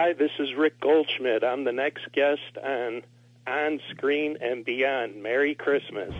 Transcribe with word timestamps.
Hi, 0.00 0.12
this 0.12 0.30
is 0.38 0.54
Rick 0.56 0.80
Goldschmidt. 0.80 1.42
I'm 1.42 1.64
the 1.64 1.72
next 1.72 2.12
guest 2.12 2.56
on 2.62 3.02
On 3.48 3.80
Screen 3.90 4.38
and 4.40 4.64
Beyond. 4.64 5.20
Merry 5.20 5.56
Christmas. 5.56 6.14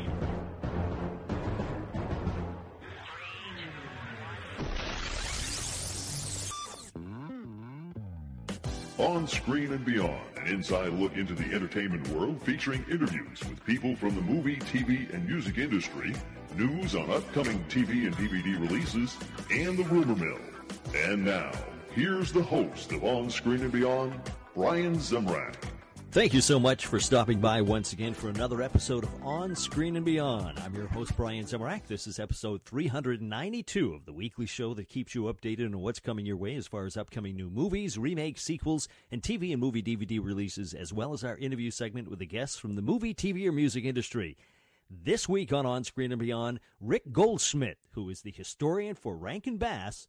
On 8.98 9.28
Screen 9.28 9.72
and 9.72 9.84
Beyond, 9.84 10.22
an 10.38 10.48
inside 10.48 10.92
look 10.94 11.16
into 11.16 11.36
the 11.36 11.54
entertainment 11.54 12.08
world 12.08 12.42
featuring 12.42 12.84
interviews 12.90 13.38
with 13.48 13.64
people 13.64 13.94
from 13.94 14.16
the 14.16 14.22
movie, 14.22 14.56
TV, 14.56 15.08
and 15.14 15.24
music 15.24 15.56
industry, 15.56 16.12
news 16.56 16.96
on 16.96 17.08
upcoming 17.12 17.64
TV 17.68 18.08
and 18.08 18.16
DVD 18.16 18.60
releases, 18.60 19.16
and 19.52 19.78
the 19.78 19.84
rumor 19.84 20.16
mill. 20.16 20.40
And 20.96 21.24
now, 21.24 21.52
here's 21.94 22.32
the 22.32 22.42
host 22.42 22.92
of 22.92 23.04
On 23.04 23.30
Screen 23.30 23.62
and 23.62 23.72
Beyond, 23.72 24.14
Brian 24.54 24.96
Zemrak. 24.96 25.54
Thank 26.10 26.32
you 26.32 26.40
so 26.40 26.58
much 26.58 26.86
for 26.86 26.98
stopping 26.98 27.38
by 27.38 27.60
once 27.60 27.92
again 27.92 28.14
for 28.14 28.30
another 28.30 28.62
episode 28.62 29.04
of 29.04 29.24
On 29.24 29.54
Screen 29.54 29.94
and 29.94 30.06
Beyond. 30.06 30.58
I'm 30.58 30.74
your 30.74 30.86
host, 30.86 31.14
Brian 31.16 31.44
Zemrak. 31.44 31.86
This 31.86 32.06
is 32.06 32.18
episode 32.18 32.62
392 32.64 33.92
of 33.92 34.06
the 34.06 34.14
weekly 34.14 34.46
show 34.46 34.72
that 34.74 34.88
keeps 34.88 35.14
you 35.14 35.24
updated 35.24 35.66
on 35.66 35.78
what's 35.80 36.00
coming 36.00 36.24
your 36.24 36.38
way 36.38 36.54
as 36.54 36.66
far 36.66 36.86
as 36.86 36.96
upcoming 36.96 37.36
new 37.36 37.50
movies, 37.50 37.98
remakes, 37.98 38.42
sequels, 38.42 38.88
and 39.10 39.20
TV 39.20 39.52
and 39.52 39.60
movie 39.60 39.82
DVD 39.82 40.18
releases, 40.24 40.72
as 40.72 40.94
well 40.94 41.12
as 41.12 41.22
our 41.22 41.36
interview 41.36 41.70
segment 41.70 42.08
with 42.08 42.20
the 42.20 42.26
guests 42.26 42.56
from 42.56 42.74
the 42.74 42.82
movie, 42.82 43.12
TV, 43.12 43.46
or 43.46 43.52
music 43.52 43.84
industry. 43.84 44.36
This 44.90 45.28
week 45.28 45.52
on 45.52 45.66
On 45.66 45.84
Screen 45.84 46.10
and 46.12 46.20
Beyond, 46.20 46.60
Rick 46.80 47.12
Goldschmidt, 47.12 47.76
who 47.92 48.08
is 48.08 48.22
the 48.22 48.30
historian 48.30 48.94
for 48.94 49.14
Rankin 49.14 49.58
Bass, 49.58 50.08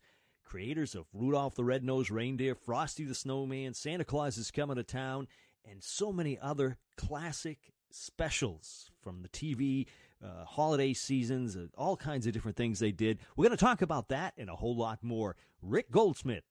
creators 0.49 0.95
of 0.95 1.05
Rudolph 1.13 1.53
the 1.53 1.63
Red-Nosed 1.63 2.09
Reindeer, 2.09 2.55
Frosty 2.55 3.03
the 3.03 3.13
Snowman, 3.13 3.75
Santa 3.75 4.03
Claus 4.03 4.37
is 4.37 4.49
Coming 4.49 4.77
to 4.77 4.83
Town, 4.83 5.27
and 5.69 5.83
so 5.83 6.11
many 6.11 6.39
other 6.39 6.77
classic 6.97 7.59
specials 7.91 8.89
from 9.03 9.21
the 9.21 9.29
TV, 9.29 9.85
uh, 10.23 10.45
holiday 10.45 10.93
seasons, 10.93 11.55
uh, 11.55 11.67
all 11.77 11.95
kinds 11.95 12.25
of 12.25 12.33
different 12.33 12.57
things 12.57 12.79
they 12.79 12.91
did. 12.91 13.19
We're 13.37 13.45
going 13.45 13.57
to 13.57 13.63
talk 13.63 13.83
about 13.83 14.09
that 14.09 14.33
and 14.37 14.49
a 14.49 14.55
whole 14.55 14.75
lot 14.75 15.03
more. 15.03 15.35
Rick 15.61 15.91
Goldschmidt 15.91 16.43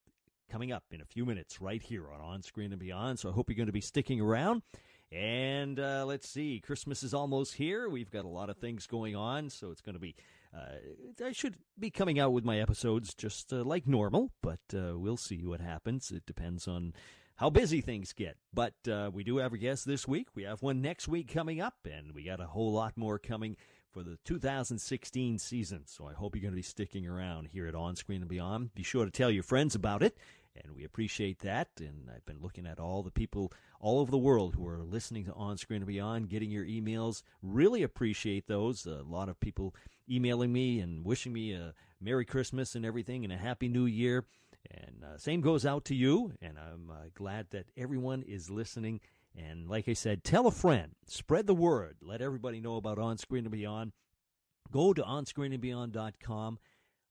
coming 0.49 0.71
up 0.71 0.85
in 0.93 1.01
a 1.01 1.05
few 1.05 1.27
minutes 1.27 1.61
right 1.61 1.83
here 1.83 2.09
on 2.09 2.21
On 2.21 2.43
Screen 2.43 2.71
and 2.71 2.81
Beyond. 2.81 3.19
So 3.19 3.29
I 3.29 3.33
hope 3.33 3.51
you're 3.51 3.57
going 3.57 3.67
to 3.67 3.73
be 3.73 3.81
sticking 3.81 4.21
around. 4.21 4.63
And 5.11 5.81
uh, 5.81 6.05
let's 6.07 6.29
see, 6.29 6.61
Christmas 6.61 7.03
is 7.03 7.15
almost 7.15 7.55
here. 7.55 7.89
We've 7.89 8.11
got 8.11 8.25
a 8.25 8.29
lot 8.29 8.49
of 8.49 8.59
things 8.59 8.87
going 8.87 9.17
on, 9.17 9.51
so 9.51 9.73
it's 9.73 9.81
going 9.81 9.95
to 9.95 10.01
be. 10.01 10.15
Uh, 10.59 11.25
I 11.25 11.33
should 11.33 11.57
be 11.79 11.91
coming 11.91 12.19
out 12.19 12.33
with 12.33 12.45
my 12.45 12.59
episodes 12.59 13.15
just 13.15 13.53
uh, 13.53 13.63
like 13.65 13.87
normal, 13.87 14.31
but 14.43 14.61
uh, 14.75 14.99
we'll 14.99 15.17
see 15.17 15.45
what 15.45 15.61
happens. 15.61 16.11
It 16.11 16.27
depends 16.27 16.67
on 16.67 16.95
how 17.37 17.51
busy 17.51 17.81
things 17.81 18.13
get. 18.13 18.37
But 18.53 18.75
uh, 18.91 19.11
we 19.13 19.25
do 19.25 19.37
have 19.39 19.53
a 19.53 19.59
guest 19.59 19.87
this 19.87 20.07
week. 20.07 20.29
We 20.35 20.43
have 20.43 20.63
one 20.63 20.83
next 20.83 21.09
week 21.09 21.33
coming 21.33 21.61
up, 21.61 21.77
and 21.85 22.13
we 22.13 22.25
got 22.25 22.41
a 22.41 22.47
whole 22.47 22.73
lot 22.73 22.97
more 22.97 23.19
coming 23.19 23.57
for 23.91 24.03
the 24.03 24.19
2016 24.25 25.39
season. 25.39 25.83
So 25.87 26.07
I 26.07 26.13
hope 26.13 26.35
you're 26.35 26.43
going 26.43 26.53
to 26.53 26.57
be 26.57 26.63
sticking 26.63 27.07
around 27.07 27.49
here 27.53 27.67
at 27.67 27.75
On 27.75 27.97
Screen 27.97 28.23
and 28.23 28.29
Beyond. 28.29 28.75
Be 28.75 28.83
sure 28.83 29.05
to 29.05 29.11
tell 29.11 29.31
your 29.31 29.45
friends 29.45 29.75
about 29.75 30.03
it, 30.03 30.19
and 30.57 30.75
we 30.75 30.85
appreciate 30.85 31.39
that. 31.41 31.69
And 31.79 32.11
I've 32.15 32.27
been 32.27 32.43
looking 32.43 32.67
at 32.67 32.81
all 32.81 33.03
the 33.03 33.11
people 33.11 33.53
all 33.81 34.01
over 34.01 34.11
the 34.11 34.19
world 34.19 34.57
who 34.57 34.67
are 34.67 34.83
listening 34.83 35.25
to 35.27 35.33
On 35.35 35.57
Screen 35.57 35.83
and 35.83 35.87
Beyond, 35.87 36.29
getting 36.29 36.51
your 36.51 36.65
emails. 36.65 37.23
Really 37.43 37.83
appreciate 37.83 38.49
those. 38.49 38.85
A 38.85 39.03
lot 39.03 39.29
of 39.29 39.39
people 39.39 39.75
emailing 40.11 40.53
me 40.53 40.81
and 40.81 41.05
wishing 41.05 41.33
me 41.33 41.53
a 41.53 41.75
Merry 42.01 42.25
Christmas 42.25 42.75
and 42.75 42.85
everything, 42.85 43.25
and 43.25 43.33
a 43.33 43.37
Happy 43.37 43.69
New 43.69 43.87
Year. 43.87 44.25
And 44.71 45.05
uh, 45.05 45.19
same 45.19 45.41
goes 45.41 45.65
out 45.65 45.85
to 45.87 45.95
you. 45.95 46.33
And 46.43 46.59
I'm 46.59 46.91
uh, 46.91 47.09
glad 47.15 47.51
that 47.51 47.67
everyone 47.77 48.23
is 48.23 48.51
listening. 48.51 49.01
And 49.37 49.69
like 49.69 49.89
I 49.89 49.93
said, 49.93 50.25
tell 50.25 50.47
a 50.47 50.53
friend, 50.53 50.93
spread 51.07 51.47
the 51.47 51.55
word, 51.55 51.97
let 52.03 52.21
everybody 52.21 52.61
know 52.61 52.77
about 52.77 52.99
On 52.99 53.19
Screen 53.19 53.45
and 53.45 53.53
Beyond. 53.53 53.93
Go 54.71 54.93
to 54.93 55.03
onscreenandbeyond.com. 55.03 56.59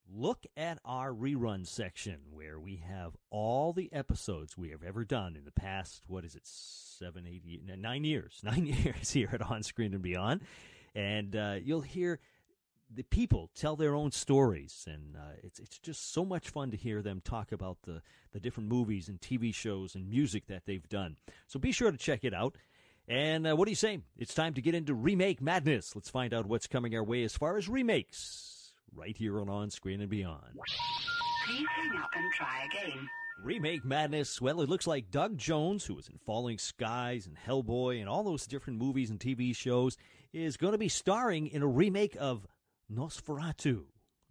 Look 0.10 0.46
at 0.56 0.80
our 0.86 1.12
rerun 1.12 1.68
section 1.68 2.20
where 2.32 2.60
we 2.60 2.78
have 2.88 3.18
all 3.30 3.74
the 3.74 3.92
episodes 3.92 4.58
we 4.58 4.70
have 4.70 4.84
ever 4.84 5.04
done 5.04 5.36
in 5.36 5.44
the 5.44 5.52
past, 5.52 6.04
what 6.08 6.24
is 6.24 6.36
it, 6.36 6.44
seven, 6.46 7.28
eight, 7.28 7.44
nine 7.78 8.04
years, 8.04 8.40
nine 8.44 8.66
years 8.66 9.12
here 9.12 9.30
at 9.34 9.42
On 9.42 9.64
Screen 9.64 9.94
and 9.94 10.02
Beyond. 10.02 10.42
And 10.96 11.36
uh, 11.36 11.56
you'll 11.62 11.82
hear 11.82 12.20
the 12.94 13.04
people 13.04 13.50
tell 13.56 13.76
their 13.76 13.94
own 13.94 14.12
stories, 14.12 14.86
and 14.88 15.16
uh, 15.16 15.36
it's 15.44 15.60
it's 15.60 15.78
just 15.80 16.14
so 16.14 16.24
much 16.24 16.50
fun 16.50 16.72
to 16.72 16.78
hear 16.78 17.02
them 17.02 17.22
talk 17.24 17.52
about 17.52 17.78
the 17.84 18.02
the 18.32 18.40
different 18.40 18.70
movies 18.70 19.10
and 19.10 19.20
TV 19.20 19.54
shows 19.54 19.96
and 19.96 20.10
music 20.10 20.48
that 20.48 20.66
they've 20.66 20.88
done. 20.88 21.18
So 21.48 21.60
be 21.60 21.72
sure 21.72 21.92
to 21.92 21.98
check 21.98 22.24
it 22.24 22.34
out. 22.34 22.56
And 23.08 23.48
uh, 23.48 23.56
what 23.56 23.66
do 23.66 23.72
you 23.72 23.76
say? 23.76 24.00
It's 24.18 24.34
time 24.34 24.54
to 24.56 24.62
get 24.62 24.76
into 24.76 24.94
remake 24.94 25.42
madness. 25.42 25.96
Let's 25.96 26.10
find 26.10 26.34
out 26.34 26.46
what's 26.46 26.68
coming 26.68 26.94
our 26.96 27.04
way 27.04 27.24
as 27.24 27.38
far 27.38 27.58
as 27.58 27.70
remakes 27.70 28.74
right 28.94 29.16
here 29.16 29.40
on 29.40 29.50
On 29.50 29.70
Screen 29.70 30.02
and 30.02 30.10
Beyond. 30.10 30.42
Please 31.46 31.66
hang 31.76 32.02
up 32.02 32.10
and 32.16 32.26
try 32.34 32.66
again. 32.66 33.08
Remake 33.44 33.86
madness. 33.86 34.42
Well, 34.42 34.62
it 34.62 34.68
looks 34.68 34.88
like 34.88 35.12
Doug 35.12 35.38
Jones, 35.38 35.86
who 35.86 35.94
was 35.94 36.10
in 36.10 36.18
Falling 36.26 36.58
Skies 36.58 37.28
and 37.28 37.38
Hellboy 37.38 38.00
and 38.00 38.10
all 38.10 38.24
those 38.24 38.48
different 38.48 38.80
movies 38.80 39.10
and 39.10 39.20
TV 39.20 39.56
shows, 39.56 39.96
is 40.34 40.58
going 40.58 40.74
to 40.74 40.78
be 40.78 40.90
starring 40.90 41.48
in 41.48 41.62
a 41.62 41.68
remake 41.68 42.18
of 42.20 42.46
Nosferatu. 42.94 43.86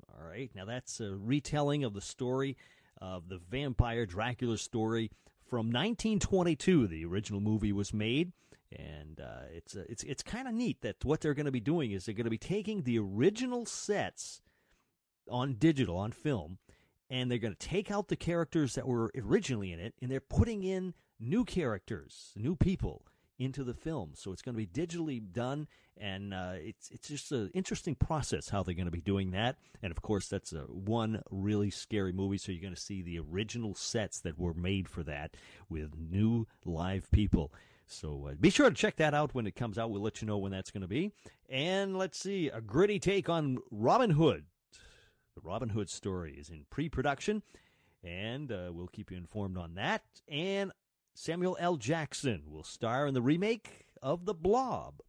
All 0.08 0.26
right, 0.26 0.50
now 0.54 0.64
that's 0.64 1.00
a 1.00 1.16
retelling 1.16 1.84
of 1.84 1.92
the 1.92 2.00
story 2.00 2.56
of 3.00 3.28
the 3.28 3.38
vampire 3.38 4.06
Dracula 4.06 4.56
story 4.56 5.10
from 5.48 5.66
1922. 5.66 6.86
The 6.86 7.04
original 7.04 7.40
movie 7.40 7.72
was 7.72 7.92
made, 7.92 8.32
and 8.72 9.20
uh, 9.20 9.46
it's 9.52 9.76
uh, 9.76 9.84
it's 9.88 10.02
it's 10.04 10.22
kind 10.22 10.48
of 10.48 10.54
neat 10.54 10.80
that 10.80 11.04
what 11.04 11.20
they're 11.20 11.34
going 11.34 11.46
to 11.46 11.52
be 11.52 11.60
doing 11.60 11.92
is 11.92 12.06
they're 12.06 12.14
going 12.14 12.24
to 12.24 12.30
be 12.30 12.38
taking 12.38 12.82
the 12.82 12.98
original 12.98 13.66
sets 13.66 14.40
on 15.30 15.54
digital 15.54 15.96
on 15.96 16.12
film, 16.12 16.58
and 17.10 17.30
they're 17.30 17.38
going 17.38 17.54
to 17.54 17.68
take 17.68 17.90
out 17.90 18.08
the 18.08 18.16
characters 18.16 18.74
that 18.74 18.86
were 18.86 19.10
originally 19.18 19.72
in 19.72 19.80
it, 19.80 19.94
and 20.00 20.10
they're 20.10 20.20
putting 20.20 20.62
in 20.62 20.94
new 21.20 21.44
characters, 21.44 22.32
new 22.36 22.56
people 22.56 23.04
into 23.38 23.64
the 23.64 23.74
film. 23.74 24.12
So 24.14 24.32
it's 24.32 24.42
going 24.42 24.54
to 24.54 24.66
be 24.66 24.66
digitally 24.66 25.20
done, 25.32 25.66
and 25.96 26.32
uh, 26.32 26.54
it's 26.54 26.90
it's 26.90 27.08
just 27.08 27.32
an 27.32 27.50
interesting 27.54 27.94
process 27.94 28.48
how 28.48 28.62
they're 28.62 28.74
going 28.74 28.86
to 28.86 28.90
be 28.90 29.00
doing 29.00 29.30
that. 29.32 29.56
And 29.82 29.90
of 29.90 30.02
course, 30.02 30.28
that's 30.28 30.52
a 30.52 30.62
one 30.62 31.22
really 31.30 31.70
scary 31.70 32.12
movie. 32.12 32.38
So 32.38 32.52
you're 32.52 32.62
going 32.62 32.74
to 32.74 32.80
see 32.80 33.02
the 33.02 33.18
original 33.18 33.74
sets 33.74 34.20
that 34.20 34.38
were 34.38 34.54
made 34.54 34.88
for 34.88 35.02
that 35.04 35.36
with 35.68 35.92
new 35.98 36.46
live 36.64 37.10
people. 37.10 37.52
So 37.86 38.28
uh, 38.30 38.34
be 38.34 38.50
sure 38.50 38.68
to 38.68 38.74
check 38.74 38.96
that 38.96 39.14
out 39.14 39.34
when 39.34 39.46
it 39.46 39.54
comes 39.54 39.78
out. 39.78 39.90
We'll 39.90 40.02
let 40.02 40.20
you 40.20 40.26
know 40.26 40.38
when 40.38 40.52
that's 40.52 40.70
going 40.70 40.82
to 40.82 40.88
be. 40.88 41.12
And 41.48 41.96
let's 41.96 42.18
see, 42.18 42.48
a 42.48 42.60
gritty 42.60 42.98
take 42.98 43.28
on 43.28 43.58
Robin 43.70 44.10
Hood. 44.10 44.44
The 45.36 45.40
Robin 45.42 45.68
Hood 45.68 45.90
story 45.90 46.32
is 46.32 46.48
in 46.48 46.64
pre-production, 46.70 47.42
and 48.02 48.50
uh, 48.50 48.70
we'll 48.72 48.88
keep 48.88 49.10
you 49.10 49.16
informed 49.16 49.58
on 49.58 49.74
that. 49.74 50.02
And 50.28 50.72
Samuel 51.18 51.56
L. 51.58 51.76
Jackson 51.76 52.42
will 52.46 52.62
star 52.62 53.06
in 53.06 53.14
the 53.14 53.22
remake 53.22 53.86
of 54.02 54.26
The 54.26 54.34
Blob. 54.34 55.00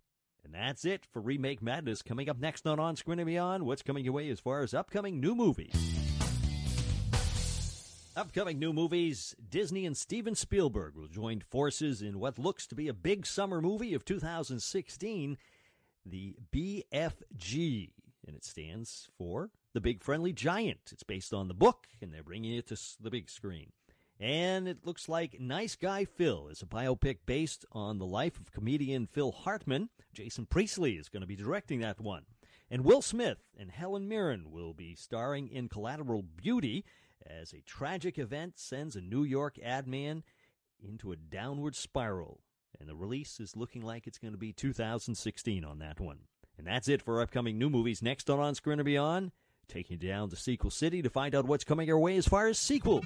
And 0.42 0.54
that's 0.54 0.86
it 0.86 1.06
for 1.06 1.22
Remake 1.22 1.62
Madness. 1.62 2.02
Coming 2.02 2.30
up 2.30 2.40
next 2.40 2.66
on 2.66 2.80
On 2.80 2.96
Screen 2.96 3.20
and 3.20 3.28
Beyond, 3.28 3.66
what's 3.66 3.82
coming 3.82 4.06
your 4.06 4.14
way 4.14 4.30
as 4.30 4.40
far 4.40 4.62
as 4.62 4.74
upcoming 4.74 5.20
new 5.20 5.36
movies? 5.36 5.76
Upcoming 8.16 8.58
new 8.58 8.72
movies 8.72 9.36
Disney 9.50 9.86
and 9.86 9.98
Steven 9.98 10.34
Spielberg 10.34 10.96
will 10.96 11.10
join 11.10 11.42
forces 11.42 12.02
in 12.02 12.20
what 12.20 12.40
looks 12.40 12.66
to 12.68 12.76
be 12.76 12.88
a 12.88 12.94
big 12.94 13.26
summer 13.26 13.62
movie 13.62 13.94
of 13.94 14.06
2016, 14.06 15.38
the 16.06 16.38
BFG. 16.56 17.92
And 18.26 18.34
it 18.34 18.46
stands 18.46 19.10
for 19.18 19.52
The 19.74 19.82
Big 19.82 20.02
Friendly 20.02 20.32
Giant. 20.32 20.90
It's 20.94 21.04
based 21.04 21.34
on 21.34 21.50
the 21.50 21.54
book, 21.54 21.88
and 22.02 22.14
they're 22.14 22.24
bringing 22.24 22.54
it 22.54 22.68
to 22.68 22.80
the 23.02 23.12
big 23.12 23.30
screen. 23.30 23.74
And 24.20 24.68
it 24.68 24.86
looks 24.86 25.08
like 25.08 25.40
Nice 25.40 25.76
Guy 25.76 26.06
Phil 26.06 26.48
is 26.48 26.64
a 26.64 26.66
biopic 26.66 27.18
based 27.26 27.66
on 27.72 28.00
the 28.00 28.06
life 28.06 28.40
of 28.40 28.52
comedian 28.52 29.06
Phil 29.06 29.32
Hartman. 29.32 29.90
Jason 30.14 30.48
Priestley 30.48 30.94
is 30.94 31.10
going 31.10 31.22
to 31.22 31.28
be 31.28 31.36
directing 31.36 31.82
that 31.82 32.00
one. 32.00 32.24
And 32.70 32.84
Will 32.84 33.02
Smith 33.02 33.38
and 33.58 33.72
Helen 33.72 34.08
Mirren 34.08 34.52
will 34.52 34.74
be 34.74 34.96
starring 34.96 35.48
in 35.48 35.70
Collateral 35.70 36.24
Beauty 36.24 36.84
as 37.26 37.54
a 37.54 37.62
tragic 37.62 38.18
event 38.18 38.58
sends 38.58 38.96
a 38.96 39.02
New 39.02 39.24
York 39.24 39.58
ad 39.64 39.88
man 39.88 40.24
into 40.80 41.12
a 41.12 41.16
downward 41.16 41.76
spiral. 41.76 42.42
And 42.80 42.90
the 42.90 42.96
release 42.96 43.40
is 43.40 43.56
looking 43.56 43.84
like 43.84 44.08
it's 44.08 44.18
going 44.18 44.34
to 44.34 44.38
be 44.38 44.52
2016 44.52 45.64
on 45.64 45.80
that 45.80 46.00
one. 46.00 46.20
And 46.58 46.66
that's 46.66 46.88
it 46.88 47.02
for 47.02 47.22
upcoming 47.22 47.58
new 47.58 47.70
movies. 47.70 48.02
Next 48.02 48.30
on 48.30 48.40
On 48.40 48.56
Screen 48.56 48.80
and 48.80 48.86
Beyond, 48.86 49.32
taking 49.68 50.00
you 50.02 50.10
down 50.10 50.30
to 50.30 50.36
Sequel 50.36 50.72
City 50.72 51.02
to 51.02 51.10
find 51.10 51.36
out 51.36 51.46
what's 51.46 51.64
coming 51.64 51.90
our 51.92 52.00
way 52.00 52.18
as 52.18 52.28
far 52.28 52.48
as 52.48 52.58
sequels. 52.58 53.06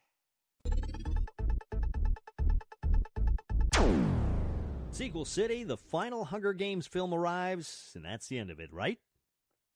Sequel 5.01 5.25
City, 5.25 5.63
the 5.63 5.77
final 5.77 6.25
Hunger 6.25 6.53
Games 6.53 6.85
film 6.85 7.11
arrives, 7.11 7.91
and 7.95 8.05
that's 8.05 8.27
the 8.27 8.37
end 8.37 8.51
of 8.51 8.59
it, 8.59 8.71
right? 8.71 8.99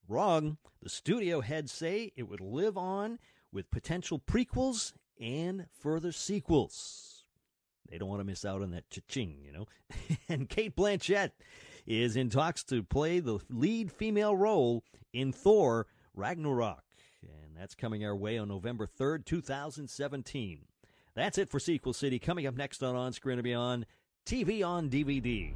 Wrong. 0.07 0.59
The 0.83 0.89
studio 0.89 1.41
heads 1.41 1.71
say 1.71 2.11
it 2.15 2.29
would 2.29 2.41
live 2.41 2.77
on 2.77 3.17
with 3.51 3.71
potential 3.71 4.19
prequels 4.19 4.93
and 5.19 5.65
further 5.81 6.11
sequels. 6.11 7.23
They 7.89 7.97
don't 7.97 8.07
want 8.07 8.19
to 8.19 8.23
miss 8.23 8.45
out 8.45 8.61
on 8.61 8.69
that 8.69 8.87
cha-ching, 8.91 9.39
you 9.43 9.51
know. 9.51 9.65
and 10.29 10.47
Cate 10.47 10.75
Blanchett 10.75 11.31
is 11.87 12.15
in 12.15 12.29
talks 12.29 12.63
to 12.65 12.83
play 12.83 13.19
the 13.19 13.39
lead 13.49 13.91
female 13.91 14.35
role 14.35 14.83
in 15.11 15.31
Thor 15.31 15.87
Ragnarok. 16.13 16.83
And 17.23 17.57
that's 17.57 17.73
coming 17.73 18.05
our 18.05 18.15
way 18.15 18.37
on 18.37 18.49
November 18.49 18.85
3rd, 18.85 19.25
2017. 19.25 20.65
That's 21.15 21.39
it 21.39 21.49
for 21.49 21.59
Sequel 21.59 21.93
City. 21.93 22.19
Coming 22.19 22.45
up 22.45 22.55
next 22.55 22.83
on 22.83 22.95
On 22.95 23.11
Screen 23.11 23.39
and 23.39 23.43
Beyond, 23.43 23.87
TV 24.25 24.65
on 24.65 24.89
DVD. 24.89 25.53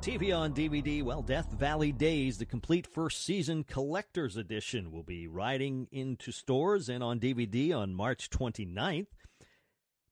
TV 0.00 0.36
on 0.36 0.54
DVD, 0.54 1.02
well, 1.02 1.20
Death 1.20 1.50
Valley 1.50 1.90
Days, 1.90 2.38
the 2.38 2.44
complete 2.44 2.86
first 2.86 3.24
season 3.24 3.64
collector's 3.64 4.36
edition, 4.36 4.92
will 4.92 5.02
be 5.02 5.26
riding 5.26 5.88
into 5.90 6.30
stores 6.30 6.88
and 6.88 7.02
on 7.02 7.18
DVD 7.18 7.76
on 7.76 7.92
March 7.92 8.30
29th. 8.30 9.08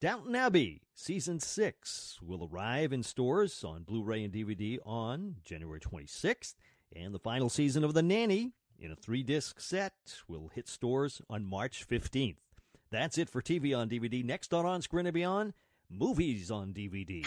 Downton 0.01 0.35
Abbey, 0.35 0.83
Season 0.97 1.39
6, 1.39 2.19
will 2.23 2.49
arrive 2.51 2.93
in 2.93 3.05
stores 3.05 3.63
on 3.63 3.85
Blu 3.85 4.03
ray 4.03 4.25
and 4.25 4.35
DVD 4.35 4.79
on 4.85 5.37
January 5.45 5.79
26th. 5.79 6.55
And 6.97 7.15
the 7.15 7.21
final 7.21 7.49
season 7.49 7.85
of 7.85 7.95
The 7.95 8.03
Nanny, 8.03 8.53
in 8.81 8.91
a 8.91 8.97
three 8.97 9.23
disc 9.23 9.61
set, 9.61 9.93
will 10.27 10.49
hit 10.55 10.69
stores 10.69 11.21
on 11.29 11.45
March 11.45 11.87
15th. 11.87 12.37
That's 12.91 13.19
it 13.19 13.29
for 13.29 13.43
TV 13.43 13.77
on 13.77 13.89
DVD. 13.89 14.25
Next 14.25 14.53
on 14.53 14.67
On 14.67 14.83
Screen 14.83 15.07
and 15.07 15.15
Beyond, 15.15 15.53
movies 15.89 16.51
on 16.51 16.73
DVD. 16.73 17.25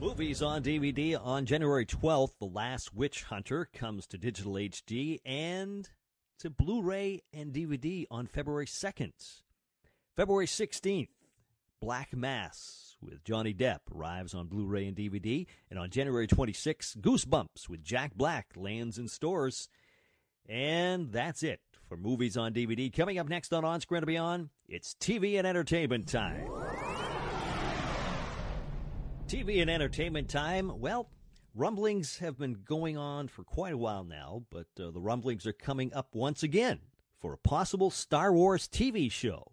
Movies 0.00 0.40
on 0.40 0.62
DVD 0.62 1.20
on 1.22 1.44
January 1.44 1.84
12th. 1.84 2.32
The 2.38 2.46
Last 2.46 2.94
Witch 2.94 3.24
Hunter 3.24 3.68
comes 3.74 4.06
to 4.06 4.16
digital 4.16 4.54
HD 4.54 5.20
and 5.26 5.90
to 6.38 6.48
Blu 6.48 6.80
ray 6.80 7.22
and 7.34 7.52
DVD 7.52 8.06
on 8.10 8.26
February 8.26 8.64
2nd. 8.64 9.12
February 10.16 10.46
16th, 10.46 11.08
Black 11.82 12.16
Mass 12.16 12.89
with 13.00 13.24
Johnny 13.24 13.54
Depp 13.54 13.80
arrives 13.94 14.34
on 14.34 14.46
Blu 14.46 14.66
ray 14.66 14.86
and 14.86 14.96
DVD. 14.96 15.46
And 15.70 15.78
on 15.78 15.90
January 15.90 16.26
26th, 16.26 16.98
Goosebumps 16.98 17.68
with 17.68 17.82
Jack 17.82 18.14
Black 18.14 18.48
lands 18.56 18.98
in 18.98 19.08
stores. 19.08 19.68
And 20.48 21.12
that's 21.12 21.42
it 21.42 21.60
for 21.88 21.96
movies 21.96 22.36
on 22.36 22.52
DVD. 22.52 22.94
Coming 22.94 23.18
up 23.18 23.28
next 23.28 23.52
on 23.52 23.64
On 23.64 23.80
Screen 23.80 23.98
and 23.98 24.06
Beyond, 24.06 24.48
it's 24.68 24.94
TV 25.00 25.38
and 25.38 25.46
entertainment 25.46 26.08
time. 26.08 26.48
TV 29.26 29.60
and 29.62 29.70
entertainment 29.70 30.28
time. 30.28 30.80
Well, 30.80 31.08
rumblings 31.54 32.18
have 32.18 32.36
been 32.36 32.58
going 32.64 32.96
on 32.96 33.28
for 33.28 33.44
quite 33.44 33.72
a 33.72 33.78
while 33.78 34.02
now, 34.02 34.42
but 34.50 34.66
uh, 34.80 34.90
the 34.90 35.00
rumblings 35.00 35.46
are 35.46 35.52
coming 35.52 35.94
up 35.94 36.14
once 36.14 36.42
again 36.42 36.80
for 37.16 37.32
a 37.32 37.38
possible 37.38 37.90
Star 37.90 38.32
Wars 38.32 38.66
TV 38.66 39.10
show. 39.10 39.52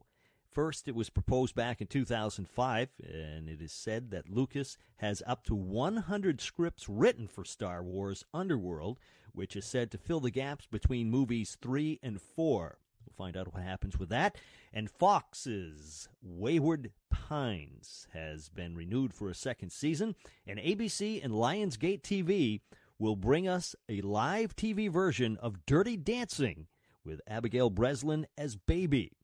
First, 0.52 0.88
it 0.88 0.96
was 0.96 1.10
proposed 1.10 1.54
back 1.54 1.82
in 1.82 1.88
2005, 1.88 2.90
and 3.04 3.48
it 3.48 3.62
is 3.62 3.72
said 3.72 4.10
that 4.12 4.30
Lucas 4.30 4.78
has 4.98 5.22
up 5.28 5.44
to 5.46 5.56
100 5.56 6.42
scripts 6.42 6.90
written 6.90 7.28
for 7.28 7.46
Star 7.46 7.84
Wars 7.84 8.26
Underworld, 8.34 8.98
which 9.34 9.56
is 9.56 9.66
said 9.66 9.92
to 9.92 9.98
fill 9.98 10.20
the 10.20 10.32
gaps 10.32 10.66
between 10.66 11.12
movies 11.12 11.58
3 11.62 12.00
and 12.02 12.20
4. 12.20 12.80
We'll 13.06 13.26
find 13.26 13.38
out 13.38 13.54
what 13.54 13.64
happens 13.64 14.00
with 14.00 14.10
that. 14.10 14.38
And 14.74 14.90
Fox's 14.90 16.10
Wayward 16.24 16.92
Pines 17.10 18.08
has 18.14 18.50
been 18.50 18.76
renewed 18.76 19.14
for 19.14 19.30
a 19.30 19.36
second 19.36 19.72
season, 19.72 20.16
and 20.48 20.60
ABC 20.60 21.24
and 21.24 21.34
Lionsgate 21.34 22.02
TV 22.02 22.62
will 23.00 23.16
bring 23.16 23.48
us 23.48 23.76
a 23.88 24.02
live 24.02 24.56
TV 24.56 24.90
version 24.90 25.38
of 25.38 25.66
Dirty 25.66 25.98
Dancing 25.98 26.68
with 27.06 27.22
Abigail 27.28 27.70
Breslin 27.70 28.28
as 28.38 28.56
Baby. 28.56 29.17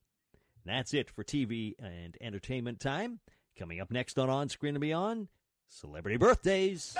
That's 0.66 0.94
it 0.94 1.10
for 1.10 1.24
TV 1.24 1.74
and 1.80 2.18
entertainment 2.22 2.80
time. 2.80 3.20
Coming 3.60 3.82
up 3.82 3.92
next 3.92 4.18
on 4.18 4.30
On 4.30 4.48
Screen 4.50 4.76
and 4.76 4.82
Beyond, 4.82 5.28
celebrity 5.68 6.18
birthdays. 6.18 6.96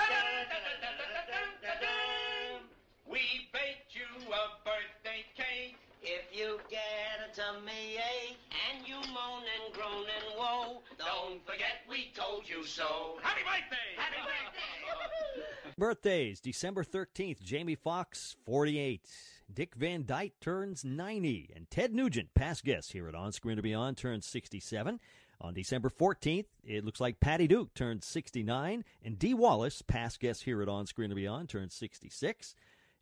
We 3.10 3.22
baked 3.54 3.96
you 3.96 4.04
a 4.28 4.66
birthday 4.66 5.24
cake. 5.36 5.78
If 6.02 6.38
you 6.38 6.60
get 6.70 6.82
a 7.32 7.36
tummy 7.36 7.96
ache 7.96 8.38
and 8.70 8.86
you 8.86 8.96
moan 8.96 9.44
and 9.44 9.74
groan 9.74 10.04
and 10.04 10.38
woe, 10.38 10.82
don't 10.98 11.44
forget 11.46 11.82
we 11.90 12.12
told 12.14 12.48
you 12.48 12.66
so. 12.66 13.18
Happy 13.22 13.42
birthday! 13.42 13.96
Happy 13.96 14.18
birthday! 14.18 15.74
Birthdays 15.78 16.40
December 16.42 16.84
13th, 16.84 17.42
Jamie 17.42 17.76
Foxx, 17.76 18.36
48. 18.46 19.10
Dick 19.52 19.76
Van 19.76 20.06
Dyke 20.06 20.40
turns 20.40 20.86
90. 20.86 21.52
And 21.56 21.70
Ted 21.70 21.94
Nugent, 21.94 22.34
past 22.34 22.64
guest 22.64 22.92
here 22.94 23.08
at 23.08 23.16
On 23.16 23.32
Screen 23.32 23.58
and 23.58 23.64
Beyond, 23.64 23.98
turns 23.98 24.26
67. 24.26 25.00
On 25.42 25.54
December 25.54 25.90
14th, 25.90 26.46
it 26.64 26.86
looks 26.86 27.02
like 27.02 27.20
Patty 27.20 27.48
Duke 27.48 27.74
turns 27.74 28.06
69. 28.06 28.84
And 29.04 29.20
Dee 29.20 29.34
Wallace, 29.34 29.82
past 29.82 30.20
guest 30.20 30.44
here 30.44 30.62
at 30.62 30.70
On 30.70 30.86
Screen 30.86 31.12
and 31.12 31.18
Beyond, 31.18 31.50
turns 31.50 31.74
66. 31.76 32.56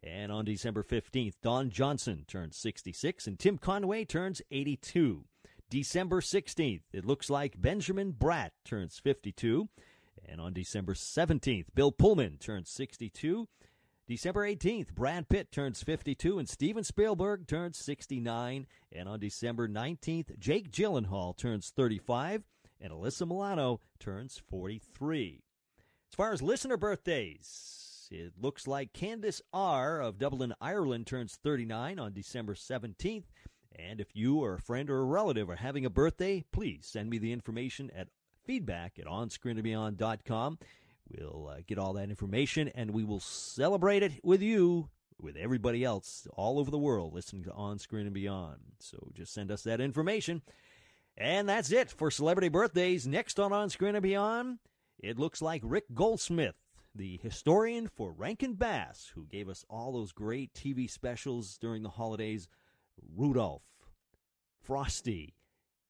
And 0.04 0.32
on 0.32 0.46
December 0.46 0.84
15th, 0.84 1.36
Don 1.44 1.70
Johnson 1.70 2.26
turns 2.28 2.58
66. 2.58 3.28
And 3.28 3.38
Tim 3.38 3.58
Conway 3.58 4.06
turns 4.06 4.42
82. 4.50 5.26
December 5.70 6.20
16th, 6.20 6.82
it 6.92 7.06
looks 7.06 7.30
like 7.30 7.62
Benjamin 7.62 8.14
Bratt 8.14 8.50
turns 8.66 9.00
52. 9.00 9.70
And 10.28 10.42
on 10.42 10.54
December 10.54 10.94
17th, 10.94 11.66
Bill 11.76 11.92
Pullman 11.92 12.38
turns 12.40 12.70
62. 12.70 13.48
December 14.12 14.46
18th, 14.46 14.94
Brad 14.94 15.30
Pitt 15.30 15.54
turns 15.54 15.82
52 15.84 16.38
and 16.38 16.50
Steven 16.50 16.84
Spielberg 16.84 17.48
turns 17.48 17.78
69. 17.78 18.68
And 18.92 19.08
on 19.08 19.22
December 19.22 19.70
19th, 19.70 20.38
Jake 20.38 20.70
Gyllenhaal 20.70 21.38
turns 21.38 21.72
35 21.74 22.44
and 22.82 22.92
Alyssa 22.92 23.26
Milano 23.26 23.80
turns 24.02 24.42
43. 24.50 25.46
As 26.12 26.16
far 26.18 26.34
as 26.34 26.42
listener 26.42 26.76
birthdays, 26.76 28.10
it 28.12 28.34
looks 28.38 28.68
like 28.68 28.92
Candace 28.92 29.42
R. 29.54 30.02
of 30.02 30.18
Dublin, 30.18 30.54
Ireland 30.60 31.08
turns 31.08 31.40
39 31.42 31.98
on 31.98 32.12
December 32.12 32.56
17th. 32.56 33.24
And 33.80 34.02
if 34.02 34.14
you 34.14 34.40
or 34.40 34.56
a 34.56 34.62
friend 34.62 34.90
or 34.90 35.00
a 35.00 35.06
relative 35.06 35.50
are 35.50 35.56
having 35.56 35.86
a 35.86 35.90
birthday, 35.90 36.44
please 36.52 36.86
send 36.86 37.10
me 37.10 37.18
the 37.18 37.32
information 37.32 37.90
at 37.96 38.10
feedback 38.44 39.00
at 39.00 39.06
onscreenandbeyond.com. 39.06 40.58
We'll 41.18 41.50
uh, 41.50 41.62
get 41.68 41.78
all 41.78 41.94
that 41.94 42.10
information 42.10 42.70
and 42.70 42.92
we 42.92 43.04
will 43.04 43.20
celebrate 43.20 44.04
it 44.04 44.14
with 44.24 44.42
you, 44.42 44.90
with 45.20 45.36
everybody 45.36 45.84
else 45.84 46.28
all 46.34 46.60
over 46.60 46.72
the 46.72 46.78
world 46.78 47.14
listening 47.14 47.44
to 47.44 47.54
On 47.54 47.80
Screen 47.80 48.06
and 48.06 48.14
Beyond. 48.14 48.60
So 48.80 49.12
just 49.14 49.34
send 49.34 49.52
us 49.52 49.64
that 49.64 49.82
information. 49.82 50.42
And 51.18 51.48
that's 51.50 51.72
it 51.72 51.90
for 51.90 52.10
celebrity 52.10 52.50
birthdays. 52.50 53.06
Next 53.08 53.40
on 53.40 53.52
On 53.52 53.70
Screen 53.70 53.96
and 53.96 54.04
Beyond, 54.04 54.60
it 55.00 55.20
looks 55.20 55.42
like 55.42 55.62
Rick 55.64 55.86
Goldschmidt, 55.94 56.56
the 56.96 57.20
historian 57.22 57.88
for 57.88 58.12
Rankin 58.12 58.54
Bass, 58.54 59.12
who 59.14 59.26
gave 59.26 59.50
us 59.50 59.66
all 59.70 59.92
those 59.92 60.12
great 60.12 60.54
TV 60.54 60.90
specials 60.90 61.58
during 61.58 61.84
the 61.84 61.90
holidays 61.90 62.48
Rudolph, 63.16 63.64
Frosty, 64.62 65.34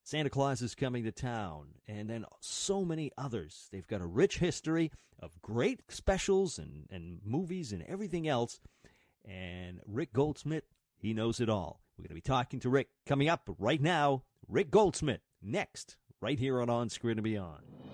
Santa 0.04 0.30
Claus 0.30 0.62
is 0.62 0.76
coming 0.76 1.04
to 1.04 1.12
town, 1.12 1.68
and 1.88 2.10
then 2.10 2.26
so 2.40 2.84
many 2.84 3.12
others. 3.18 3.68
They've 3.72 3.88
got 3.88 4.02
a 4.02 4.08
rich 4.08 4.40
history 4.40 4.92
of 5.20 5.42
great 5.42 5.82
specials 5.90 6.58
and, 6.58 6.88
and 6.90 7.20
movies 7.24 7.72
and 7.72 7.84
everything 7.84 8.28
else. 8.28 8.60
And 9.24 9.80
Rick 9.86 10.14
Goldschmidt, 10.14 10.66
he 10.98 11.14
knows 11.14 11.40
it 11.40 11.50
all. 11.50 11.82
We're 11.98 12.04
going 12.04 12.10
to 12.10 12.16
be 12.16 12.22
talking 12.22 12.60
to 12.62 12.70
Rick 12.70 12.90
coming 13.06 13.30
up 13.30 13.48
right 13.60 13.82
now. 13.82 14.24
Rick 14.48 14.72
Goldschmidt, 14.72 15.22
next, 15.42 15.98
right 16.20 16.40
here 16.40 16.60
on 16.60 16.70
On 16.70 16.90
Screen 16.90 17.18
and 17.18 17.24
Beyond. 17.24 17.91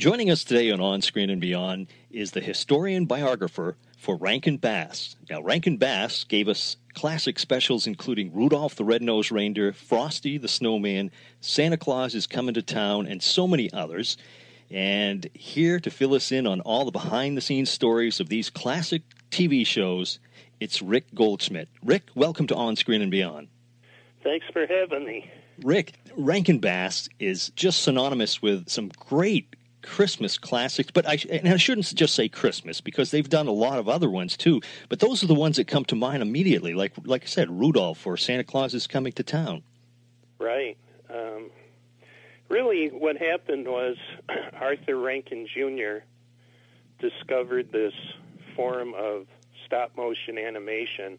Joining 0.00 0.30
us 0.30 0.44
today 0.44 0.70
on 0.70 0.80
On 0.80 1.02
Screen 1.02 1.28
and 1.28 1.42
Beyond 1.42 1.88
is 2.10 2.30
the 2.30 2.40
historian 2.40 3.04
biographer 3.04 3.76
for 3.98 4.16
Rankin 4.16 4.56
Bass. 4.56 5.14
Now, 5.28 5.42
Rankin 5.42 5.76
Bass 5.76 6.24
gave 6.24 6.48
us 6.48 6.78
classic 6.94 7.38
specials 7.38 7.86
including 7.86 8.32
Rudolph 8.32 8.76
the 8.76 8.84
Red-Nosed 8.86 9.30
Reindeer, 9.30 9.74
Frosty 9.74 10.38
the 10.38 10.48
Snowman, 10.48 11.10
Santa 11.42 11.76
Claus 11.76 12.14
is 12.14 12.26
Coming 12.26 12.54
to 12.54 12.62
Town, 12.62 13.06
and 13.06 13.22
so 13.22 13.46
many 13.46 13.70
others. 13.74 14.16
And 14.70 15.28
here 15.34 15.78
to 15.78 15.90
fill 15.90 16.14
us 16.14 16.32
in 16.32 16.46
on 16.46 16.62
all 16.62 16.86
the 16.86 16.92
behind-the-scenes 16.92 17.68
stories 17.68 18.20
of 18.20 18.30
these 18.30 18.48
classic 18.48 19.02
TV 19.30 19.66
shows, 19.66 20.18
it's 20.60 20.80
Rick 20.80 21.14
Goldschmidt. 21.14 21.68
Rick, 21.84 22.04
welcome 22.14 22.46
to 22.46 22.54
On 22.54 22.74
Screen 22.74 23.02
and 23.02 23.10
Beyond. 23.10 23.48
Thanks 24.24 24.46
for 24.50 24.66
having 24.66 25.04
me. 25.04 25.30
Rick, 25.62 25.92
Rankin 26.16 26.58
Bass 26.58 27.10
is 27.18 27.50
just 27.50 27.82
synonymous 27.82 28.40
with 28.40 28.70
some 28.70 28.88
great 28.98 29.56
Christmas 29.82 30.38
classics, 30.38 30.90
but 30.92 31.06
I, 31.06 31.18
and 31.30 31.48
I 31.48 31.56
shouldn't 31.56 31.94
just 31.94 32.14
say 32.14 32.28
Christmas 32.28 32.80
because 32.80 33.10
they've 33.10 33.28
done 33.28 33.46
a 33.46 33.52
lot 33.52 33.78
of 33.78 33.88
other 33.88 34.10
ones 34.10 34.36
too. 34.36 34.60
But 34.88 35.00
those 35.00 35.22
are 35.22 35.26
the 35.26 35.34
ones 35.34 35.56
that 35.56 35.66
come 35.66 35.84
to 35.86 35.96
mind 35.96 36.22
immediately, 36.22 36.74
like 36.74 36.92
like 37.04 37.22
I 37.24 37.26
said, 37.26 37.50
Rudolph 37.50 38.06
or 38.06 38.16
Santa 38.16 38.44
Claus 38.44 38.74
is 38.74 38.86
coming 38.86 39.12
to 39.12 39.22
town. 39.22 39.62
Right. 40.38 40.76
Um, 41.08 41.50
really, 42.48 42.88
what 42.88 43.16
happened 43.16 43.66
was 43.66 43.96
Arthur 44.60 44.96
Rankin 44.96 45.46
Jr. 45.46 46.04
discovered 46.98 47.72
this 47.72 47.94
form 48.56 48.94
of 48.94 49.26
stop 49.66 49.96
motion 49.96 50.38
animation 50.38 51.18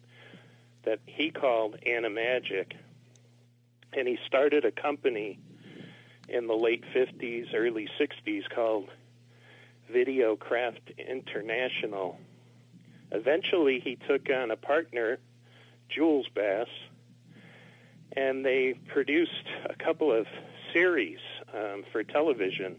that 0.84 1.00
he 1.06 1.30
called 1.30 1.76
Animagic, 1.86 2.72
and 3.92 4.08
he 4.08 4.18
started 4.26 4.64
a 4.64 4.72
company 4.72 5.38
in 6.28 6.46
the 6.46 6.54
late 6.54 6.84
50s, 6.94 7.54
early 7.54 7.88
60s 8.00 8.42
called 8.54 8.88
Videocraft 9.92 10.96
International. 10.98 12.18
Eventually, 13.10 13.80
he 13.80 13.96
took 14.08 14.28
on 14.30 14.50
a 14.50 14.56
partner, 14.56 15.18
Jules 15.88 16.26
Bass, 16.34 16.68
and 18.16 18.44
they 18.44 18.74
produced 18.88 19.46
a 19.68 19.74
couple 19.74 20.12
of 20.12 20.26
series 20.72 21.18
um, 21.54 21.84
for 21.92 22.02
television. 22.02 22.76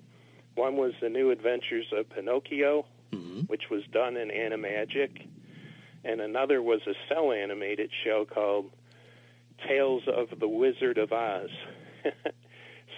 One 0.56 0.76
was 0.78 0.94
The 1.02 1.10
New 1.10 1.32
Adventures 1.32 1.88
of 1.96 2.10
Pinocchio, 2.10 2.86
Mm-hmm. 3.12 3.42
which 3.42 3.70
was 3.70 3.84
done 3.92 4.18
in 4.18 4.30
Animagic, 4.30 5.28
and 6.04 6.20
another 6.20 6.64
was 6.64 6.82
a 6.88 6.96
cel 7.08 7.32
animated 7.32 7.92
show 8.04 8.26
called 8.26 8.72
Tales 9.68 10.02
of 10.08 10.40
the 10.40 10.48
Wizard 10.48 10.98
of 10.98 11.14
Oz. 11.14 11.52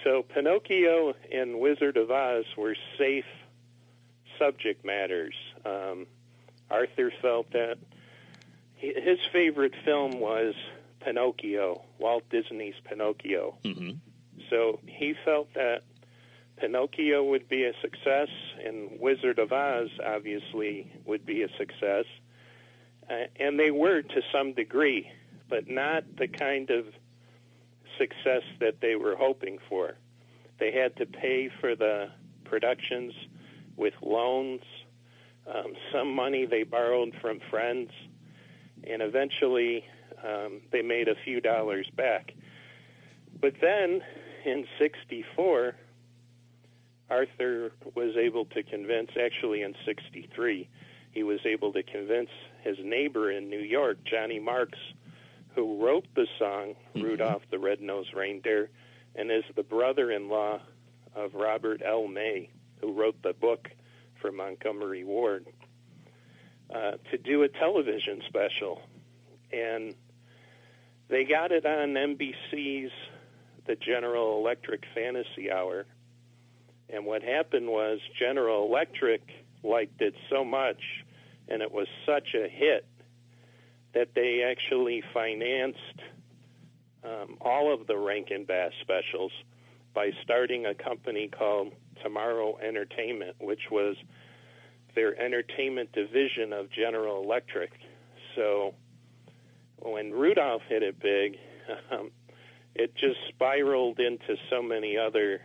so 0.06 0.22
Pinocchio 0.22 1.14
and 1.32 1.58
Wizard 1.58 1.96
of 1.96 2.12
Oz 2.12 2.44
were 2.56 2.76
safe 2.96 3.24
subject 4.38 4.84
matters. 4.84 5.34
Um, 5.64 6.06
Arthur 6.70 7.12
felt 7.20 7.50
that 7.50 7.78
his 8.76 9.18
favorite 9.32 9.74
film 9.84 10.20
was 10.20 10.54
Pinocchio, 11.00 11.82
Walt 11.98 12.22
Disney's 12.30 12.76
Pinocchio. 12.84 13.56
Mm-hmm. 13.64 13.96
So 14.48 14.78
he 14.86 15.14
felt 15.24 15.52
that 15.54 15.82
Pinocchio 16.56 17.24
would 17.24 17.48
be 17.48 17.64
a 17.64 17.72
success, 17.80 18.28
and 18.64 19.00
Wizard 19.00 19.40
of 19.40 19.52
Oz 19.52 19.88
obviously 20.04 20.92
would 21.04 21.26
be 21.26 21.42
a 21.42 21.48
success. 21.58 22.04
Uh, 23.10 23.24
and 23.40 23.58
they 23.58 23.72
were 23.72 24.02
to 24.02 24.22
some 24.30 24.52
degree, 24.52 25.10
but 25.48 25.68
not 25.68 26.04
the 26.16 26.28
kind 26.28 26.70
of 26.70 26.86
success 27.98 28.42
that 28.60 28.80
they 28.80 28.96
were 28.96 29.16
hoping 29.16 29.58
for. 29.68 29.96
They 30.58 30.72
had 30.72 30.96
to 30.96 31.06
pay 31.06 31.50
for 31.60 31.74
the 31.74 32.10
productions 32.44 33.12
with 33.76 33.94
loans, 34.02 34.62
um, 35.52 35.74
some 35.92 36.14
money 36.14 36.46
they 36.46 36.62
borrowed 36.62 37.14
from 37.20 37.40
friends, 37.50 37.90
and 38.84 39.02
eventually 39.02 39.84
um, 40.24 40.62
they 40.72 40.82
made 40.82 41.08
a 41.08 41.14
few 41.24 41.40
dollars 41.40 41.88
back. 41.94 42.32
But 43.40 43.54
then 43.60 44.02
in 44.44 44.66
64, 44.78 45.74
Arthur 47.10 47.72
was 47.94 48.16
able 48.16 48.46
to 48.46 48.62
convince, 48.62 49.10
actually 49.20 49.62
in 49.62 49.74
63, 49.84 50.68
he 51.12 51.22
was 51.22 51.40
able 51.44 51.72
to 51.72 51.82
convince 51.82 52.30
his 52.62 52.76
neighbor 52.82 53.30
in 53.30 53.48
New 53.48 53.60
York, 53.60 53.98
Johnny 54.04 54.38
Marks, 54.38 54.78
who 55.56 55.82
wrote 55.82 56.06
the 56.14 56.26
song 56.38 56.74
Rudolph 56.94 57.42
the 57.50 57.58
Red-Nosed 57.58 58.14
Reindeer 58.14 58.68
and 59.14 59.32
is 59.32 59.42
the 59.56 59.62
brother-in-law 59.62 60.60
of 61.16 61.34
Robert 61.34 61.80
L. 61.84 62.06
May, 62.06 62.50
who 62.80 62.92
wrote 62.92 63.20
the 63.22 63.32
book 63.32 63.70
for 64.20 64.30
Montgomery 64.30 65.02
Ward, 65.02 65.46
uh, 66.72 66.92
to 67.10 67.16
do 67.16 67.42
a 67.42 67.48
television 67.48 68.22
special. 68.28 68.82
And 69.50 69.94
they 71.08 71.24
got 71.24 71.52
it 71.52 71.64
on 71.64 71.94
NBC's 71.94 72.92
The 73.66 73.76
General 73.76 74.38
Electric 74.38 74.84
Fantasy 74.94 75.50
Hour. 75.50 75.86
And 76.90 77.06
what 77.06 77.22
happened 77.22 77.68
was 77.68 77.98
General 78.18 78.66
Electric 78.66 79.22
liked 79.62 80.02
it 80.02 80.14
so 80.28 80.44
much, 80.44 80.82
and 81.48 81.62
it 81.62 81.72
was 81.72 81.88
such 82.04 82.34
a 82.34 82.46
hit 82.46 82.84
that 83.96 84.08
they 84.14 84.42
actually 84.42 85.02
financed 85.14 86.02
um, 87.02 87.38
all 87.40 87.72
of 87.72 87.86
the 87.86 87.96
Rankin 87.96 88.44
Bass 88.44 88.72
specials 88.82 89.32
by 89.94 90.10
starting 90.22 90.66
a 90.66 90.74
company 90.74 91.28
called 91.28 91.72
Tomorrow 92.02 92.58
Entertainment, 92.58 93.36
which 93.40 93.70
was 93.70 93.96
their 94.94 95.18
entertainment 95.18 95.92
division 95.92 96.52
of 96.52 96.70
General 96.70 97.24
Electric. 97.24 97.72
So 98.34 98.74
when 99.78 100.12
Rudolph 100.12 100.60
hit 100.68 100.82
it 100.82 101.00
big, 101.00 101.38
um, 101.90 102.10
it 102.74 102.94
just 102.96 103.16
spiraled 103.30 103.98
into 103.98 104.36
so 104.50 104.60
many 104.60 104.98
other 104.98 105.40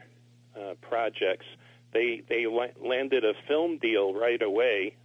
uh, 0.60 0.74
projects. 0.82 1.46
They 1.94 2.22
they 2.28 2.48
la- 2.48 2.86
landed 2.86 3.24
a 3.24 3.32
film 3.48 3.78
deal 3.78 4.14
right 4.14 4.42
away 4.42 4.98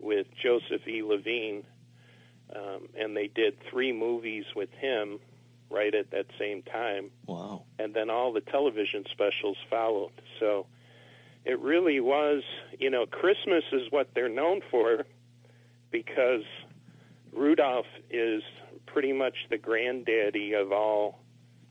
with 0.00 0.26
Joseph 0.42 0.86
E. 0.88 1.04
Levine, 1.04 1.62
um, 2.54 2.88
and 2.98 3.16
they 3.16 3.26
did 3.28 3.56
three 3.70 3.92
movies 3.92 4.44
with 4.56 4.70
him 4.72 5.18
right 5.70 5.94
at 5.94 6.10
that 6.12 6.26
same 6.38 6.62
time, 6.62 7.10
Wow. 7.26 7.64
and 7.78 7.92
then 7.94 8.08
all 8.10 8.32
the 8.32 8.40
television 8.40 9.04
specials 9.10 9.56
followed. 9.68 10.12
So 10.40 10.66
it 11.44 11.58
really 11.60 12.00
was, 12.00 12.42
you 12.78 12.88
know, 12.90 13.04
Christmas 13.06 13.64
is 13.72 13.90
what 13.90 14.08
they're 14.14 14.28
known 14.30 14.60
for 14.70 15.04
because 15.90 16.42
Rudolph 17.32 17.86
is 18.10 18.42
pretty 18.86 19.12
much 19.12 19.34
the 19.50 19.58
granddaddy 19.58 20.54
of 20.54 20.72
all 20.72 21.20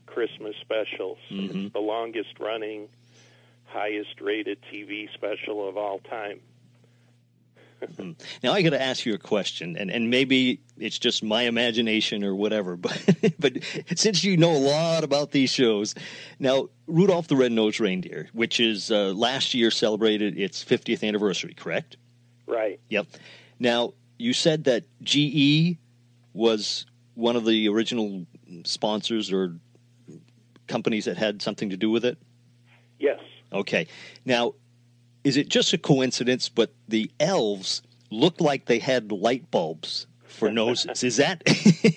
Christmas 0.06 0.54
specials. 0.60 1.18
Mhm. 1.30 1.64
It's 1.66 1.72
the 1.72 1.80
longest 1.80 2.38
running, 2.38 2.88
highest 3.66 4.20
rated 4.20 4.58
TV 4.72 5.08
special 5.14 5.68
of 5.68 5.76
all 5.76 5.98
time. 6.00 6.40
Now 8.42 8.52
I 8.52 8.62
got 8.62 8.70
to 8.70 8.80
ask 8.80 9.06
you 9.06 9.14
a 9.14 9.18
question, 9.18 9.76
and, 9.76 9.90
and 9.90 10.10
maybe 10.10 10.60
it's 10.78 10.98
just 10.98 11.22
my 11.22 11.42
imagination 11.42 12.24
or 12.24 12.34
whatever, 12.34 12.76
but 12.76 13.00
but 13.38 13.58
since 13.96 14.24
you 14.24 14.36
know 14.36 14.52
a 14.52 14.58
lot 14.58 15.04
about 15.04 15.30
these 15.30 15.50
shows, 15.50 15.94
now 16.38 16.68
Rudolph 16.86 17.28
the 17.28 17.36
Red-Nosed 17.36 17.80
Reindeer, 17.80 18.28
which 18.32 18.60
is 18.60 18.90
uh, 18.90 19.12
last 19.12 19.54
year 19.54 19.70
celebrated 19.70 20.38
its 20.38 20.64
50th 20.64 21.06
anniversary, 21.06 21.54
correct? 21.54 21.96
Right. 22.46 22.80
Yep. 22.88 23.06
Now 23.58 23.94
you 24.18 24.32
said 24.32 24.64
that 24.64 24.84
GE 25.02 25.78
was 26.32 26.86
one 27.14 27.36
of 27.36 27.44
the 27.44 27.68
original 27.68 28.26
sponsors 28.64 29.32
or 29.32 29.56
companies 30.66 31.06
that 31.06 31.16
had 31.16 31.42
something 31.42 31.70
to 31.70 31.76
do 31.76 31.90
with 31.90 32.04
it. 32.04 32.18
Yes. 32.98 33.20
Okay. 33.52 33.86
Now, 34.24 34.54
is 35.24 35.36
it 35.36 35.48
just 35.48 35.72
a 35.72 35.78
coincidence, 35.78 36.48
but 36.48 36.72
the 36.86 37.10
elves 37.20 37.82
looked 38.10 38.40
like 38.40 38.66
they 38.66 38.78
had 38.78 39.12
light 39.12 39.50
bulbs 39.50 40.06
for 40.24 40.50
noses? 40.50 41.02
is 41.02 41.16
that 41.16 41.42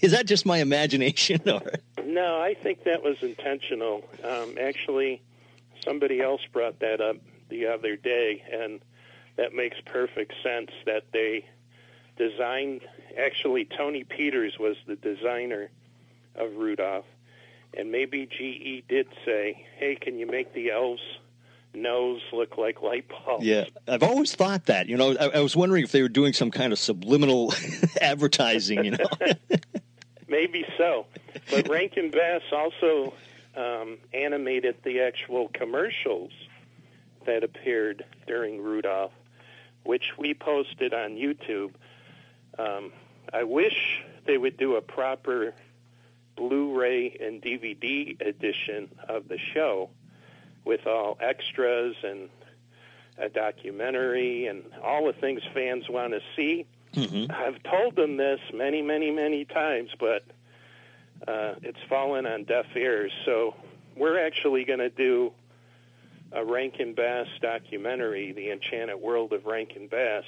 is 0.01 0.11
that 0.11 0.25
just 0.25 0.45
my 0.45 0.57
imagination, 0.57 1.41
or 1.49 1.61
No, 2.05 2.41
I 2.41 2.55
think 2.55 2.83
that 2.83 3.03
was 3.03 3.21
intentional. 3.21 4.03
Um, 4.23 4.57
actually, 4.59 5.21
somebody 5.83 6.21
else 6.21 6.41
brought 6.51 6.79
that 6.79 7.01
up 7.01 7.17
the 7.49 7.67
other 7.67 7.95
day, 7.95 8.43
and 8.51 8.81
that 9.37 9.53
makes 9.53 9.77
perfect 9.85 10.33
sense 10.43 10.71
that 10.85 11.05
they 11.13 11.45
designed. 12.17 12.81
Actually, 13.17 13.65
Tony 13.65 14.03
Peters 14.03 14.57
was 14.59 14.77
the 14.87 14.95
designer 14.95 15.69
of 16.35 16.55
Rudolph, 16.55 17.05
and 17.77 17.91
maybe 17.91 18.25
GE 18.25 18.87
did 18.87 19.07
say, 19.25 19.65
"Hey, 19.77 19.95
can 19.95 20.17
you 20.17 20.25
make 20.25 20.53
the 20.53 20.71
elves' 20.71 21.01
nose 21.73 22.21
look 22.31 22.57
like 22.57 22.81
light 22.81 23.05
bulbs?" 23.09 23.45
yeah? 23.45 23.65
I've 23.87 24.03
always 24.03 24.35
thought 24.35 24.65
that. 24.65 24.87
You 24.87 24.97
know, 24.97 25.15
I, 25.19 25.37
I 25.37 25.39
was 25.39 25.55
wondering 25.55 25.83
if 25.83 25.91
they 25.91 26.01
were 26.01 26.09
doing 26.09 26.33
some 26.33 26.51
kind 26.51 26.73
of 26.73 26.79
subliminal 26.79 27.53
advertising. 28.01 28.85
You 28.85 28.91
know, 28.91 29.05
Maybe 30.27 30.65
so. 30.77 31.05
But 31.49 31.67
Rankin 31.67 32.09
Bass 32.09 32.41
also 32.51 33.13
um, 33.55 33.97
animated 34.13 34.77
the 34.83 35.01
actual 35.01 35.49
commercials 35.53 36.31
that 37.25 37.43
appeared 37.43 38.05
during 38.27 38.61
Rudolph, 38.61 39.11
which 39.83 40.13
we 40.17 40.33
posted 40.33 40.93
on 40.93 41.11
YouTube. 41.11 41.73
Um, 42.57 42.93
I 43.33 43.43
wish 43.43 44.01
they 44.25 44.37
would 44.37 44.57
do 44.57 44.75
a 44.75 44.81
proper 44.81 45.53
Blu-ray 46.37 47.17
and 47.19 47.41
DVD 47.41 48.19
edition 48.21 48.89
of 49.07 49.27
the 49.27 49.37
show 49.37 49.89
with 50.65 50.85
all 50.87 51.17
extras 51.21 51.95
and 52.03 52.29
a 53.17 53.29
documentary 53.29 54.47
and 54.47 54.63
all 54.83 55.05
the 55.05 55.13
things 55.13 55.41
fans 55.53 55.87
want 55.89 56.13
to 56.13 56.21
see. 56.35 56.65
Mm-hmm. 56.93 57.31
I've 57.31 57.61
told 57.63 57.95
them 57.95 58.17
this 58.17 58.39
many, 58.53 58.81
many, 58.81 59.11
many 59.11 59.45
times, 59.45 59.91
but 59.99 60.23
uh, 61.27 61.55
it's 61.61 61.79
fallen 61.87 62.25
on 62.25 62.43
deaf 62.43 62.65
ears. 62.75 63.11
So 63.25 63.55
we're 63.95 64.25
actually 64.25 64.65
going 64.65 64.79
to 64.79 64.89
do 64.89 65.31
a 66.31 66.43
Rankin 66.43 66.93
Bass 66.93 67.27
documentary, 67.41 68.31
The 68.31 68.51
Enchanted 68.51 68.99
World 68.99 69.33
of 69.33 69.45
Rankin 69.45 69.87
Bass, 69.87 70.23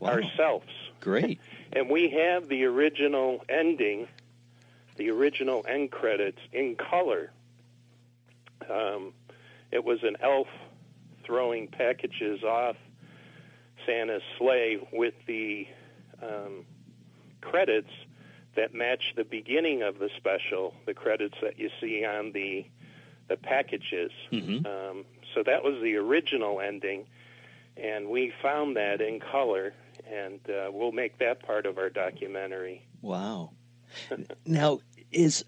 Wow. 0.00 0.10
ourselves. 0.10 0.66
Great. 1.00 1.40
And 1.72 1.90
we 1.90 2.10
have 2.10 2.48
the 2.48 2.66
original 2.66 3.44
ending, 3.48 4.06
the 4.94 5.10
original 5.10 5.64
end 5.68 5.90
credits 5.90 6.38
in 6.52 6.76
color. 6.76 7.32
Um, 8.70 9.12
it 9.74 9.84
was 9.84 9.98
an 10.04 10.16
elf 10.22 10.46
throwing 11.26 11.66
packages 11.66 12.42
off 12.44 12.76
Santa's 13.84 14.22
sleigh 14.38 14.78
with 14.92 15.14
the 15.26 15.66
um, 16.22 16.64
credits 17.40 17.90
that 18.56 18.72
match 18.72 19.14
the 19.16 19.24
beginning 19.24 19.82
of 19.82 19.98
the 19.98 20.08
special, 20.16 20.74
the 20.86 20.94
credits 20.94 21.34
that 21.42 21.58
you 21.58 21.68
see 21.80 22.04
on 22.04 22.32
the 22.32 22.64
the 23.26 23.36
packages. 23.36 24.12
Mhm. 24.30 24.66
Um, 24.66 25.04
so 25.34 25.42
that 25.42 25.64
was 25.64 25.82
the 25.82 25.96
original 25.96 26.60
ending, 26.60 27.06
and 27.76 28.08
we 28.08 28.32
found 28.42 28.76
that 28.76 29.00
in 29.00 29.18
color, 29.18 29.72
and 30.06 30.38
uh, 30.48 30.70
we'll 30.70 30.92
make 30.92 31.18
that 31.18 31.42
part 31.42 31.66
of 31.66 31.78
our 31.78 31.88
documentary. 31.88 32.86
Wow. 33.00 33.52
now, 34.46 34.80
is 35.10 35.44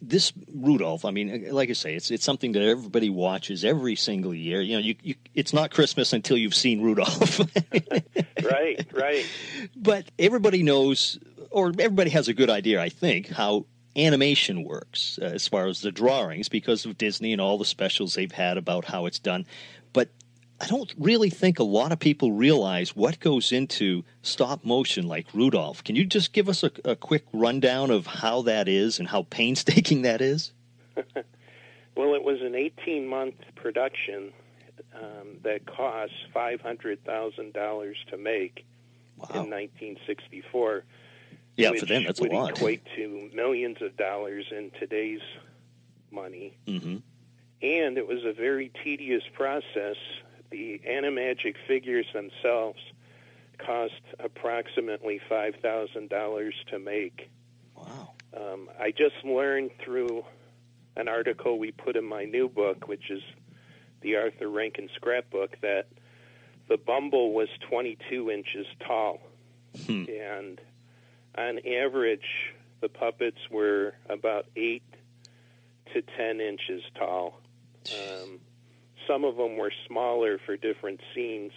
this 0.00 0.32
Rudolph? 0.52 1.04
I 1.04 1.10
mean, 1.10 1.50
like 1.50 1.70
I 1.70 1.72
say, 1.72 1.94
it's 1.94 2.10
it's 2.10 2.24
something 2.24 2.52
that 2.52 2.62
everybody 2.62 3.10
watches 3.10 3.64
every 3.64 3.96
single 3.96 4.34
year. 4.34 4.60
You 4.60 4.74
know, 4.74 4.82
you, 4.82 4.96
you 5.02 5.14
it's 5.34 5.52
not 5.52 5.70
Christmas 5.70 6.12
until 6.12 6.36
you've 6.36 6.54
seen 6.54 6.82
Rudolph. 6.82 7.40
right, 8.44 8.86
right. 8.92 9.26
but 9.76 10.10
everybody 10.18 10.62
knows, 10.62 11.18
or 11.50 11.68
everybody 11.68 12.10
has 12.10 12.28
a 12.28 12.34
good 12.34 12.50
idea, 12.50 12.80
I 12.80 12.88
think, 12.88 13.28
how 13.28 13.66
animation 13.96 14.64
works 14.64 15.18
uh, 15.20 15.24
as 15.26 15.48
far 15.48 15.66
as 15.66 15.80
the 15.80 15.90
drawings 15.90 16.48
because 16.48 16.84
of 16.84 16.98
Disney 16.98 17.32
and 17.32 17.40
all 17.40 17.58
the 17.58 17.64
specials 17.64 18.14
they've 18.14 18.30
had 18.30 18.58
about 18.58 18.84
how 18.84 19.06
it's 19.06 19.18
done. 19.18 19.46
But 19.92 20.10
I 20.60 20.66
don't 20.66 20.92
really 20.98 21.28
think 21.30 21.58
a 21.58 21.64
lot 21.64 21.92
of 21.92 21.98
people 21.98 22.32
realize 22.32 22.96
what 22.96 23.20
goes 23.20 23.52
into 23.52 24.04
stop 24.22 24.64
motion 24.64 25.06
like 25.06 25.26
Rudolph. 25.34 25.84
Can 25.84 25.96
you 25.96 26.04
just 26.06 26.32
give 26.32 26.48
us 26.48 26.62
a, 26.62 26.70
a 26.84 26.96
quick 26.96 27.24
rundown 27.32 27.90
of 27.90 28.06
how 28.06 28.42
that 28.42 28.66
is 28.66 28.98
and 28.98 29.06
how 29.08 29.24
painstaking 29.30 30.02
that 30.02 30.20
is? 30.20 30.52
Well, 31.96 32.14
it 32.14 32.22
was 32.22 32.42
an 32.42 32.54
18 32.54 33.06
month 33.06 33.36
production 33.54 34.30
um, 34.94 35.38
that 35.42 35.64
cost 35.66 36.12
$500,000 36.34 37.94
to 38.10 38.16
make 38.18 38.66
in 39.30 39.50
1964. 39.50 40.84
Yeah, 41.56 41.72
for 41.72 41.86
them, 41.86 42.04
that's 42.04 42.20
a 42.20 42.24
would 42.24 42.32
lot. 42.32 42.50
equate 42.50 42.82
to 42.96 43.30
millions 43.34 43.78
of 43.80 43.96
dollars 43.96 44.44
in 44.50 44.70
today's 44.78 45.22
money. 46.10 46.54
hmm 46.66 46.98
And 47.62 47.96
it 47.96 48.06
was 48.06 48.24
a 48.26 48.32
very 48.34 48.70
tedious 48.84 49.22
process. 49.32 49.96
The 50.50 50.80
Animagic 50.88 51.54
figures 51.66 52.06
themselves 52.12 52.78
cost 53.58 54.00
approximately 54.18 55.20
$5,000 55.30 56.50
to 56.70 56.78
make. 56.78 57.30
Wow. 57.76 58.12
Um, 58.36 58.68
I 58.78 58.90
just 58.90 59.24
learned 59.24 59.70
through 59.84 60.24
an 60.96 61.08
article 61.08 61.58
we 61.58 61.72
put 61.72 61.96
in 61.96 62.04
my 62.04 62.24
new 62.24 62.48
book, 62.48 62.88
which 62.88 63.10
is 63.10 63.22
the 64.02 64.16
Arthur 64.16 64.48
Rankin 64.48 64.88
scrapbook, 64.94 65.60
that 65.62 65.86
the 66.68 66.76
Bumble 66.76 67.32
was 67.32 67.48
22 67.68 68.30
inches 68.30 68.66
tall. 68.86 69.20
Hmm. 69.86 70.04
And 70.08 70.60
on 71.36 71.58
average, 71.66 72.54
the 72.80 72.88
puppets 72.88 73.38
were 73.50 73.94
about 74.08 74.46
8 74.56 74.82
to 75.92 76.02
10 76.02 76.40
inches 76.40 76.82
tall. 76.98 77.40
Um, 77.92 78.40
some 79.06 79.24
of 79.24 79.36
them 79.36 79.56
were 79.56 79.72
smaller 79.86 80.38
for 80.44 80.56
different 80.56 81.00
scenes, 81.14 81.52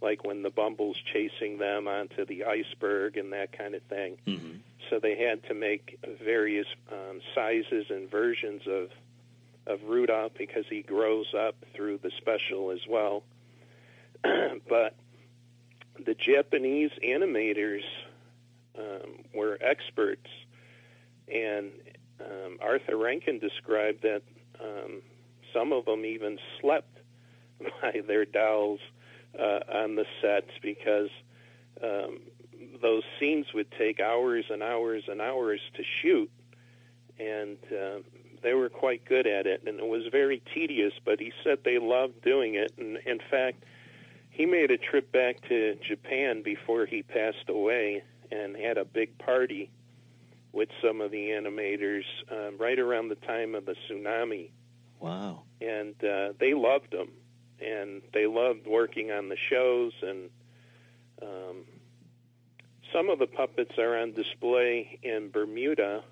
like 0.00 0.24
when 0.24 0.42
the 0.42 0.50
Bumble's 0.50 0.96
chasing 1.12 1.58
them 1.58 1.88
onto 1.88 2.24
the 2.24 2.44
iceberg 2.44 3.16
and 3.16 3.32
that 3.32 3.56
kind 3.56 3.74
of 3.74 3.82
thing. 3.82 4.16
Hmm 4.26 4.58
so 4.90 4.98
they 4.98 5.16
had 5.16 5.42
to 5.44 5.54
make 5.54 5.98
various 6.22 6.66
um, 6.90 7.20
sizes 7.34 7.86
and 7.88 8.10
versions 8.10 8.62
of 8.66 8.88
of 9.66 9.78
Rudolph 9.86 10.32
because 10.36 10.64
he 10.68 10.82
grows 10.82 11.32
up 11.34 11.54
through 11.74 11.98
the 11.98 12.10
special 12.16 12.72
as 12.72 12.80
well. 12.88 13.22
but 14.22 14.96
the 16.04 16.14
Japanese 16.14 16.90
animators 17.04 17.82
um, 18.76 19.22
were 19.34 19.58
experts, 19.60 20.26
and 21.32 21.70
um, 22.20 22.58
Arthur 22.60 22.96
Rankin 22.96 23.38
described 23.38 24.02
that 24.02 24.22
um, 24.60 25.02
some 25.52 25.72
of 25.72 25.84
them 25.84 26.04
even 26.04 26.38
slept 26.60 26.98
by 27.82 28.00
their 28.06 28.24
dolls 28.24 28.80
uh, 29.38 29.60
on 29.72 29.96
the 29.96 30.06
sets 30.20 30.50
because 30.62 31.10
um, 31.82 32.20
those 32.82 33.02
scenes 33.18 33.46
would 33.54 33.70
take 33.72 34.00
hours 34.00 34.46
and 34.50 34.62
hours 34.62 35.04
and 35.08 35.20
hours 35.20 35.60
to 35.74 35.82
shoot, 36.02 36.30
and 37.18 37.58
uh, 37.70 37.98
they 38.42 38.54
were 38.54 38.68
quite 38.68 39.04
good 39.04 39.26
at 39.26 39.46
it. 39.46 39.62
And 39.66 39.78
it 39.78 39.86
was 39.86 40.04
very 40.10 40.42
tedious, 40.54 40.92
but 41.04 41.20
he 41.20 41.32
said 41.44 41.58
they 41.64 41.78
loved 41.78 42.22
doing 42.22 42.54
it. 42.54 42.72
And 42.78 42.98
in 43.06 43.20
fact, 43.30 43.64
he 44.30 44.46
made 44.46 44.70
a 44.70 44.78
trip 44.78 45.12
back 45.12 45.46
to 45.48 45.76
Japan 45.86 46.42
before 46.42 46.86
he 46.86 47.02
passed 47.02 47.48
away 47.48 48.02
and 48.30 48.56
had 48.56 48.78
a 48.78 48.84
big 48.84 49.18
party 49.18 49.70
with 50.52 50.68
some 50.82 51.00
of 51.00 51.10
the 51.10 51.28
animators 51.28 52.04
um, 52.30 52.56
right 52.58 52.78
around 52.78 53.08
the 53.08 53.14
time 53.16 53.54
of 53.54 53.66
the 53.66 53.74
tsunami 53.88 54.50
Wow. 55.00 55.42
and 55.60 55.94
uh, 56.04 56.32
they 56.38 56.54
loved 56.54 56.92
them, 56.92 57.08
and 57.60 58.02
they 58.12 58.26
loved 58.26 58.66
working 58.66 59.10
on 59.10 59.28
the 59.28 59.36
shows. 59.48 59.92
And 60.02 60.30
um, 61.22 61.64
some 62.92 63.08
of 63.08 63.18
the 63.18 63.26
puppets 63.26 63.78
are 63.78 63.96
on 63.98 64.12
display 64.12 64.98
in 65.02 65.30
Bermuda, 65.30 66.02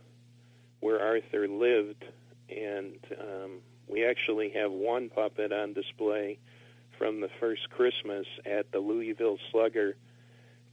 where 0.80 1.00
Arthur 1.00 1.48
lived, 1.48 2.04
and 2.48 2.96
um, 3.20 3.60
we 3.88 4.04
actually 4.04 4.50
have 4.50 4.70
one 4.70 5.08
puppet 5.08 5.52
on 5.52 5.72
display 5.72 6.38
from 6.98 7.20
the 7.20 7.28
first 7.40 7.70
Christmas 7.70 8.26
at 8.44 8.70
the 8.72 8.78
Louisville 8.78 9.38
Slugger 9.50 9.96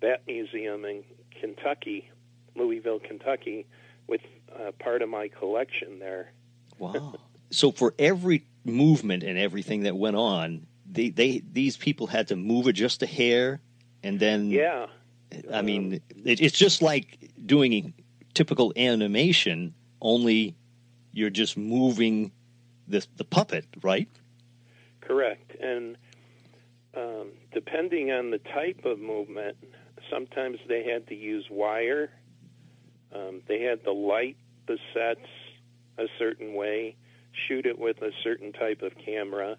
Bat 0.02 0.24
Museum 0.28 0.86
in 0.86 1.04
Kentucky, 1.40 2.10
Louisville, 2.56 3.00
Kentucky, 3.00 3.66
with 4.08 4.22
uh, 4.54 4.72
part 4.80 5.02
of 5.02 5.10
my 5.10 5.28
collection 5.28 6.00
there. 6.00 6.32
Wow. 6.78 7.16
So 7.52 7.72
for 7.72 7.94
every 8.00 8.46
movement 8.64 9.24
and 9.24 9.38
everything 9.38 9.84
that 9.84 9.96
went 9.96 10.16
on, 10.16 10.66
they, 10.90 11.10
they 11.10 11.44
these 11.52 11.78
people 11.78 12.08
had 12.08 12.28
to 12.30 12.36
move 12.36 12.68
it 12.68 12.74
just 12.74 13.04
a 13.04 13.06
hair, 13.06 13.62
and 14.04 14.20
then 14.20 14.50
Yeah, 14.50 14.88
I 15.52 15.62
mean, 15.62 16.02
it, 16.24 16.42
it's 16.42 16.58
just 16.58 16.82
like 16.82 17.32
doing 17.46 17.74
a 17.74 17.94
typical 18.34 18.74
animation, 18.76 19.74
only 20.02 20.56
you're 21.12 21.30
just 21.30 21.58
moving 21.58 22.32
the 22.88 23.06
the 23.18 23.24
puppet, 23.24 23.66
right? 23.82 24.10
Correct. 25.02 25.56
And 25.60 25.98
um, 26.96 27.32
depending 27.54 28.12
on 28.12 28.32
the 28.32 28.40
type 28.40 28.86
of 28.86 29.00
movement, 29.00 29.58
sometimes 30.10 30.60
they 30.68 30.84
had 30.84 31.08
to 31.08 31.16
use 31.16 31.46
wire. 31.50 32.10
Um, 33.14 33.42
they 33.48 33.62
had 33.62 33.84
to 33.84 33.92
light 33.92 34.38
the 34.68 34.78
sets 34.94 35.28
a 35.98 36.06
certain 36.20 36.54
way, 36.54 36.96
shoot 37.48 37.66
it 37.66 37.78
with 37.80 38.02
a 38.02 38.12
certain 38.24 38.52
type 38.54 38.82
of 38.82 38.94
camera. 38.98 39.58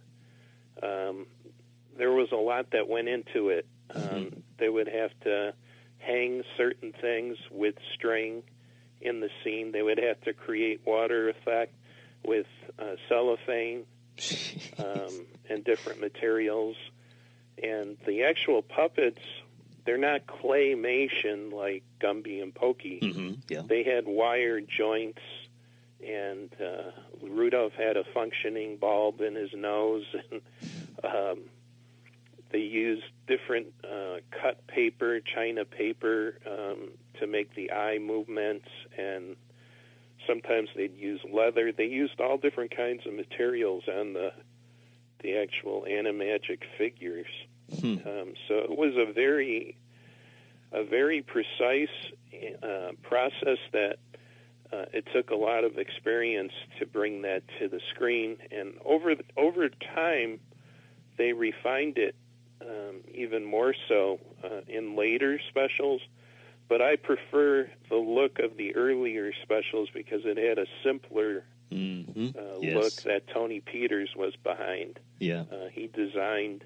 Um, 0.82 1.26
there 1.96 2.12
was 2.12 2.30
a 2.32 2.36
lot 2.36 2.70
that 2.72 2.88
went 2.88 3.08
into 3.08 3.48
it. 3.50 3.66
Um, 3.94 4.42
They 4.58 4.68
would 4.68 4.88
have 4.88 5.10
to 5.24 5.54
hang 5.98 6.42
certain 6.56 6.92
things 6.92 7.36
with 7.50 7.74
string 7.94 8.42
in 9.00 9.20
the 9.20 9.30
scene. 9.42 9.72
They 9.72 9.82
would 9.82 9.98
have 9.98 10.20
to 10.22 10.32
create 10.32 10.80
water 10.86 11.28
effect 11.28 11.74
with 12.24 12.46
uh, 12.78 12.96
cellophane 13.08 13.84
um, 14.78 15.26
and 15.48 15.64
different 15.64 16.00
materials. 16.00 16.76
And 17.62 17.96
the 18.06 18.24
actual 18.24 18.62
puppets, 18.62 19.20
they're 19.84 19.96
not 19.98 20.26
claymation 20.26 21.52
like 21.52 21.82
Gumby 22.00 22.42
and 22.42 22.54
Pokey. 22.54 22.98
hmm 23.02 23.32
Yeah. 23.48 23.62
They 23.66 23.82
had 23.82 24.06
wire 24.06 24.60
joints, 24.60 25.22
and 26.06 26.50
uh, 26.60 26.90
Rudolph 27.22 27.72
had 27.72 27.96
a 27.96 28.04
functioning 28.14 28.76
bulb 28.76 29.20
in 29.20 29.34
his 29.34 29.50
nose, 29.54 30.04
and 30.30 30.42
Um, 31.04 31.40
they 32.50 32.58
used 32.60 33.04
different 33.26 33.68
uh, 33.84 34.18
cut 34.30 34.66
paper, 34.66 35.20
china 35.20 35.64
paper, 35.64 36.38
um, 36.46 36.90
to 37.18 37.26
make 37.26 37.54
the 37.54 37.72
eye 37.72 37.98
movements, 37.98 38.68
and 38.96 39.36
sometimes 40.26 40.68
they'd 40.76 40.96
use 40.96 41.20
leather. 41.30 41.72
They 41.72 41.86
used 41.86 42.20
all 42.20 42.38
different 42.38 42.74
kinds 42.74 43.06
of 43.06 43.14
materials 43.14 43.84
on 43.88 44.12
the 44.12 44.32
the 45.22 45.38
actual 45.38 45.86
animagic 45.88 46.60
figures. 46.76 47.26
Hmm. 47.80 47.96
Um, 48.06 48.34
so 48.46 48.58
it 48.58 48.78
was 48.78 48.94
a 48.96 49.12
very 49.12 49.76
a 50.72 50.84
very 50.84 51.22
precise 51.22 51.88
uh, 52.62 52.92
process 53.02 53.58
that 53.72 53.96
uh, 54.72 54.86
it 54.92 55.06
took 55.12 55.30
a 55.30 55.36
lot 55.36 55.64
of 55.64 55.78
experience 55.78 56.52
to 56.78 56.86
bring 56.86 57.22
that 57.22 57.42
to 57.58 57.68
the 57.68 57.80
screen, 57.94 58.36
and 58.50 58.74
over 58.84 59.14
the, 59.14 59.24
over 59.36 59.68
time, 59.68 60.40
they 61.16 61.32
refined 61.32 61.98
it 61.98 62.14
um, 62.60 63.00
even 63.14 63.44
more 63.44 63.74
so 63.88 64.18
uh, 64.44 64.60
in 64.68 64.96
later 64.96 65.40
specials. 65.48 66.00
But 66.68 66.82
I 66.82 66.96
prefer 66.96 67.70
the 67.88 67.96
look 67.96 68.40
of 68.40 68.56
the 68.56 68.74
earlier 68.74 69.32
specials 69.42 69.88
because 69.94 70.22
it 70.24 70.36
had 70.36 70.58
a 70.58 70.66
simpler 70.82 71.44
hmm 71.70 72.28
uh, 72.36 72.58
yes. 72.60 72.74
look 72.74 73.02
that 73.02 73.26
Tony 73.32 73.60
Peters 73.60 74.10
was 74.16 74.34
behind. 74.36 74.98
Yeah. 75.18 75.44
Uh, 75.50 75.68
he 75.72 75.88
designed 75.88 76.64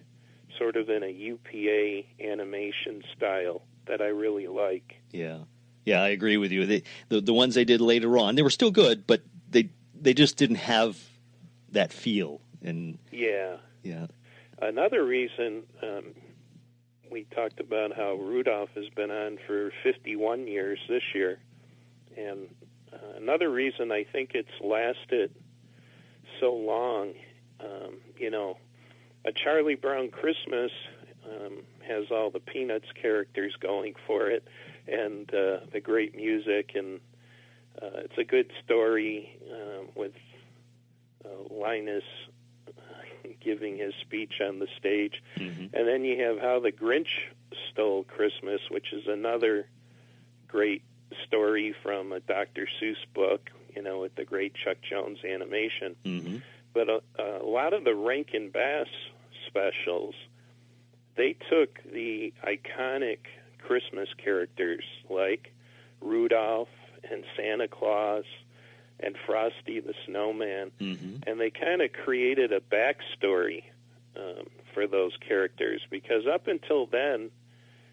sort 0.58 0.76
of 0.76 0.90
in 0.90 1.02
a 1.02 1.08
UPA 1.08 2.02
animation 2.20 3.02
style 3.16 3.62
that 3.86 4.00
I 4.00 4.08
really 4.08 4.46
like. 4.46 5.00
Yeah, 5.12 5.38
yeah, 5.84 6.02
I 6.02 6.08
agree 6.08 6.36
with 6.36 6.52
you. 6.52 6.66
They, 6.66 6.82
the 7.08 7.20
the 7.20 7.32
ones 7.34 7.54
they 7.54 7.64
did 7.64 7.80
later 7.80 8.18
on, 8.18 8.34
they 8.34 8.42
were 8.42 8.50
still 8.50 8.70
good, 8.70 9.06
but 9.06 9.22
they 9.48 9.70
they 10.00 10.14
just 10.14 10.36
didn't 10.36 10.56
have 10.56 10.98
that 11.72 11.92
feel. 11.92 12.40
And 12.62 12.98
Yeah. 13.10 13.56
yeah, 13.82 14.06
Another 14.60 15.04
reason 15.04 15.62
um, 15.82 16.14
we 17.10 17.24
talked 17.34 17.60
about 17.60 17.96
how 17.96 18.14
Rudolph 18.14 18.70
has 18.74 18.88
been 18.90 19.10
on 19.10 19.38
for 19.46 19.72
51 19.82 20.46
years 20.46 20.78
this 20.88 21.02
year, 21.14 21.38
and 22.16 22.48
uh, 22.92 23.16
another 23.16 23.48
reason 23.50 23.90
I 23.92 24.04
think 24.04 24.32
it's 24.34 24.48
lasted 24.60 25.32
so 26.40 26.54
long, 26.54 27.14
um, 27.60 27.98
you 28.18 28.30
know, 28.30 28.58
a 29.24 29.32
Charlie 29.32 29.74
Brown 29.76 30.10
Christmas 30.10 30.70
um, 31.24 31.62
has 31.90 32.04
all 32.10 32.30
the 32.30 32.40
Peanuts 32.40 32.88
characters 33.00 33.54
going 33.60 33.94
for 34.06 34.30
it, 34.30 34.46
and 34.88 35.28
uh, 35.34 35.58
the 35.72 35.80
great 35.82 36.16
music, 36.16 36.72
and 36.74 37.00
uh, 37.82 38.04
it's 38.04 38.18
a 38.18 38.24
good 38.24 38.50
story 38.64 39.36
um, 39.52 39.88
with 39.94 40.12
uh, 41.24 41.54
Linus 41.54 42.04
giving 43.40 43.76
his 43.76 43.92
speech 44.00 44.34
on 44.46 44.58
the 44.58 44.68
stage. 44.78 45.22
Mhm. 45.36 45.70
And 45.72 45.86
then 45.88 46.04
you 46.04 46.22
have 46.24 46.38
How 46.38 46.60
the 46.60 46.72
Grinch 46.72 47.12
Stole 47.70 48.04
Christmas, 48.04 48.60
which 48.70 48.92
is 48.92 49.06
another 49.06 49.66
great 50.48 50.82
story 51.26 51.74
from 51.82 52.12
a 52.12 52.20
Dr. 52.20 52.66
Seuss 52.80 52.96
book, 53.14 53.50
you 53.74 53.82
know, 53.82 54.00
with 54.00 54.14
the 54.16 54.24
great 54.24 54.52
Chuck 54.54 54.78
Jones 54.88 55.18
animation. 55.24 55.96
hmm 56.04 56.36
But 56.72 56.88
a, 56.88 57.00
a 57.18 57.44
lot 57.44 57.72
of 57.72 57.84
the 57.84 57.94
Rankin 57.94 58.50
Bass 58.50 58.88
specials, 59.46 60.14
they 61.20 61.36
took 61.50 61.78
the 61.92 62.32
iconic 62.42 63.18
Christmas 63.58 64.08
characters 64.16 64.82
like 65.10 65.52
Rudolph 66.00 66.70
and 67.10 67.24
Santa 67.36 67.68
Claus 67.68 68.24
and 69.00 69.14
Frosty 69.26 69.80
the 69.80 69.92
Snowman 70.06 70.70
hmm 70.78 71.16
and 71.26 71.38
they 71.38 71.50
kind 71.50 71.82
of 71.82 71.92
created 71.92 72.50
a 72.50 72.60
backstory 72.60 73.64
um, 74.16 74.46
for 74.72 74.86
those 74.86 75.12
characters 75.28 75.82
because 75.90 76.26
up 76.26 76.46
until 76.46 76.86
then, 76.86 77.30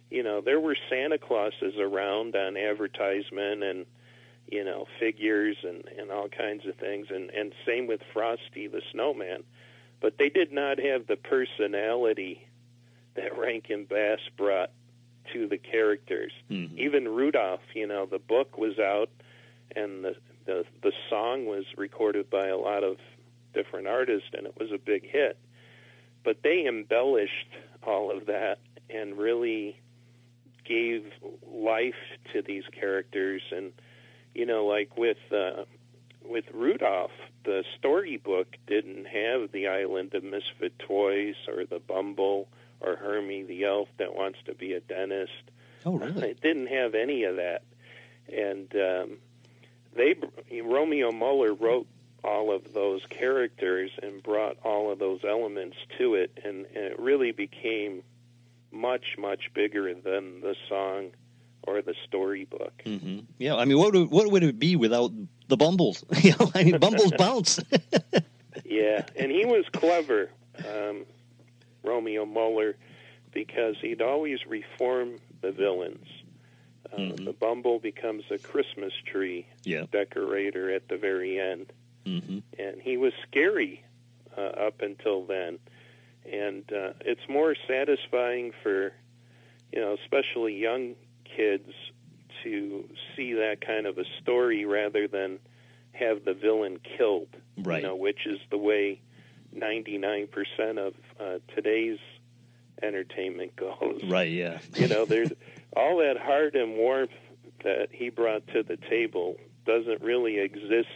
you 0.09 0.23
know, 0.23 0.39
there 0.39 0.61
were 0.61 0.77
Santa 0.89 1.17
Clauses 1.17 1.75
around 1.77 2.33
on 2.37 2.55
advertisement 2.55 3.61
and 3.63 3.85
you 4.49 4.63
know 4.63 4.85
figures 5.01 5.57
and 5.63 5.83
and 5.99 6.09
all 6.09 6.29
kinds 6.29 6.65
of 6.65 6.75
things, 6.75 7.07
and 7.09 7.29
and 7.31 7.51
same 7.65 7.87
with 7.87 7.99
Frosty 8.13 8.67
the 8.67 8.81
Snowman, 8.93 9.43
but 9.99 10.17
they 10.17 10.29
did 10.29 10.53
not 10.53 10.79
have 10.79 11.07
the 11.07 11.17
personality 11.17 12.46
that 13.17 13.37
Rankin 13.37 13.85
Bass 13.85 14.19
brought 14.37 14.71
to 15.33 15.47
the 15.47 15.57
characters. 15.57 16.31
hmm 16.47 16.67
Even 16.77 17.09
Rudolph, 17.09 17.61
you 17.73 17.85
know, 17.85 18.05
the 18.05 18.19
book 18.19 18.57
was 18.57 18.79
out, 18.79 19.09
and 19.75 20.03
the 20.03 20.15
the 20.45 20.63
the 20.81 20.93
song 21.09 21.45
was 21.45 21.65
recorded 21.75 22.29
by 22.29 22.47
a 22.47 22.57
lot 22.57 22.83
of 22.83 22.97
different 23.53 23.87
artists, 23.87 24.29
and 24.33 24.47
it 24.47 24.55
was 24.57 24.71
a 24.71 24.77
big 24.77 25.03
hit. 25.03 25.37
But 26.23 26.37
they 26.43 26.65
embellished 26.65 27.49
all 27.83 28.15
of 28.15 28.27
that 28.27 28.59
and 28.89 29.17
really 29.17 29.79
gave 30.65 31.05
life 31.51 31.95
to 32.33 32.41
these 32.41 32.63
characters, 32.71 33.41
and 33.51 33.73
you 34.33 34.45
know, 34.45 34.65
like 34.65 34.97
with 34.97 35.17
uh, 35.31 35.65
with 36.23 36.45
Rudolph, 36.53 37.11
the 37.43 37.63
storybook 37.77 38.55
didn't 38.67 39.05
have 39.05 39.51
the 39.51 39.67
Island 39.67 40.13
of 40.13 40.23
Misfit 40.23 40.77
Toys 40.79 41.35
or 41.47 41.65
the 41.65 41.79
Bumble 41.79 42.47
or 42.79 42.95
Hermie 42.95 43.43
the 43.43 43.63
elf 43.65 43.89
that 43.97 44.15
wants 44.15 44.39
to 44.45 44.53
be 44.53 44.73
a 44.73 44.79
dentist. 44.79 45.31
Oh, 45.85 45.97
really? 45.97 46.29
It 46.31 46.41
didn't 46.41 46.67
have 46.67 46.95
any 46.95 47.23
of 47.23 47.37
that, 47.37 47.63
and 48.31 48.73
um, 48.75 49.17
they 49.95 50.15
Romeo 50.61 51.11
Muller 51.11 51.53
wrote 51.53 51.87
all 52.23 52.53
of 52.53 52.73
those 52.73 53.01
characters 53.09 53.91
and 54.01 54.21
brought 54.21 54.57
all 54.63 54.91
of 54.91 54.99
those 54.99 55.21
elements 55.23 55.77
to 55.97 56.15
it, 56.15 56.37
and, 56.43 56.65
and 56.75 56.85
it 56.85 56.99
really 56.99 57.31
became 57.31 58.03
much 58.71 59.15
much 59.17 59.49
bigger 59.53 59.93
than 59.93 60.41
the 60.41 60.55
song 60.67 61.11
or 61.63 61.81
the 61.81 61.95
storybook. 62.05 62.81
hmm 62.85 63.19
Yeah, 63.37 63.55
I 63.55 63.65
mean, 63.65 63.77
what 63.77 63.93
would, 63.93 64.09
what 64.09 64.31
would 64.31 64.43
it 64.43 64.57
be 64.59 64.75
without 64.75 65.11
the 65.47 65.57
Bumbles? 65.57 66.03
you 66.21 66.31
know, 66.39 66.51
I 66.53 66.63
mean, 66.63 66.77
Bumbles 66.79 67.11
bounce. 67.17 67.59
Yeah, 68.65 69.05
and 69.15 69.31
he 69.31 69.45
was 69.45 69.65
clever, 69.71 70.29
um, 70.67 71.05
Romeo 71.87 72.25
Muller, 72.25 72.75
because 73.33 73.75
he'd 73.81 74.01
always 74.01 74.39
reform 74.47 75.19
the 75.41 75.51
villains. 75.51 76.07
Uh, 76.91 76.97
Mhm. 76.97 77.25
The 77.25 77.33
Bumble 77.33 77.79
becomes 77.79 78.23
a 78.31 78.37
Christmas 78.37 78.93
tree 79.05 79.45
yeah. 79.63 79.85
decorator 79.91 80.71
at 80.71 80.87
the 80.87 80.97
very 80.97 81.39
end, 81.39 81.71
hmm 82.05 82.39
and 82.57 82.81
he 82.81 82.97
was 82.97 83.13
scary 83.29 83.83
uh, 84.37 84.41
up 84.67 84.81
until 84.81 85.23
then. 85.25 85.59
And 86.31 86.63
uh, 86.73 86.93
it's 87.01 87.27
more 87.29 87.55
satisfying 87.67 88.51
for, 88.63 88.93
you 89.71 89.79
know, 89.79 89.93
especially 90.03 90.55
young 90.57 90.95
kids 91.23 91.71
to 92.43 92.87
see 93.15 93.33
that 93.33 93.61
kind 93.61 93.85
of 93.85 93.97
a 93.97 94.05
story 94.21 94.65
rather 94.65 95.07
than 95.07 95.39
have 95.93 96.25
the 96.25 96.33
villain 96.33 96.79
killed. 96.79 97.29
Right. 97.57 97.81
You 97.81 97.87
know, 97.89 97.95
which 97.95 98.25
is 98.25 98.39
the 98.49 98.57
way 98.57 99.01
99% 99.55 100.27
of 100.77 100.93
uh, 101.19 101.39
today's 101.55 101.99
entertainment 102.81 103.55
goes. 103.55 104.01
Right. 104.07 104.31
Yeah. 104.31 104.59
You 104.75 104.87
know, 104.87 105.05
there's 105.05 105.31
all 105.75 105.97
that 105.97 106.17
heart 106.17 106.55
and 106.55 106.75
warmth 106.75 107.11
that 107.63 107.89
he 107.91 108.09
brought 108.09 108.47
to 108.49 108.63
the 108.63 108.77
table 108.77 109.37
doesn't 109.65 110.01
really 110.01 110.39
exist 110.39 110.87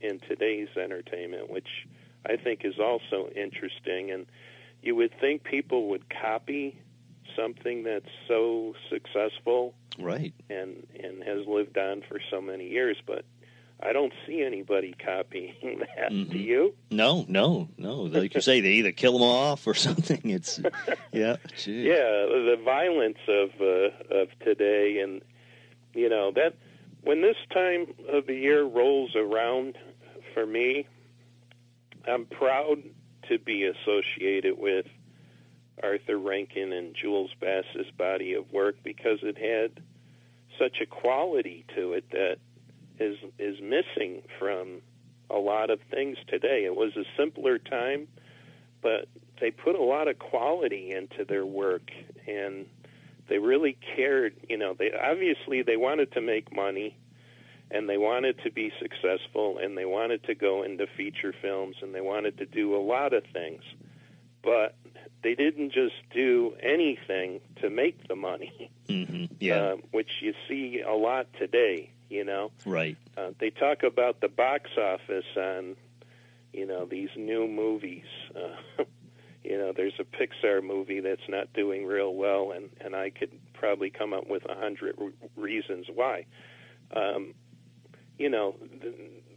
in 0.00 0.18
today's 0.20 0.68
entertainment, 0.76 1.50
which 1.50 1.68
I 2.28 2.36
think 2.36 2.64
is 2.64 2.78
also 2.78 3.28
interesting. 3.34 4.10
And 4.10 4.26
you 4.82 4.96
would 4.96 5.12
think 5.20 5.44
people 5.44 5.88
would 5.90 6.04
copy 6.10 6.78
something 7.36 7.84
that's 7.84 8.08
so 8.26 8.74
successful 8.90 9.74
Right. 9.98 10.32
and 10.48 10.86
and 11.02 11.22
has 11.22 11.46
lived 11.46 11.76
on 11.78 12.02
for 12.08 12.18
so 12.30 12.40
many 12.40 12.68
years, 12.68 12.96
but 13.06 13.24
I 13.82 13.92
don't 13.92 14.12
see 14.26 14.42
anybody 14.42 14.94
copying 15.04 15.80
that. 15.96 16.10
Do 16.10 16.16
Mhm. 16.26 16.44
you? 16.44 16.74
No, 16.90 17.24
no, 17.28 17.68
no. 17.78 18.02
Like 18.02 18.34
you 18.34 18.40
say, 18.40 18.60
they 18.60 18.72
either 18.72 18.92
kill 18.92 19.12
them 19.14 19.22
off 19.22 19.66
or 19.66 19.74
something. 19.88 20.20
It's 20.24 20.60
yeah. 21.12 21.36
Gee. 21.56 21.82
Yeah, 21.88 21.94
the 22.26 22.60
violence 22.64 23.18
of 23.28 23.50
uh, 23.60 24.14
of 24.14 24.28
today, 24.40 25.00
and 25.00 25.22
you 25.94 26.08
know 26.08 26.30
that 26.32 26.54
when 27.02 27.22
this 27.22 27.36
time 27.52 27.94
of 28.08 28.26
the 28.26 28.34
year 28.34 28.62
rolls 28.64 29.16
around 29.16 29.78
for 30.34 30.44
me, 30.44 30.86
I'm 32.06 32.26
proud 32.26 32.82
to 33.28 33.38
be 33.38 33.64
associated 33.64 34.58
with 34.58 34.86
Arthur 35.82 36.18
Rankin 36.18 36.72
and 36.72 36.94
Jules 36.94 37.30
Bass's 37.40 37.90
body 37.96 38.34
of 38.34 38.52
work 38.52 38.76
because 38.82 39.20
it 39.22 39.38
had 39.38 39.82
such 40.58 40.80
a 40.82 40.86
quality 40.86 41.64
to 41.74 41.94
it 41.94 42.04
that 42.10 42.36
is 43.00 43.16
is 43.38 43.60
missing 43.60 44.22
from 44.38 44.82
a 45.30 45.38
lot 45.38 45.70
of 45.70 45.80
things 45.90 46.18
today. 46.28 46.64
It 46.64 46.76
was 46.76 46.96
a 46.96 47.04
simpler 47.16 47.58
time, 47.58 48.08
but 48.82 49.06
they 49.40 49.50
put 49.50 49.74
a 49.74 49.82
lot 49.82 50.08
of 50.08 50.18
quality 50.18 50.92
into 50.92 51.24
their 51.24 51.46
work 51.46 51.90
and 52.26 52.66
they 53.28 53.38
really 53.38 53.78
cared, 53.96 54.34
you 54.48 54.58
know, 54.58 54.74
they 54.74 54.92
obviously 54.92 55.62
they 55.62 55.76
wanted 55.76 56.12
to 56.12 56.20
make 56.20 56.54
money 56.54 56.96
and 57.70 57.88
they 57.88 57.96
wanted 57.96 58.42
to 58.42 58.50
be 58.50 58.72
successful 58.80 59.58
and 59.58 59.78
they 59.78 59.84
wanted 59.84 60.24
to 60.24 60.34
go 60.34 60.64
into 60.64 60.86
feature 60.96 61.32
films 61.40 61.76
and 61.80 61.94
they 61.94 62.00
wanted 62.00 62.38
to 62.38 62.46
do 62.46 62.74
a 62.74 62.82
lot 62.82 63.12
of 63.14 63.22
things. 63.32 63.62
But 64.42 64.74
they 65.22 65.34
didn't 65.34 65.72
just 65.72 65.94
do 66.12 66.54
anything 66.60 67.40
to 67.60 67.70
make 67.70 68.08
the 68.08 68.16
money, 68.16 68.70
hmm 68.88 69.26
Yeah. 69.38 69.54
uh, 69.54 69.76
which 69.92 70.10
you 70.20 70.34
see 70.48 70.80
a 70.80 70.94
lot 70.94 71.28
today. 71.38 71.90
You 72.10 72.24
know, 72.24 72.50
right. 72.66 72.96
uh, 73.16 73.30
they 73.38 73.50
talk 73.50 73.84
about 73.84 74.20
the 74.20 74.28
box 74.28 74.70
office 74.76 75.24
on, 75.36 75.76
you 76.52 76.66
know, 76.66 76.84
these 76.84 77.10
new 77.16 77.46
movies. 77.46 78.04
Uh, 78.34 78.84
you 79.44 79.56
know, 79.56 79.72
there's 79.74 79.94
a 80.00 80.04
Pixar 80.04 80.62
movie 80.62 80.98
that's 80.98 81.28
not 81.28 81.52
doing 81.52 81.86
real 81.86 82.12
well, 82.12 82.50
and 82.50 82.68
and 82.80 82.96
I 82.96 83.10
could 83.10 83.30
probably 83.54 83.90
come 83.90 84.12
up 84.12 84.28
with 84.28 84.44
a 84.44 84.56
hundred 84.56 84.96
re- 84.98 85.12
reasons 85.36 85.86
why. 85.94 86.26
Um, 86.94 87.34
you 88.18 88.28
know, 88.28 88.56
the, 88.82 88.92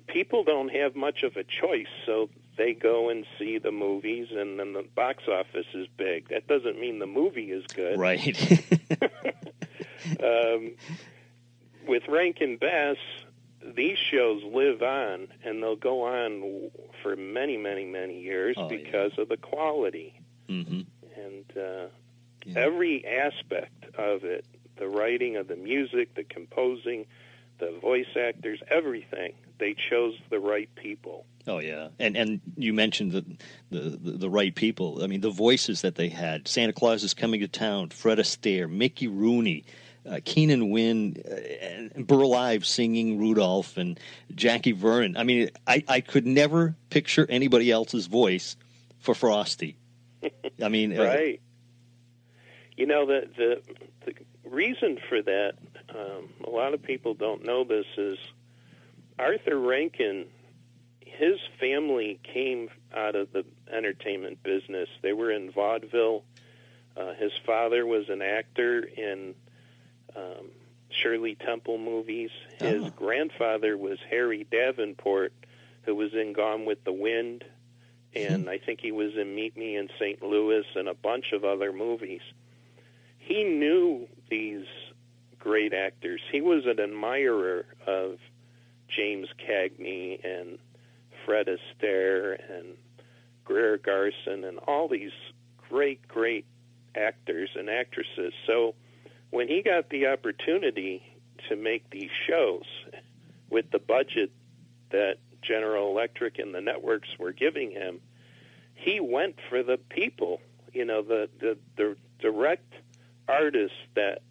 people 0.08 0.44
don't 0.44 0.70
have 0.70 0.96
much 0.96 1.24
of 1.24 1.38
a 1.38 1.44
choice, 1.44 1.88
so 2.08 2.30
they 2.58 2.74
go 2.74 3.10
and 3.10 3.26
see 3.40 3.58
the 3.58 3.72
movies, 3.72 4.28
and 4.32 4.60
then 4.60 4.74
the 4.74 4.84
box 4.96 5.24
office 5.28 5.68
is 5.74 5.88
big. 5.98 6.30
That 6.30 6.48
doesn't 6.48 6.80
mean 6.80 7.00
the 7.00 7.06
movie 7.06 7.52
is 7.52 7.66
good. 7.68 7.98
Right. 8.00 8.36
um, 10.24 10.74
with 11.88 12.04
Rankin 12.08 12.58
Bass, 12.58 12.98
these 13.76 13.98
shows 13.98 14.44
live 14.44 14.82
on, 14.82 15.28
and 15.44 15.62
they'll 15.64 15.76
go 15.76 16.04
on 16.04 16.70
for 17.02 17.16
many, 17.16 17.58
many, 17.58 17.86
many 17.86 18.22
years 18.22 18.56
Oh, 18.58 18.70
yeah. 18.70 18.78
because 18.78 19.12
of 19.18 19.30
the 19.30 19.38
quality 19.38 20.20
hmm 20.48 20.82
and 21.16 21.46
uh, 21.58 21.88
Yeah. 22.46 22.54
every 22.58 23.06
aspect 23.06 23.86
of 23.98 24.24
it 24.26 24.46
the 24.78 24.88
writing 24.88 25.38
of 25.38 25.48
the 25.48 25.56
music, 25.56 26.16
the 26.16 26.24
composing, 26.24 27.06
the 27.60 27.72
voice 27.80 28.08
actors, 28.20 28.60
everything. 28.70 29.34
They 29.60 29.76
chose 29.90 30.16
the 30.32 30.40
right 30.40 30.68
people. 30.76 31.26
Oh 31.48 31.60
yeah, 31.60 31.90
and 32.00 32.18
and 32.18 32.42
you 32.58 32.74
mentioned 32.74 33.12
the, 33.12 33.24
the 33.70 33.90
the 33.92 34.12
the 34.18 34.30
right 34.30 34.54
people. 34.54 35.04
I 35.04 35.08
mean, 35.08 35.22
the 35.22 35.30
voices 35.30 35.82
that 35.82 35.96
they 35.96 36.10
had: 36.10 36.48
Santa 36.48 36.74
Claus 36.74 37.04
is 37.04 37.14
coming 37.14 37.40
to 37.42 37.48
town, 37.48 37.90
Fred 37.90 38.18
Astaire, 38.18 38.68
Mickey 38.70 39.08
Rooney, 39.08 39.64
uh, 40.10 40.20
Keenan 40.24 40.70
Wynn, 40.70 41.16
uh, 41.26 41.34
and 41.96 42.08
Burl 42.08 42.34
Ives 42.34 42.68
singing 42.68 43.20
Rudolph, 43.20 43.78
and 43.78 44.00
Jackie 44.36 44.72
Vernon. 44.72 45.16
I 45.18 45.24
mean, 45.24 45.50
I 45.68 45.84
I 45.88 46.02
could 46.02 46.26
never 46.26 46.76
picture 46.90 47.26
anybody 47.30 47.72
else's 47.72 48.08
voice 48.08 48.56
for 49.00 49.16
Frosty. 49.16 49.78
I 50.62 50.70
mean, 50.70 50.98
uh, 50.98 51.04
Right. 51.04 51.42
You 52.76 52.86
know 52.88 53.06
the 53.06 53.30
the 53.38 53.62
the 54.06 54.14
reason 54.50 54.98
for 55.10 55.22
that. 55.22 55.54
Um, 55.90 56.30
a 56.44 56.50
lot 56.50 56.74
of 56.74 56.82
people 56.82 57.14
don't 57.14 57.46
know 57.46 57.64
this 57.64 57.86
is 57.98 58.18
Arthur 59.20 59.60
Rankin. 59.60 60.26
His 61.02 61.40
family 61.60 62.20
came 62.24 62.70
out 62.96 63.16
of 63.16 63.32
the 63.32 63.46
entertainment 63.72 64.42
business. 64.42 64.90
They 65.04 65.14
were 65.14 65.32
in 65.32 65.52
vaudeville. 65.52 66.24
Uh, 66.98 67.14
his 67.14 67.32
father 67.46 67.86
was 67.86 68.10
an 68.10 68.22
actor 68.24 68.80
in 68.80 69.36
um, 70.16 70.50
Shirley 70.90 71.36
Temple 71.36 71.78
movies. 71.78 72.30
His 72.60 72.84
Oh. 72.84 72.90
grandfather 72.92 73.78
was 73.78 74.00
Harry 74.10 74.46
Davenport, 74.52 75.34
who 75.84 75.96
was 75.96 76.14
in 76.14 76.34
Gone 76.34 76.66
with 76.66 76.84
the 76.84 76.94
Wind, 76.94 77.44
and 78.16 78.50
I 78.50 78.58
think 78.60 78.80
he 78.82 78.92
was 78.92 79.16
in 79.18 79.34
Meet 79.36 79.58
Me 79.58 79.76
in 79.76 79.90
St. 80.00 80.22
Louis 80.22 80.66
and 80.76 80.88
a 80.88 80.94
bunch 80.94 81.32
of 81.34 81.44
other 81.44 81.74
movies. 81.74 82.22
He 83.18 83.44
knew 83.44 84.08
these 84.30 84.66
great 85.40 85.74
actors. 85.74 86.22
He 86.32 86.42
was 86.42 86.66
an 86.66 86.80
admirer 86.80 87.66
of 87.88 88.20
James 88.88 89.28
Cagney 89.40 90.24
and 90.24 90.60
Fred 91.26 91.48
Astaire 91.48 92.38
and 92.52 92.78
Greer 93.46 93.78
Garson 93.78 94.44
and 94.44 94.60
all 94.60 94.88
these 94.88 95.12
great, 95.70 96.08
great 96.08 96.46
actors 96.96 97.50
and 97.56 97.70
actresses. 97.70 98.34
So 98.46 98.76
when 99.34 99.48
he 99.48 99.64
got 99.64 99.90
the 99.90 100.06
opportunity 100.08 101.02
to 101.50 101.56
make 101.56 101.90
these 101.90 102.12
shows 102.28 102.66
with 103.50 103.70
the 103.72 103.80
budget 103.80 104.32
that 104.92 105.18
General 105.42 105.90
Electric 105.90 106.38
and 106.38 106.54
the 106.54 106.62
networks 106.62 107.10
were 107.18 107.32
giving 107.32 107.72
him, 107.72 108.00
he 108.76 109.00
went 109.00 109.36
for 109.50 109.64
the 109.64 109.78
people, 109.90 110.40
you 110.72 110.86
know, 110.86 111.02
the 111.02 111.30
the, 111.40 111.58
the 111.78 111.98
direct 112.20 112.72
artists 113.28 113.78
that 113.96 114.22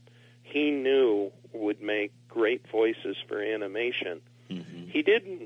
he 0.44 0.70
knew 0.70 1.32
would 1.52 1.82
make 1.82 2.12
great 2.28 2.64
voices 2.70 3.16
for 3.26 3.42
animation. 3.42 4.20
mhm. 4.48 4.88
He 4.88 5.02
didn't 5.02 5.42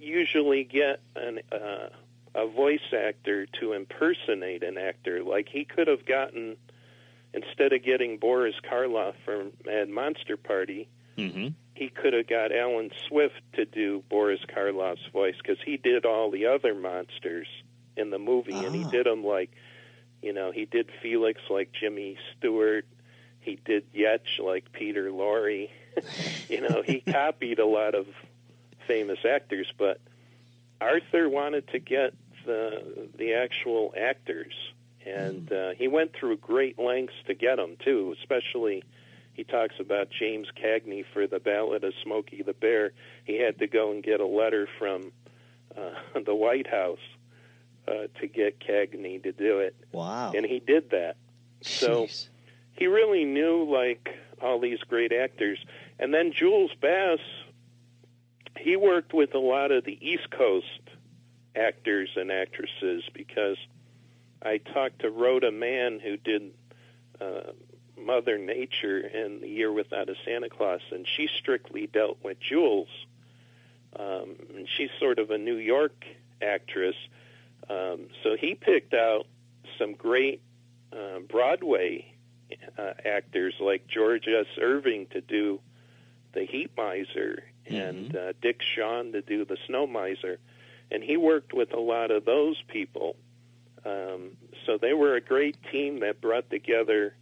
usually 0.00 0.64
get 0.64 1.00
an 1.16 1.40
uh, 1.50 1.88
a 2.34 2.46
voice 2.46 2.92
actor 2.92 3.46
to 3.58 3.72
impersonate 3.72 4.62
an 4.62 4.76
actor. 4.76 5.24
Like 5.24 5.48
he 5.48 5.64
could 5.64 5.88
have 5.88 6.04
gotten 6.04 6.58
instead 7.34 7.72
of 7.72 7.82
getting 7.82 8.18
Boris 8.18 8.54
Karloff 8.70 9.14
from 9.24 9.52
Mad 9.64 9.88
Monster 9.88 10.36
Party, 10.36 10.88
Mhm. 11.16 11.54
he 11.74 11.88
could 11.88 12.12
have 12.12 12.26
got 12.26 12.52
Allen 12.52 12.90
Swift 13.06 13.40
to 13.54 13.64
do 13.64 14.02
Boris 14.08 14.40
Karloff's 14.48 15.06
voice 15.12 15.36
because 15.36 15.60
he 15.64 15.76
did 15.76 16.04
all 16.06 16.30
the 16.30 16.46
other 16.46 16.74
monsters 16.74 17.46
in 17.96 18.10
the 18.10 18.18
movie, 18.18 18.52
and 18.54 18.74
he 18.74 18.84
Ah. 18.84 18.90
did 18.90 19.06
them 19.06 19.24
like, 19.24 19.50
you 20.22 20.32
know, 20.32 20.50
he 20.52 20.64
did 20.64 20.90
Felix 21.02 21.40
like 21.50 21.70
Jimmy 21.72 22.16
Stewart, 22.36 22.86
he 23.40 23.56
did 23.64 23.92
Yetch 23.92 24.38
like 24.38 24.70
Peter 24.72 25.10
Lorre. 25.10 25.68
you 26.48 26.60
know, 26.60 26.82
he 26.82 27.00
copied 27.06 27.58
a 27.58 27.66
lot 27.66 27.94
of 27.94 28.06
famous 28.86 29.24
actors, 29.24 29.72
but 29.76 30.00
Arthur 30.80 31.28
wanted 31.28 31.66
to 31.68 31.78
get 31.78 32.14
the 32.46 33.08
the 33.16 33.34
actual 33.34 33.92
actors, 33.96 34.54
and 35.08 35.52
uh, 35.52 35.70
he 35.76 35.88
went 35.88 36.12
through 36.14 36.36
great 36.38 36.78
lengths 36.78 37.14
to 37.26 37.34
get 37.34 37.56
them 37.56 37.76
too. 37.84 38.14
Especially, 38.20 38.82
he 39.34 39.44
talks 39.44 39.74
about 39.80 40.08
James 40.10 40.48
Cagney 40.56 41.04
for 41.12 41.26
the 41.26 41.38
Ballad 41.40 41.84
of 41.84 41.92
Smokey 42.02 42.42
the 42.42 42.52
Bear. 42.54 42.92
He 43.24 43.38
had 43.40 43.58
to 43.58 43.66
go 43.66 43.90
and 43.92 44.02
get 44.02 44.20
a 44.20 44.26
letter 44.26 44.68
from 44.78 45.12
uh, 45.76 46.20
the 46.26 46.34
White 46.34 46.66
House 46.66 46.98
uh, 47.86 48.08
to 48.20 48.26
get 48.26 48.60
Cagney 48.60 49.22
to 49.22 49.32
do 49.32 49.58
it, 49.60 49.74
Wow. 49.92 50.32
and 50.34 50.44
he 50.44 50.60
did 50.60 50.90
that. 50.90 51.16
So- 51.62 52.04
Jeez. 52.04 52.28
He 52.72 52.86
really 52.86 53.24
knew 53.24 53.64
like 53.68 54.08
all 54.40 54.60
these 54.60 54.78
great 54.88 55.12
actors, 55.12 55.58
and 55.98 56.14
then 56.14 56.32
Jules 56.32 56.70
Bass. 56.80 57.18
He 58.56 58.76
worked 58.76 59.12
with 59.12 59.34
a 59.34 59.38
lot 59.38 59.72
of 59.72 59.84
the 59.84 59.98
East 60.00 60.30
Coast 60.30 60.80
actors 61.56 62.10
and 62.16 62.30
actresses 62.30 63.02
because 63.12 63.56
I 64.42 64.58
talked 64.58 65.00
to 65.00 65.10
Rhoda 65.10 65.50
Mann, 65.50 66.00
who 66.00 66.16
did 66.16 66.52
uh, 67.20 67.52
Mother 67.98 68.38
Nature 68.38 68.98
and 68.98 69.40
The 69.40 69.48
Year 69.48 69.72
Without 69.72 70.08
a 70.08 70.14
Santa 70.24 70.48
Claus, 70.48 70.80
and 70.92 71.06
she 71.16 71.28
strictly 71.38 71.86
dealt 71.86 72.18
with 72.22 72.38
Jules. 72.40 72.88
Um, 73.98 74.36
and 74.54 74.68
she's 74.76 74.90
sort 75.00 75.18
of 75.18 75.30
a 75.30 75.38
New 75.38 75.56
York 75.56 76.04
actress, 76.42 76.94
um, 77.68 78.08
so 78.22 78.36
he 78.38 78.54
picked 78.54 78.94
out 78.94 79.26
some 79.78 79.94
great 79.94 80.40
uh, 80.92 81.20
Broadway 81.28 82.12
uh, 82.78 82.92
actors 83.04 83.54
like 83.60 83.86
George 83.88 84.26
S. 84.26 84.46
Irving 84.60 85.06
to 85.12 85.20
do 85.20 85.60
the 86.32 86.44
Heat 86.44 86.70
Miser 86.76 87.42
and 87.66 88.16
uh, 88.16 88.32
Dick 88.40 88.60
Shawn 88.74 89.12
to 89.12 89.22
do 89.22 89.44
the 89.44 89.56
Snow 89.66 89.86
Miser, 89.86 90.38
and 90.90 91.02
he 91.02 91.16
worked 91.16 91.52
with 91.52 91.72
a 91.72 91.80
lot 91.80 92.10
of 92.10 92.24
those 92.24 92.56
people. 92.68 93.16
Um, 93.84 94.36
so 94.66 94.78
they 94.78 94.92
were 94.92 95.14
a 95.14 95.20
great 95.20 95.56
team 95.70 96.00
that 96.00 96.20
brought 96.20 96.50
together 96.50 97.14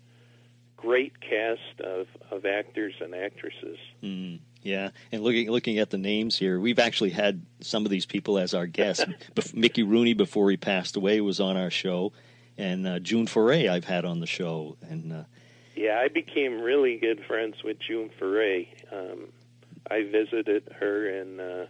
great 0.76 1.20
cast 1.20 1.80
of, 1.80 2.06
of 2.30 2.44
actors 2.44 2.94
and 3.00 3.14
actresses. 3.14 3.78
Mm, 4.02 4.40
yeah, 4.62 4.90
and 5.10 5.22
looking 5.22 5.50
looking 5.50 5.78
at 5.78 5.90
the 5.90 5.98
names 5.98 6.36
here, 6.36 6.60
we've 6.60 6.78
actually 6.78 7.10
had 7.10 7.44
some 7.60 7.84
of 7.84 7.90
these 7.90 8.06
people 8.06 8.38
as 8.38 8.54
our 8.54 8.66
guests. 8.66 9.04
Mickey 9.54 9.82
Rooney, 9.82 10.14
before 10.14 10.50
he 10.50 10.56
passed 10.56 10.96
away, 10.96 11.20
was 11.20 11.40
on 11.40 11.56
our 11.56 11.70
show, 11.70 12.12
and 12.58 12.86
uh, 12.86 12.98
June 12.98 13.26
Foray 13.26 13.68
I've 13.68 13.84
had 13.84 14.04
on 14.04 14.20
the 14.20 14.26
show, 14.26 14.76
and 14.82 15.12
uh, 15.12 15.24
Yeah, 15.74 15.98
I 15.98 16.08
became 16.08 16.60
really 16.60 16.98
good 16.98 17.24
friends 17.26 17.62
with 17.64 17.78
June 17.78 18.10
Foray. 18.18 18.68
Um, 18.92 19.28
I 19.90 20.02
visited 20.02 20.68
her 20.78 21.08
in 21.08 21.40
uh, 21.40 21.66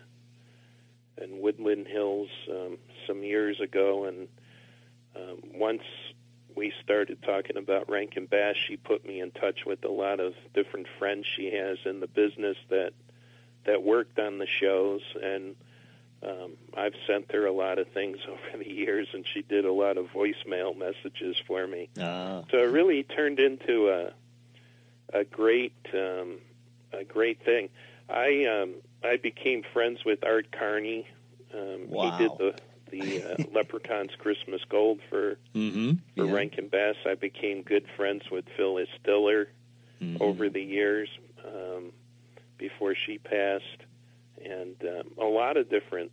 in 1.23 1.41
Woodland 1.41 1.87
Hills 1.87 2.29
um, 2.51 2.79
some 3.07 3.23
years 3.23 3.61
ago, 3.61 4.05
and 4.05 4.29
um, 5.17 5.39
once 5.55 5.83
we 6.55 6.73
started 6.83 7.23
talking 7.23 7.57
about 7.57 7.89
Rankin 7.91 8.27
Bass, 8.27 8.57
she 8.57 8.77
put 8.77 9.07
me 9.07 9.21
in 9.21 9.31
touch 9.31 9.65
with 9.67 9.85
a 9.85 9.91
lot 9.91 10.21
of 10.21 10.35
different 10.55 10.87
friends 10.99 11.27
she 11.37 11.51
has 11.55 11.79
in 11.85 12.01
the 12.01 12.07
business 12.07 12.57
that 12.71 12.93
that 13.65 13.83
worked 13.83 14.19
on 14.19 14.39
the 14.39 14.47
shows, 14.47 15.01
and 15.21 15.57
um, 16.23 16.53
I've 16.77 16.95
sent 17.07 17.33
her 17.33 17.47
a 17.47 17.53
lot 17.53 17.79
of 17.79 17.89
things 17.89 18.19
over 18.29 18.63
the 18.63 18.71
years, 18.71 19.09
and 19.13 19.25
she 19.33 19.43
did 19.43 19.65
a 19.65 19.73
lot 19.73 19.97
of 19.99 20.07
voicemail 20.09 20.77
messages 20.77 21.37
for 21.47 21.67
me. 21.67 21.89
uh, 22.01 22.43
So 22.51 22.59
it 22.59 22.71
really 22.71 23.03
turned 23.03 23.39
into 23.41 23.89
a 23.91 24.13
a 25.13 25.25
great 25.25 25.75
um, 25.95 26.39
a 26.93 27.05
great 27.05 27.43
thing. 27.45 27.69
I 28.09 28.45
um, 28.47 28.75
I 29.05 29.17
became 29.17 29.63
friends 29.73 30.05
with 30.05 30.25
Art 30.25 30.51
Carney. 30.53 31.07
Um, 31.55 31.89
Wow. 31.89 32.17
He 32.17 32.25
did 32.29 32.39
the 32.39 32.55
the 32.91 33.23
uh, 33.23 33.37
Leprechaun's 33.55 34.15
Christmas 34.19 34.61
Gold 34.69 35.01
for 35.11 35.39
Mm-hmm. 35.55 35.93
for 36.17 36.27
Rankin 36.27 36.69
Bass. 36.69 36.97
I 37.07 37.15
became 37.15 37.63
good 37.63 37.87
friends 37.97 38.23
with 38.31 38.45
Phyllis 38.57 38.89
Diller 39.05 39.49
Mm-hmm. 40.03 40.23
over 40.23 40.51
the 40.51 40.61
years 40.63 41.09
um, 41.47 41.91
before 42.59 42.95
she 42.95 43.17
passed, 43.17 43.65
and 44.45 44.77
um, 44.83 45.11
a 45.19 45.25
lot 45.25 45.57
of 45.57 45.71
different, 45.71 46.13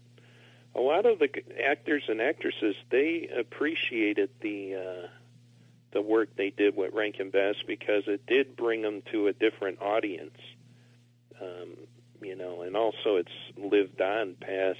a 0.74 0.80
lot 0.80 1.06
of 1.06 1.20
the 1.20 1.28
actors 1.62 2.04
and 2.08 2.22
actresses 2.22 2.76
they 2.90 3.30
appreciated 3.38 4.30
the 4.42 4.76
uh, 4.76 5.08
the 5.92 6.02
work 6.02 6.30
they 6.38 6.50
did 6.50 6.78
with 6.78 6.94
Rankin 6.94 7.30
Bass 7.30 7.56
because 7.68 8.04
it 8.08 8.26
did 8.26 8.56
bring 8.56 8.82
them 8.84 9.04
to 9.12 9.28
a 9.28 9.34
different 9.34 9.82
audience, 9.82 10.38
um, 11.42 11.76
you 12.22 12.36
know, 12.38 12.62
and 12.62 12.78
also 12.78 13.18
it's 13.18 13.30
lived 13.58 14.00
on 14.02 14.36
past 14.40 14.80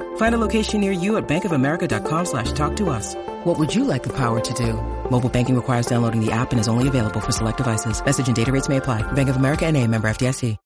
Find 0.15 0.33
a 0.33 0.37
location 0.37 0.81
near 0.81 0.91
you 0.93 1.17
at 1.17 1.27
bankofamerica.com 1.27 2.25
slash 2.25 2.51
talk 2.53 2.75
to 2.77 2.89
us. 2.89 3.15
What 3.43 3.59
would 3.59 3.75
you 3.75 3.83
like 3.83 4.03
the 4.03 4.13
power 4.15 4.39
to 4.39 4.53
do? 4.53 4.73
Mobile 5.09 5.29
banking 5.29 5.55
requires 5.55 5.85
downloading 5.87 6.23
the 6.25 6.31
app 6.31 6.51
and 6.51 6.59
is 6.59 6.67
only 6.69 6.87
available 6.87 7.19
for 7.19 7.31
select 7.31 7.57
devices. 7.57 8.03
Message 8.03 8.27
and 8.27 8.35
data 8.35 8.51
rates 8.51 8.69
may 8.69 8.77
apply. 8.77 9.03
Bank 9.11 9.29
of 9.29 9.35
America 9.35 9.65
and 9.65 9.75
a 9.77 9.85
member 9.87 10.07
FDIC. 10.09 10.57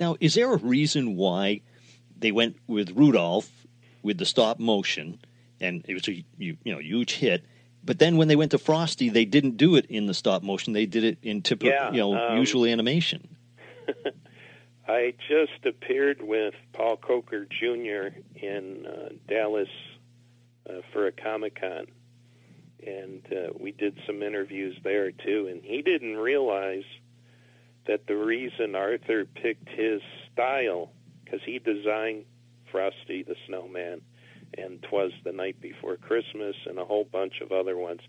Now, 0.00 0.16
is 0.20 0.34
there 0.34 0.52
a 0.52 0.56
reason 0.56 1.16
why 1.16 1.60
they 2.18 2.32
went 2.32 2.56
with 2.66 2.90
Rudolph 2.90 3.50
with 4.02 4.18
the 4.18 4.26
stop 4.26 4.58
motion, 4.58 5.20
and 5.60 5.84
it 5.88 5.94
was 5.94 6.08
a 6.08 6.12
you, 6.36 6.56
you 6.64 6.72
know 6.72 6.78
huge 6.80 7.14
hit? 7.14 7.44
But 7.84 7.98
then 7.98 8.16
when 8.16 8.28
they 8.28 8.36
went 8.36 8.50
to 8.52 8.58
Frosty, 8.58 9.08
they 9.08 9.24
didn't 9.24 9.56
do 9.56 9.76
it 9.76 9.86
in 9.86 10.06
the 10.06 10.14
stop 10.14 10.42
motion. 10.42 10.72
They 10.72 10.86
did 10.86 11.04
it 11.04 11.18
in 11.22 11.42
typical, 11.42 11.70
Yeah, 11.70 11.92
you 11.92 11.98
know, 11.98 12.14
um, 12.16 12.38
usual 12.38 12.64
animation. 12.64 13.36
I 14.86 15.14
just 15.28 15.64
appeared 15.64 16.20
with 16.20 16.54
Paul 16.72 16.96
Coker 16.96 17.46
Jr. 17.46 18.18
in 18.34 18.86
uh, 18.86 19.08
Dallas 19.26 19.68
uh, 20.68 20.80
for 20.92 21.06
a 21.06 21.12
Comic 21.12 21.58
Con, 21.58 21.86
and 22.86 23.22
uh, 23.32 23.52
we 23.58 23.72
did 23.72 23.98
some 24.06 24.22
interviews 24.22 24.76
there 24.84 25.10
too. 25.10 25.48
And 25.50 25.62
he 25.62 25.80
didn't 25.80 26.16
realize 26.16 26.84
that 27.86 28.06
the 28.06 28.16
reason 28.16 28.74
Arthur 28.74 29.24
picked 29.24 29.68
his 29.70 30.02
style, 30.32 30.90
because 31.24 31.40
he 31.44 31.58
designed 31.58 32.24
Frosty 32.70 33.22
the 33.22 33.36
Snowman 33.46 34.02
and 34.58 34.82
Twas 34.82 35.12
the 35.24 35.32
Night 35.32 35.60
Before 35.60 35.96
Christmas 35.96 36.56
and 36.66 36.78
a 36.78 36.84
whole 36.84 37.04
bunch 37.04 37.40
of 37.40 37.52
other 37.52 37.76
ones. 37.76 38.00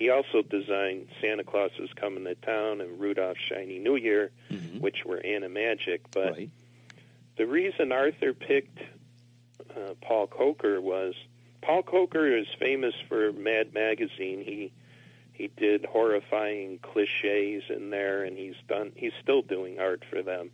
He 0.00 0.08
also 0.08 0.40
designed 0.40 1.08
Santa 1.20 1.44
Claus 1.44 1.72
is 1.78 1.90
Coming 1.94 2.24
to 2.24 2.34
Town 2.34 2.80
and 2.80 2.98
Rudolph 2.98 3.36
Shiny 3.36 3.78
New 3.78 3.96
Year, 3.96 4.30
which 4.80 5.04
were 5.04 5.20
animagic. 5.22 6.00
But 6.10 6.32
right. 6.32 6.50
the 7.36 7.46
reason 7.46 7.92
Arthur 7.92 8.32
picked 8.32 8.78
uh, 9.76 9.92
Paul 10.00 10.26
Coker 10.26 10.80
was 10.80 11.12
Paul 11.60 11.82
Coker 11.82 12.34
is 12.34 12.46
famous 12.58 12.94
for 13.10 13.30
Mad 13.32 13.74
Magazine. 13.74 14.42
He 14.42 14.72
he 15.34 15.48
did 15.48 15.84
horrifying 15.84 16.78
cliches 16.78 17.64
in 17.68 17.90
there, 17.90 18.24
and 18.24 18.38
he's 18.38 18.56
done 18.68 18.92
he's 18.96 19.12
still 19.22 19.42
doing 19.42 19.80
art 19.80 20.02
for 20.08 20.22
them. 20.22 20.50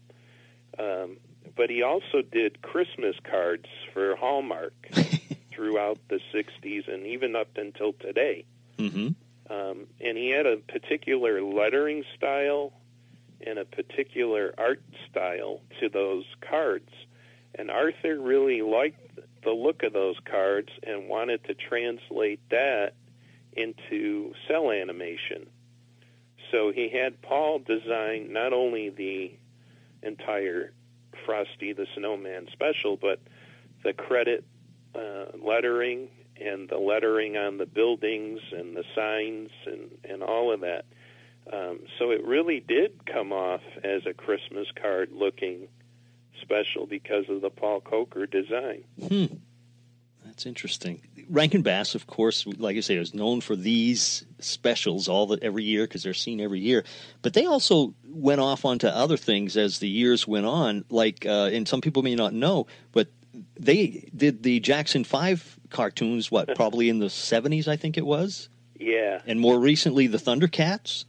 Um, 0.76 1.18
but 1.56 1.70
he 1.70 1.82
also 1.82 2.20
did 2.20 2.62
Christmas 2.62 3.14
cards 3.22 3.66
for 3.92 4.16
Hallmark 4.16 4.74
throughout 5.52 6.00
the 6.08 6.18
'60s 6.34 6.92
and 6.92 7.06
even 7.06 7.36
up 7.36 7.56
until 7.56 7.92
today. 7.92 8.44
Mm-hmm. 8.78 9.10
Um, 9.48 9.86
and 10.00 10.16
he 10.16 10.30
had 10.30 10.46
a 10.46 10.56
particular 10.56 11.42
lettering 11.42 12.04
style 12.16 12.72
and 13.46 13.58
a 13.58 13.64
particular 13.64 14.54
art 14.58 14.82
style 15.10 15.60
to 15.80 15.88
those 15.88 16.24
cards. 16.48 16.90
And 17.54 17.70
Arthur 17.70 18.18
really 18.18 18.62
liked 18.62 19.18
the 19.44 19.50
look 19.50 19.82
of 19.82 19.92
those 19.92 20.16
cards 20.28 20.68
and 20.82 21.08
wanted 21.08 21.44
to 21.44 21.54
translate 21.54 22.40
that 22.50 22.92
into 23.52 24.32
cel 24.48 24.70
animation. 24.70 25.46
So 26.50 26.72
he 26.72 26.90
had 26.90 27.20
Paul 27.22 27.60
design 27.60 28.32
not 28.32 28.52
only 28.52 28.90
the 28.90 29.32
entire 30.02 30.72
Frosty 31.24 31.72
the 31.72 31.86
Snowman 31.96 32.46
special, 32.52 32.96
but 32.96 33.20
the 33.82 33.92
credit 33.92 34.44
uh, 34.94 35.26
lettering 35.42 36.08
and 36.40 36.68
the 36.68 36.78
lettering 36.78 37.36
on 37.36 37.58
the 37.58 37.66
buildings 37.66 38.40
and 38.52 38.76
the 38.76 38.84
signs 38.94 39.50
and, 39.66 39.98
and 40.04 40.22
all 40.22 40.52
of 40.52 40.60
that. 40.60 40.84
Um, 41.52 41.80
so 41.98 42.10
it 42.10 42.24
really 42.24 42.60
did 42.60 43.06
come 43.06 43.32
off 43.32 43.62
as 43.84 44.04
a 44.04 44.12
Christmas 44.12 44.66
card 44.80 45.10
looking 45.12 45.68
special 46.42 46.86
because 46.86 47.28
of 47.28 47.40
the 47.40 47.50
Paul 47.50 47.80
Coker 47.80 48.26
design. 48.26 48.84
That's 50.24 50.44
interesting. 50.44 51.02
Rankin 51.30 51.62
Bass, 51.62 51.94
of 51.94 52.06
course, 52.06 52.46
like 52.46 52.76
I 52.76 52.80
say, 52.80 52.96
is 52.96 53.14
known 53.14 53.40
for 53.40 53.56
these 53.56 54.24
specials 54.38 55.08
all 55.08 55.26
the 55.26 55.38
every 55.42 55.64
year 55.64 55.84
because 55.84 56.02
they're 56.02 56.14
seen 56.14 56.40
every 56.40 56.60
year. 56.60 56.84
But 57.22 57.32
they 57.32 57.46
also 57.46 57.94
went 58.04 58.40
off 58.40 58.64
onto 58.64 58.86
other 58.86 59.16
things 59.16 59.56
as 59.56 59.78
the 59.78 59.88
years 59.88 60.26
went 60.26 60.46
on. 60.46 60.84
Like, 60.90 61.24
uh, 61.24 61.50
and 61.52 61.66
some 61.66 61.80
people 61.80 62.02
may 62.02 62.14
not 62.16 62.34
know, 62.34 62.66
but 62.92 63.08
they 63.58 64.08
did 64.14 64.42
the 64.42 64.60
Jackson 64.60 65.04
Five 65.04 65.55
cartoons. 65.70 66.30
What, 66.30 66.54
probably 66.56 66.88
in 66.88 66.98
the 66.98 67.10
seventies, 67.10 67.68
I 67.68 67.76
think 67.76 67.96
it 67.96 68.06
was, 68.06 68.48
Yeah, 68.78 69.20
and 69.26 69.40
more 69.40 69.58
recently 69.58 70.06
the 70.06 70.18
Thundercats. 70.18 71.04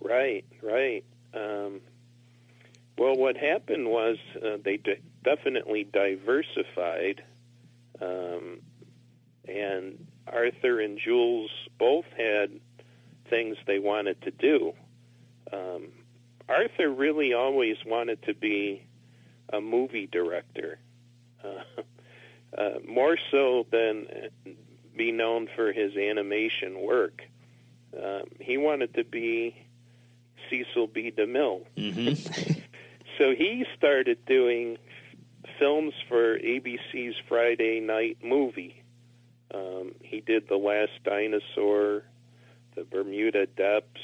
right, 0.00 0.44
right. 0.62 1.04
Um, 1.34 1.80
well, 2.98 3.14
what 3.14 3.36
happened 3.36 3.88
was 3.88 4.16
uh, 4.42 4.56
they 4.64 4.78
de- 4.78 5.00
definitely 5.22 5.84
diversified, 5.84 7.22
um, 8.00 8.60
and 9.46 10.06
Arthur 10.26 10.80
and 10.80 10.98
Jules 10.98 11.50
both 11.78 12.06
had 12.16 12.50
things 13.28 13.56
they 13.66 13.78
wanted 13.78 14.20
to 14.22 14.30
do. 14.30 14.72
Um, 15.52 15.88
Arthur 16.48 16.88
really 16.88 17.34
always 17.34 17.76
wanted 17.84 18.22
to 18.22 18.34
be 18.34 18.86
a 19.52 19.60
movie 19.60 20.08
director, 20.10 20.78
uh, 21.44 21.82
uh, 22.56 22.78
more 22.86 23.16
so 23.30 23.66
than 23.70 24.06
be 24.96 25.12
known 25.12 25.48
for 25.54 25.72
his 25.72 25.96
animation 25.96 26.80
work. 26.80 27.22
Um, 27.96 28.24
he 28.40 28.56
wanted 28.56 28.94
to 28.94 29.04
be 29.04 29.56
Cecil 30.50 30.86
B. 30.88 31.12
DeMille. 31.16 31.64
Mm-hmm. 31.76 32.60
So 33.18 33.34
he 33.34 33.64
started 33.76 34.24
doing 34.26 34.76
films 35.58 35.94
for 36.08 36.38
ABC's 36.38 37.16
Friday 37.28 37.80
night 37.80 38.18
movie. 38.22 38.82
Um, 39.54 39.94
he 40.02 40.20
did 40.20 40.48
The 40.48 40.56
Last 40.56 40.92
Dinosaur, 41.04 42.02
The 42.74 42.84
Bermuda 42.84 43.46
Depths. 43.46 44.02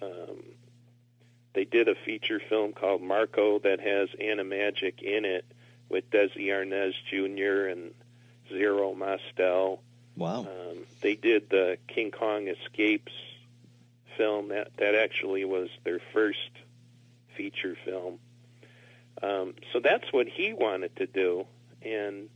Um, 0.00 0.42
they 1.54 1.64
did 1.64 1.88
a 1.88 1.94
feature 2.04 2.40
film 2.48 2.72
called 2.72 3.02
Marco 3.02 3.58
that 3.60 3.80
has 3.80 4.08
Animagic 4.20 5.02
in 5.02 5.24
it 5.24 5.44
with 5.88 6.10
Desi 6.10 6.46
Arnaz 6.48 6.92
Jr. 7.10 7.68
and 7.68 7.92
Zero 8.48 8.94
Mostel. 8.94 9.82
Wow. 10.16 10.40
Um, 10.40 10.78
they 11.02 11.14
did 11.14 11.50
the 11.50 11.78
King 11.88 12.10
Kong 12.10 12.48
Escapes 12.48 13.12
film. 14.16 14.48
That 14.48 14.68
that 14.78 14.94
actually 14.94 15.44
was 15.44 15.68
their 15.84 16.00
first 16.12 16.50
feature 17.36 17.76
film. 17.84 18.18
Um, 19.22 19.54
so 19.72 19.80
that's 19.80 20.12
what 20.12 20.26
he 20.28 20.52
wanted 20.52 20.96
to 20.96 21.06
do, 21.06 21.46
and 21.82 22.28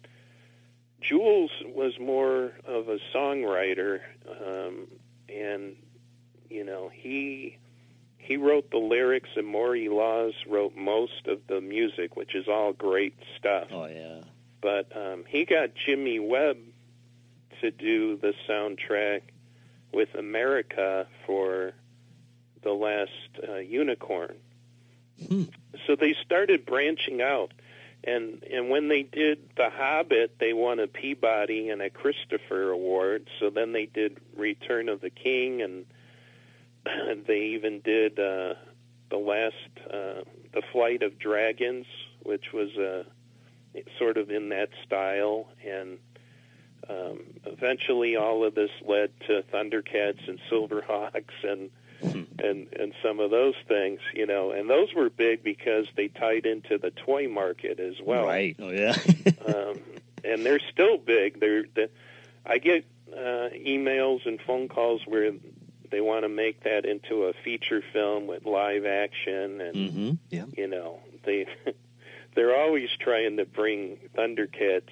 Jules 1.00 1.50
was 1.66 1.98
more 1.98 2.52
of 2.66 2.88
a 2.88 2.98
songwriter, 3.14 4.00
um, 4.28 4.86
and 5.28 5.76
you 6.48 6.64
know 6.64 6.90
he 6.92 7.58
he 8.30 8.36
wrote 8.36 8.70
the 8.70 8.78
lyrics, 8.78 9.30
and 9.34 9.44
Maury 9.44 9.88
Laws 9.88 10.34
wrote 10.46 10.76
most 10.76 11.26
of 11.26 11.40
the 11.48 11.60
music, 11.60 12.14
which 12.16 12.36
is 12.36 12.46
all 12.46 12.72
great 12.72 13.16
stuff 13.36 13.66
Oh 13.72 13.86
yeah. 13.86 14.20
but 14.60 14.86
um, 14.96 15.24
he 15.26 15.44
got 15.44 15.70
Jimmy 15.74 16.20
Webb 16.20 16.58
to 17.60 17.70
do 17.72 18.16
the 18.16 18.32
soundtrack 18.48 19.22
with 19.92 20.14
America 20.14 21.08
for 21.26 21.72
the 22.62 22.70
last 22.72 23.10
uh, 23.48 23.56
Unicorn. 23.56 24.36
So 25.86 25.96
they 25.96 26.14
started 26.24 26.64
branching 26.64 27.20
out, 27.20 27.52
and 28.04 28.42
and 28.44 28.70
when 28.70 28.88
they 28.88 29.02
did 29.02 29.38
The 29.56 29.68
Hobbit, 29.70 30.36
they 30.38 30.52
won 30.52 30.78
a 30.78 30.86
Peabody 30.86 31.68
and 31.68 31.82
a 31.82 31.90
Christopher 31.90 32.70
Award. 32.70 33.28
So 33.40 33.50
then 33.50 33.72
they 33.72 33.86
did 33.86 34.18
Return 34.36 34.88
of 34.88 35.00
the 35.00 35.10
King, 35.10 35.60
and 35.62 35.84
they 37.26 37.40
even 37.54 37.80
did 37.80 38.18
uh, 38.18 38.54
the 39.10 39.16
last 39.16 39.54
uh, 39.86 40.22
The 40.52 40.62
Flight 40.72 41.02
of 41.02 41.18
Dragons, 41.18 41.86
which 42.22 42.52
was 42.52 42.76
uh, 42.76 43.04
sort 43.98 44.16
of 44.16 44.30
in 44.30 44.48
that 44.50 44.70
style, 44.84 45.48
and 45.66 45.98
um, 46.88 47.20
eventually 47.44 48.16
all 48.16 48.44
of 48.44 48.54
this 48.54 48.70
led 48.86 49.10
to 49.26 49.42
Thundercats 49.52 50.28
and 50.28 50.38
Silverhawks 50.50 51.24
and 51.42 51.70
and 52.02 52.68
and 52.72 52.94
some 53.02 53.20
of 53.20 53.30
those 53.30 53.54
things, 53.68 54.00
you 54.14 54.26
know, 54.26 54.52
and 54.52 54.70
those 54.70 54.94
were 54.94 55.10
big 55.10 55.42
because 55.42 55.86
they 55.96 56.08
tied 56.08 56.46
into 56.46 56.78
the 56.78 56.90
toy 56.90 57.28
market 57.28 57.78
as 57.78 57.94
well. 58.02 58.24
Right. 58.24 58.56
Oh 58.58 58.70
yeah. 58.70 58.96
um, 59.46 59.80
and 60.24 60.44
they're 60.44 60.60
still 60.72 60.98
big. 60.98 61.40
They're 61.40 61.64
the, 61.74 61.90
I 62.44 62.58
get 62.58 62.84
uh, 63.12 63.50
emails 63.54 64.26
and 64.26 64.40
phone 64.40 64.68
calls 64.68 65.02
where 65.06 65.32
they 65.90 66.00
want 66.00 66.24
to 66.24 66.28
make 66.28 66.62
that 66.64 66.84
into 66.84 67.24
a 67.24 67.32
feature 67.44 67.82
film 67.92 68.26
with 68.26 68.44
live 68.44 68.84
action, 68.84 69.60
and 69.60 69.74
mm-hmm. 69.74 70.12
Yeah. 70.30 70.44
you 70.56 70.68
know 70.68 71.00
they 71.24 71.46
they're 72.34 72.56
always 72.56 72.88
trying 73.00 73.36
to 73.38 73.44
bring 73.44 73.98
Thundercats 74.16 74.90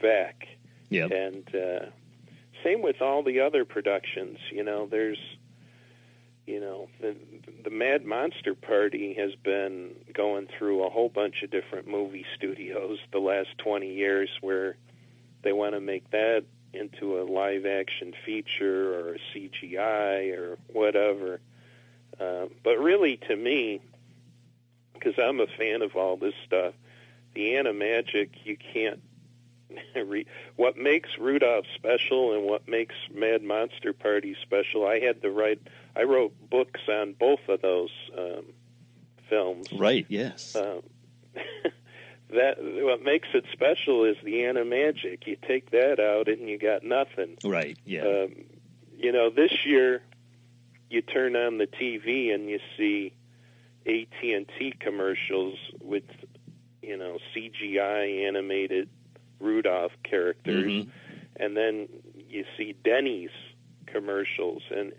back. 0.00 0.46
Yep. 0.90 1.10
And 1.10 1.54
uh, 1.54 1.86
same 2.64 2.82
with 2.82 3.00
all 3.00 3.22
the 3.22 3.40
other 3.40 3.64
productions. 3.64 4.38
You 4.50 4.64
know, 4.64 4.86
there's, 4.86 5.18
you 6.46 6.60
know, 6.60 6.88
the 7.00 7.16
the 7.64 7.70
Mad 7.70 8.04
Monster 8.04 8.54
Party 8.54 9.14
has 9.14 9.34
been 9.42 9.92
going 10.12 10.48
through 10.58 10.84
a 10.84 10.90
whole 10.90 11.08
bunch 11.08 11.42
of 11.42 11.50
different 11.50 11.88
movie 11.88 12.26
studios 12.36 12.98
the 13.12 13.18
last 13.18 13.48
20 13.58 13.92
years, 13.92 14.30
where 14.40 14.76
they 15.42 15.52
want 15.52 15.74
to 15.74 15.80
make 15.80 16.10
that 16.10 16.44
into 16.76 17.20
a 17.20 17.24
live 17.24 17.66
action 17.66 18.12
feature 18.24 18.94
or 18.94 19.14
a 19.14 19.18
CGI 19.34 20.36
or 20.36 20.58
whatever. 20.72 21.40
Uh, 22.20 22.46
but 22.62 22.78
really, 22.78 23.16
to 23.28 23.36
me, 23.36 23.80
because 24.94 25.14
I'm 25.18 25.40
a 25.40 25.46
fan 25.46 25.82
of 25.82 25.96
all 25.96 26.16
this 26.16 26.34
stuff, 26.46 26.74
the 27.34 27.52
animagic 27.52 28.30
you 28.44 28.56
can't 28.56 29.00
what 30.56 30.76
makes 30.76 31.10
Rudolph 31.18 31.66
special 31.74 32.32
and 32.34 32.44
what 32.44 32.68
makes 32.68 32.94
Mad 33.12 33.42
Monster 33.42 33.92
Party 33.92 34.36
special. 34.42 34.86
I 34.86 35.00
had 35.00 35.22
to 35.22 35.30
write. 35.30 35.60
I 35.94 36.02
wrote 36.02 36.34
books 36.50 36.80
on 36.88 37.14
both 37.14 37.40
of 37.48 37.62
those 37.62 37.90
um, 38.16 38.44
films. 39.28 39.68
Right. 39.72 40.06
Yes. 40.08 40.54
Um, 40.56 40.82
that 42.30 42.56
what 42.60 43.02
makes 43.02 43.28
it 43.34 43.44
special 43.52 44.04
is 44.04 44.16
the 44.24 44.34
animagic. 44.40 45.26
You 45.26 45.36
take 45.46 45.70
that 45.70 46.00
out 46.00 46.28
and 46.28 46.48
you 46.48 46.58
got 46.58 46.82
nothing. 46.82 47.36
Right. 47.44 47.78
Yeah. 47.84 48.02
Um, 48.24 48.34
you 48.98 49.12
know, 49.12 49.30
this 49.30 49.64
year 49.64 50.02
you 50.90 51.02
turn 51.02 51.36
on 51.36 51.58
the 51.58 51.66
TV 51.66 52.34
and 52.34 52.48
you 52.48 52.58
see 52.76 53.12
AT 53.86 54.22
and 54.22 54.46
T 54.58 54.72
commercials 54.78 55.58
with 55.82 56.04
you 56.82 56.96
know 56.96 57.18
CGI 57.34 58.26
animated 58.26 58.88
Rudolph 59.38 59.92
characters, 60.02 60.64
Mhm. 60.72 60.88
and 61.36 61.56
then 61.56 61.88
you 62.28 62.44
see 62.56 62.74
Denny's 62.84 63.30
commercials, 63.86 64.62
and 64.70 64.92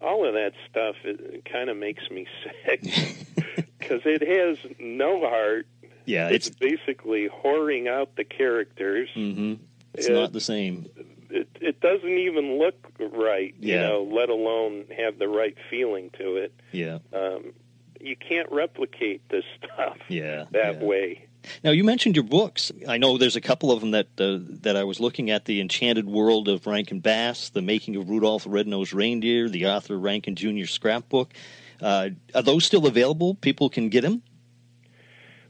all 0.00 0.26
of 0.26 0.34
that 0.34 0.52
stuff 0.70 0.96
it 1.04 1.44
kind 1.44 1.68
of 1.68 1.76
makes 1.76 2.10
me 2.10 2.26
sick 2.64 2.80
because 3.78 4.02
it 4.06 4.22
has 4.26 4.56
no 4.78 5.20
heart. 5.20 5.66
Yeah. 6.10 6.28
It's, 6.28 6.48
It's. 6.48 6.56
basically 6.56 7.28
whoring 7.28 7.88
out 7.88 8.16
the 8.16 8.24
characters. 8.24 9.08
hmm 9.14 9.54
It's 9.94 10.08
Yeah. 10.08 10.14
not 10.14 10.32
the 10.32 10.40
same. 10.40 10.86
It, 11.30 11.48
it 11.60 11.80
doesn't 11.80 12.18
even 12.18 12.58
look 12.58 12.74
right, 12.98 13.54
you 13.60 13.74
Yeah. 13.74 13.82
know, 13.88 14.02
let 14.02 14.28
alone 14.30 14.84
have 14.96 15.18
the 15.18 15.28
right 15.28 15.56
feeling 15.70 16.10
to 16.18 16.36
it. 16.36 16.52
Yeah. 16.72 16.98
Um, 17.12 17.52
you 18.00 18.16
can't 18.16 18.50
replicate 18.50 19.20
this 19.28 19.44
stuff 19.62 19.98
Yeah. 20.08 20.46
that 20.52 20.80
yeah. 20.80 20.84
way. 20.84 21.24
Now 21.64 21.70
you 21.70 21.84
mentioned 21.84 22.16
your 22.16 22.24
books. 22.24 22.70
I 22.86 22.98
know 22.98 23.16
there's 23.16 23.36
a 23.36 23.40
couple 23.40 23.72
of 23.72 23.80
them 23.80 23.92
that 23.92 24.08
uh, 24.18 24.38
that 24.62 24.76
I 24.76 24.84
was 24.84 25.00
looking 25.00 25.30
at: 25.30 25.46
the 25.46 25.60
Enchanted 25.62 26.06
World 26.06 26.48
of 26.48 26.66
Rankin 26.66 27.00
Bass, 27.00 27.48
the 27.48 27.62
Making 27.62 27.96
of 27.96 28.10
Rudolph 28.10 28.44
the 28.44 28.50
Red-Nosed 28.50 28.92
Reindeer, 28.92 29.48
the 29.48 29.64
Arthur 29.64 29.98
Rankin 29.98 30.36
Jr. 30.36 30.66
scrapbook. 30.66 31.32
Uh, 31.80 32.10
are 32.34 32.42
those 32.42 32.66
still 32.66 32.86
available? 32.86 33.36
People 33.36 33.70
can 33.70 33.88
get 33.88 34.02
them. 34.02 34.22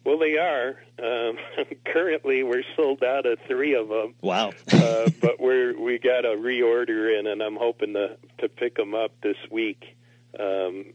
Well, 0.04 0.18
they 0.18 0.36
are. 0.38 0.76
Um, 0.98 1.38
currently, 1.84 2.42
we're 2.42 2.64
sold 2.76 3.02
out 3.02 3.26
of 3.26 3.38
three 3.46 3.74
of 3.74 3.88
them, 3.88 4.14
Wow. 4.22 4.52
uh, 4.72 5.10
but 5.20 5.40
we're 5.40 5.78
we 5.78 5.98
got 5.98 6.24
a 6.24 6.36
reorder 6.36 7.18
in, 7.18 7.26
and 7.26 7.42
I'm 7.42 7.56
hoping 7.56 7.94
to 7.94 8.16
to 8.38 8.48
pick 8.48 8.76
them 8.76 8.94
up 8.94 9.12
this 9.22 9.36
week. 9.50 9.96
Um, 10.38 10.94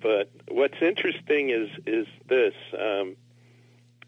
but 0.00 0.30
what's 0.48 0.80
interesting 0.80 1.50
is 1.50 1.68
is 1.86 2.06
this. 2.28 2.54
Um, 2.78 3.16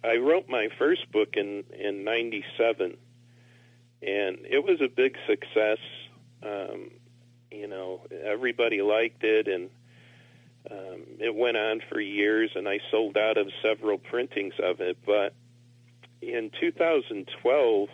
I 0.03 0.17
wrote 0.17 0.49
my 0.49 0.69
first 0.79 1.11
book 1.13 1.35
in 1.35 1.65
in 1.79 2.05
'97, 2.05 2.97
and 4.03 4.39
it 4.49 4.65
was 4.65 4.81
a 4.81 4.89
big 4.89 5.17
success. 5.27 5.79
Um, 6.43 6.91
you 7.51 7.69
know, 7.69 8.03
everybody 8.25 8.83
liked 8.83 9.23
it, 9.25 9.49
and 9.49 9.71
um, 10.71 11.03
it 11.19 11.35
went 11.35 11.57
on 11.57 11.81
for 11.91 12.01
years, 12.01 12.51
and 12.55 12.69
I 12.69 12.81
sold 12.91 13.17
out 13.17 13.37
of 13.37 13.49
several 13.63 13.99
printings 13.99 14.55
of 14.63 14.81
it. 14.81 14.97
But 15.05 15.35
in 16.23 16.51
2012, 16.61 17.89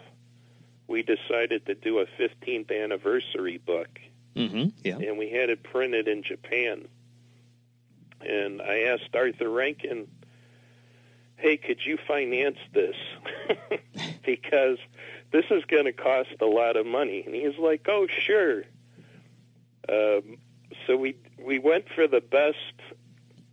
we 0.86 1.02
decided 1.02 1.66
to 1.66 1.74
do 1.74 1.98
a 2.00 2.06
15th 2.06 2.70
anniversary 2.70 3.58
book, 3.58 3.88
hmm 4.36 4.66
Yeah. 4.84 4.98
and 4.98 5.18
we 5.18 5.30
had 5.30 5.50
it 5.50 5.62
printed 5.62 6.08
in 6.08 6.22
Japan. 6.22 6.86
And 8.20 8.60
I 8.60 8.80
asked 8.82 9.14
Arthur 9.14 9.48
Rankin, 9.48 10.06
"Hey, 11.36 11.56
could 11.56 11.78
you 11.84 11.96
finance 12.06 12.58
this? 12.72 12.96
because 14.26 14.78
this 15.32 15.46
is 15.50 15.64
going 15.64 15.86
to 15.86 15.92
cost 15.92 16.34
a 16.40 16.46
lot 16.46 16.76
of 16.76 16.84
money." 16.86 17.22
And 17.24 17.34
he's 17.34 17.58
like, 17.58 17.86
"Oh, 17.88 18.06
sure." 18.08 18.64
Um, 19.88 20.36
so 20.86 20.96
we 20.96 21.16
we 21.44 21.58
went 21.58 21.86
for 21.94 22.06
the 22.06 22.20
best 22.20 22.56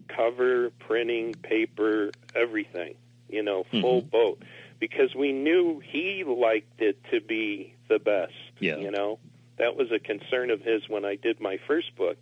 cover, 0.07 0.71
printing, 0.79 1.33
paper, 1.33 2.11
everything. 2.35 2.95
You 3.29 3.43
know, 3.43 3.63
mm-hmm. 3.63 3.81
full 3.81 4.01
boat, 4.01 4.41
because 4.79 5.13
we 5.13 5.33
knew 5.33 5.81
he 5.85 6.23
liked 6.23 6.79
it 6.79 6.97
to 7.11 7.19
be 7.19 7.73
the 7.89 7.99
best. 7.99 8.33
Yeah. 8.59 8.77
You 8.77 8.89
know, 8.89 9.19
that 9.57 9.75
was 9.75 9.91
a 9.91 9.99
concern 9.99 10.49
of 10.49 10.61
his 10.61 10.87
when 10.87 11.03
I 11.03 11.15
did 11.15 11.41
my 11.41 11.59
first 11.67 11.95
book, 11.95 12.17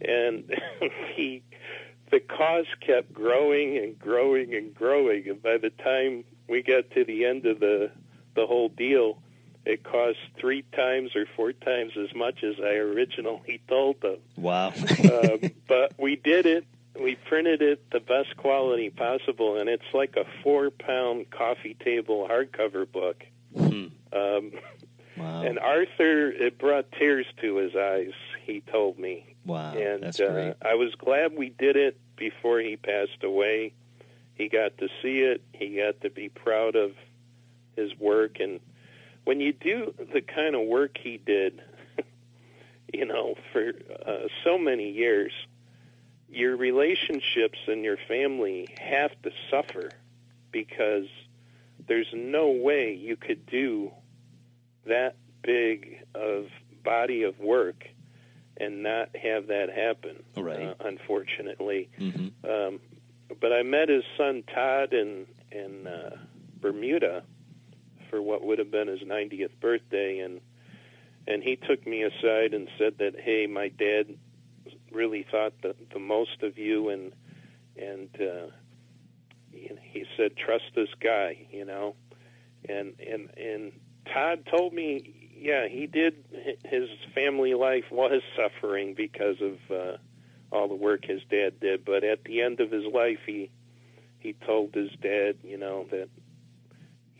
and 0.00 0.52
he 1.14 1.42
the 2.10 2.20
cost 2.20 2.68
kept 2.80 3.12
growing 3.14 3.78
and 3.78 3.98
growing 3.98 4.54
and 4.54 4.74
growing, 4.74 5.28
and 5.28 5.42
by 5.42 5.56
the 5.56 5.70
time 5.70 6.24
we 6.46 6.62
got 6.62 6.90
to 6.90 7.04
the 7.04 7.24
end 7.24 7.46
of 7.46 7.60
the 7.60 7.90
the 8.34 8.46
whole 8.46 8.68
deal, 8.68 9.21
it 9.64 9.84
cost 9.84 10.18
three 10.38 10.62
times 10.74 11.14
or 11.14 11.26
four 11.36 11.52
times 11.52 11.92
as 11.96 12.14
much 12.14 12.42
as 12.42 12.56
I 12.60 12.74
originally 12.74 13.60
told 13.68 14.00
them. 14.00 14.18
Wow. 14.36 14.68
Um, 14.68 15.52
but 15.68 15.94
we 15.98 16.16
did 16.16 16.46
it. 16.46 16.66
We 17.00 17.14
printed 17.14 17.62
it 17.62 17.90
the 17.90 18.00
best 18.00 18.36
quality 18.36 18.90
possible, 18.90 19.58
and 19.58 19.68
it's 19.68 19.94
like 19.94 20.16
a 20.16 20.26
four-pound 20.42 21.30
coffee 21.30 21.76
table 21.82 22.28
hardcover 22.30 22.90
book. 22.90 23.24
Hmm. 23.56 23.86
Um, 24.12 24.52
wow. 25.16 25.42
and 25.42 25.58
Arthur, 25.58 26.30
it 26.30 26.58
brought 26.58 26.92
tears 26.92 27.26
to 27.40 27.56
his 27.56 27.74
eyes. 27.74 28.12
He 28.44 28.60
told 28.60 28.98
me, 28.98 29.36
wow. 29.46 29.72
and 29.72 30.02
That's 30.02 30.20
uh, 30.20 30.28
great. 30.28 30.54
I 30.60 30.74
was 30.74 30.94
glad 30.96 31.34
we 31.34 31.48
did 31.48 31.76
it 31.76 31.98
before 32.16 32.60
he 32.60 32.76
passed 32.76 33.22
away. 33.22 33.72
He 34.34 34.48
got 34.48 34.76
to 34.78 34.88
see 35.00 35.20
it. 35.20 35.42
He 35.52 35.76
got 35.76 36.00
to 36.02 36.10
be 36.10 36.28
proud 36.28 36.76
of 36.76 36.92
his 37.76 37.98
work, 37.98 38.38
and 38.40 38.60
when 39.24 39.40
you 39.40 39.52
do 39.52 39.94
the 40.12 40.20
kind 40.20 40.54
of 40.54 40.62
work 40.66 40.98
he 41.00 41.18
did, 41.18 41.62
you 42.92 43.04
know, 43.04 43.34
for 43.52 43.72
uh, 44.06 44.28
so 44.44 44.58
many 44.58 44.90
years, 44.90 45.32
your 46.28 46.56
relationships 46.56 47.58
and 47.66 47.84
your 47.84 47.98
family 48.08 48.68
have 48.80 49.10
to 49.22 49.30
suffer 49.50 49.90
because 50.50 51.06
there's 51.86 52.08
no 52.14 52.50
way 52.50 52.94
you 52.94 53.16
could 53.16 53.46
do 53.46 53.90
that 54.86 55.16
big 55.42 56.04
of 56.14 56.46
body 56.84 57.22
of 57.22 57.38
work 57.38 57.84
and 58.56 58.82
not 58.82 59.14
have 59.16 59.48
that 59.48 59.68
happen. 59.70 60.22
Right. 60.36 60.68
Uh, 60.68 60.74
unfortunately, 60.80 61.90
hmm 61.98 62.28
um, 62.48 62.80
but 63.40 63.52
I 63.52 63.62
met 63.62 63.88
his 63.88 64.04
son 64.16 64.42
Todd 64.52 64.92
in 64.92 65.26
in 65.50 65.86
uh, 65.86 66.16
Bermuda 66.60 67.22
for 68.12 68.20
what 68.20 68.44
would 68.44 68.58
have 68.58 68.70
been 68.70 68.88
his 68.88 69.00
90th 69.00 69.58
birthday, 69.60 70.18
and 70.18 70.40
and 71.26 71.42
he 71.42 71.56
took 71.56 71.86
me 71.86 72.02
aside 72.02 72.52
and 72.52 72.68
said 72.78 72.98
that, 72.98 73.18
hey, 73.18 73.46
my 73.46 73.68
dad 73.68 74.06
really 74.90 75.26
thought 75.28 75.54
the 75.62 75.74
the 75.92 75.98
most 75.98 76.42
of 76.42 76.58
you, 76.58 76.90
and 76.90 77.12
and 77.76 78.10
uh, 78.20 78.48
he 79.50 80.04
said, 80.16 80.36
"Trust 80.36 80.64
this 80.74 80.90
guy," 81.00 81.46
you 81.50 81.64
know, 81.64 81.94
and 82.68 82.94
and 83.00 83.30
and 83.38 83.72
Todd 84.12 84.46
told 84.50 84.74
me, 84.74 85.30
yeah, 85.34 85.68
he 85.68 85.86
did. 85.86 86.22
His 86.64 86.88
family 87.14 87.54
life 87.54 87.90
was 87.90 88.20
suffering 88.36 88.92
because 88.94 89.36
of 89.40 89.58
uh, 89.70 89.96
all 90.50 90.68
the 90.68 90.74
work 90.74 91.06
his 91.06 91.22
dad 91.30 91.60
did, 91.60 91.84
but 91.86 92.04
at 92.04 92.24
the 92.24 92.42
end 92.42 92.60
of 92.60 92.70
his 92.70 92.84
life, 92.84 93.20
he 93.24 93.50
he 94.18 94.34
told 94.34 94.74
his 94.74 94.90
dad, 95.00 95.38
you 95.42 95.56
know, 95.56 95.86
that 95.90 96.10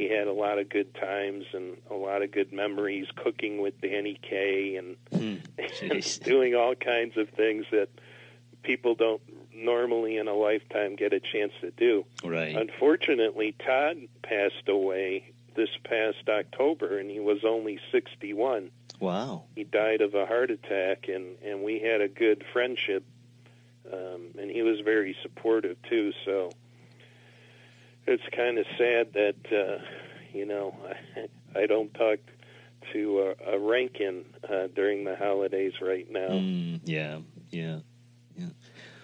he 0.02 0.08
had 0.08 0.26
a 0.26 0.32
lot 0.32 0.58
of 0.58 0.68
good 0.68 0.94
times 0.94 1.44
and 1.52 1.76
a 1.90 1.94
lot 1.94 2.22
of 2.22 2.32
good 2.32 2.52
memories 2.52 3.06
cooking 3.14 3.60
with 3.60 3.80
Danny 3.80 4.18
Kaye 4.20 4.76
and, 4.76 4.96
Hmm. 5.12 5.36
and 5.90 6.20
doing 6.24 6.54
all 6.54 6.74
kinds 6.74 7.16
of 7.16 7.28
things 7.30 7.66
that 7.70 7.88
people 8.62 8.94
don't 8.94 9.22
normally 9.54 10.16
in 10.16 10.26
a 10.28 10.34
lifetime 10.34 10.96
get 10.96 11.12
a 11.12 11.20
chance 11.20 11.52
to 11.60 11.70
do. 11.70 12.04
Right. 12.24 12.56
Unfortunately, 12.56 13.54
Todd 13.64 13.98
passed 14.22 14.68
away 14.68 15.30
this 15.54 15.68
past 15.84 16.28
October 16.28 16.98
and 16.98 17.08
he 17.10 17.20
was 17.20 17.44
only 17.44 17.78
61. 17.92 18.70
Wow. 18.98 19.44
He 19.54 19.64
died 19.64 20.00
of 20.00 20.14
a 20.14 20.26
heart 20.26 20.50
attack 20.50 21.08
and 21.08 21.36
and 21.44 21.62
we 21.62 21.78
had 21.78 22.00
a 22.00 22.08
good 22.08 22.44
friendship 22.52 23.04
um 23.92 24.28
and 24.38 24.50
he 24.50 24.62
was 24.62 24.80
very 24.80 25.14
supportive 25.22 25.76
too, 25.82 26.12
so 26.24 26.50
it's 28.06 28.22
kind 28.34 28.58
of 28.58 28.66
sad 28.78 29.12
that 29.14 29.36
uh 29.52 29.84
you 30.32 30.46
know 30.46 30.74
I, 31.16 31.60
I 31.60 31.66
don't 31.66 31.92
talk 31.94 32.18
to 32.92 33.34
a, 33.46 33.54
a 33.54 33.58
Rankin 33.58 34.24
uh, 34.48 34.66
during 34.74 35.04
the 35.04 35.14
holidays 35.16 35.74
right 35.80 36.10
now. 36.10 36.28
Mm, 36.28 36.80
yeah, 36.84 37.18
yeah, 37.50 37.78
yeah. 38.36 38.48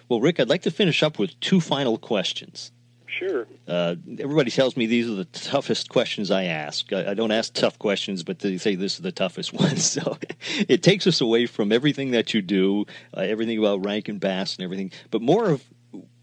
Well, 0.09 0.19
Rick, 0.19 0.39
I'd 0.39 0.49
like 0.49 0.63
to 0.63 0.71
finish 0.71 1.01
up 1.01 1.17
with 1.17 1.39
two 1.39 1.61
final 1.61 1.97
questions. 1.97 2.71
Sure. 3.07 3.47
Uh, 3.67 3.95
everybody 4.19 4.51
tells 4.51 4.77
me 4.77 4.85
these 4.85 5.09
are 5.09 5.15
the 5.15 5.25
toughest 5.25 5.89
questions 5.89 6.31
I 6.31 6.45
ask. 6.45 6.91
I, 6.93 7.11
I 7.11 7.13
don't 7.13 7.31
ask 7.31 7.53
tough 7.53 7.77
questions, 7.79 8.23
but 8.23 8.39
they 8.39 8.57
say 8.57 8.75
this 8.75 8.95
is 8.95 9.01
the 9.01 9.11
toughest 9.11 9.53
one. 9.53 9.77
So 9.77 10.17
it 10.67 10.83
takes 10.83 11.07
us 11.07 11.21
away 11.21 11.45
from 11.45 11.71
everything 11.71 12.11
that 12.11 12.33
you 12.33 12.41
do, 12.41 12.85
uh, 13.15 13.21
everything 13.21 13.57
about 13.57 13.85
Rankin 13.85 14.19
Bass 14.19 14.55
and 14.55 14.63
everything, 14.63 14.91
but 15.11 15.21
more 15.21 15.49
of 15.49 15.63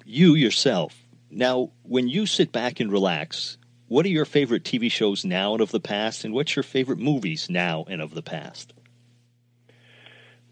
you 0.05 0.35
yourself. 0.35 1.06
Now, 1.37 1.71
when 1.83 2.09
you 2.09 2.25
sit 2.25 2.51
back 2.51 2.81
and 2.81 2.91
relax, 2.91 3.59
what 3.89 4.07
are 4.07 4.09
your 4.09 4.25
favorite 4.25 4.65
TV 4.65 4.91
shows 4.91 5.23
now 5.23 5.53
and 5.53 5.61
of 5.61 5.71
the 5.71 5.81
past, 5.81 6.25
and 6.25 6.33
what's 6.33 6.57
your 6.57 6.63
favorite 6.63 6.99
movies 6.99 7.51
now 7.51 7.85
and 7.91 8.01
of 8.01 8.15
the 8.15 8.23
past? 8.23 8.73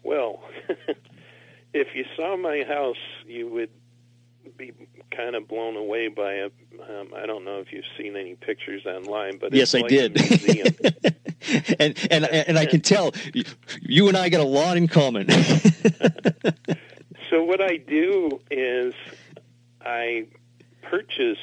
Well, 0.03 0.43
if 1.73 1.87
you 1.95 2.05
saw 2.15 2.37
my 2.37 2.63
house, 2.67 2.99
you 3.25 3.49
would 3.49 3.71
be 4.57 4.73
kind 5.09 5.35
of 5.35 5.47
blown 5.47 5.75
away 5.75 6.07
by 6.07 6.33
it. 6.33 6.53
Um, 6.87 7.15
I 7.15 7.25
don't 7.25 7.45
know 7.45 7.57
if 7.57 7.73
you've 7.73 7.83
seen 7.97 8.15
any 8.15 8.35
pictures 8.35 8.85
online, 8.85 9.39
but 9.39 9.53
Yes, 9.53 9.73
it's 9.73 9.73
I 9.73 9.79
like 9.79 9.89
did. 9.89 10.13
museum. 10.13 10.67
and 11.79 11.97
and 12.11 12.25
and 12.25 12.59
I 12.59 12.67
can 12.67 12.81
tell 12.81 13.11
you 13.81 14.07
and 14.07 14.15
I 14.15 14.29
got 14.29 14.41
a 14.41 14.47
lot 14.47 14.77
in 14.77 14.87
common. 14.87 15.29
so 17.31 17.43
what 17.43 17.59
I 17.59 17.77
do 17.77 18.39
is 18.51 18.93
I 19.81 20.27
purchase 20.89 21.37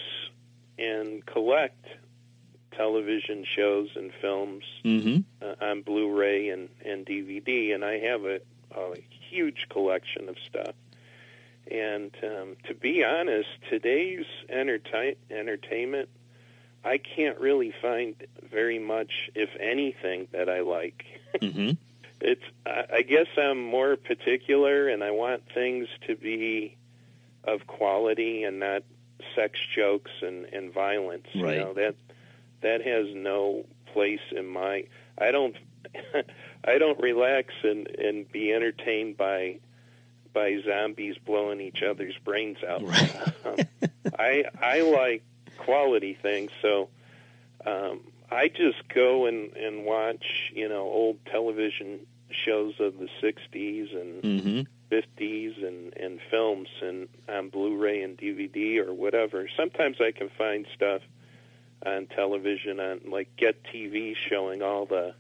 and 0.78 1.24
collect 1.26 1.84
television 2.76 3.44
shows 3.44 3.88
and 3.96 4.10
films 4.20 4.64
hmm 4.82 5.18
uh, 5.42 5.54
on 5.60 5.82
Blu-ray 5.82 6.48
and, 6.50 6.68
and 6.84 7.04
DVD, 7.04 7.74
and 7.74 7.84
I 7.84 7.98
have 7.98 8.24
a, 8.24 8.40
a 8.76 8.94
huge 9.28 9.66
collection 9.68 10.28
of 10.28 10.36
stuff. 10.48 10.74
And 11.70 12.10
um, 12.22 12.56
to 12.68 12.74
be 12.74 13.04
honest, 13.04 13.48
today's 13.68 14.24
entertain- 14.48 15.16
entertainment, 15.30 16.08
I 16.84 16.98
can't 16.98 17.38
really 17.38 17.72
find 17.82 18.14
very 18.50 18.78
much, 18.78 19.30
if 19.34 19.50
anything, 19.60 20.28
that 20.32 20.48
I 20.48 20.60
like. 20.60 21.04
hmm 21.40 21.72
It's 22.20 22.42
I 22.66 22.84
I 22.98 23.02
guess 23.02 23.26
I'm 23.36 23.62
more 23.62 23.96
particular, 23.96 24.88
and 24.88 25.02
I 25.02 25.10
want 25.10 25.42
things 25.52 25.88
to 26.06 26.14
be 26.16 26.76
of 27.44 27.66
quality 27.66 28.44
and 28.44 28.60
not 28.60 28.82
sex 29.34 29.58
jokes 29.74 30.10
and 30.22 30.46
and 30.46 30.72
violence. 30.72 31.26
Right. 31.34 31.54
You 31.56 31.60
know 31.60 31.74
that 31.74 31.94
that 32.62 32.82
has 32.82 33.06
no 33.14 33.64
place 33.92 34.20
in 34.30 34.46
my. 34.46 34.84
I 35.18 35.30
don't. 35.30 35.56
I 36.64 36.78
don't 36.78 37.00
relax 37.00 37.52
and 37.64 37.88
and 37.88 38.30
be 38.30 38.52
entertained 38.52 39.16
by 39.16 39.58
by 40.32 40.58
zombies 40.64 41.16
blowing 41.18 41.60
each 41.60 41.82
other's 41.82 42.16
brains 42.24 42.58
out. 42.66 42.82
Right. 42.82 43.16
Um, 43.44 43.56
I 44.18 44.44
I 44.60 44.80
like 44.80 45.22
quality 45.58 46.16
things, 46.20 46.50
so 46.60 46.88
um, 47.66 48.00
I 48.30 48.48
just 48.48 48.88
go 48.88 49.26
and 49.26 49.54
and 49.56 49.84
watch 49.84 50.50
you 50.54 50.68
know 50.68 50.82
old 50.82 51.18
television 51.26 52.06
shows 52.32 52.74
of 52.80 52.94
the 52.98 53.08
'60s 53.22 53.94
and 53.98 54.22
hmm 54.42 54.60
50s 54.90 55.66
and 55.66 55.96
and 55.96 56.20
films 56.30 56.68
and 56.82 57.08
on 57.28 57.48
Blu-ray 57.48 58.02
and 58.02 58.16
DVD 58.18 58.78
or 58.86 58.92
whatever. 58.92 59.48
Sometimes 59.56 59.96
I 60.00 60.12
can 60.12 60.28
find 60.36 60.66
stuff 60.74 61.00
on 61.86 62.06
television 62.06 62.78
on 62.78 63.00
like 63.10 63.34
Get 63.36 63.62
TV 63.64 64.14
showing 64.28 64.60
all 64.62 64.84
the 64.86 65.14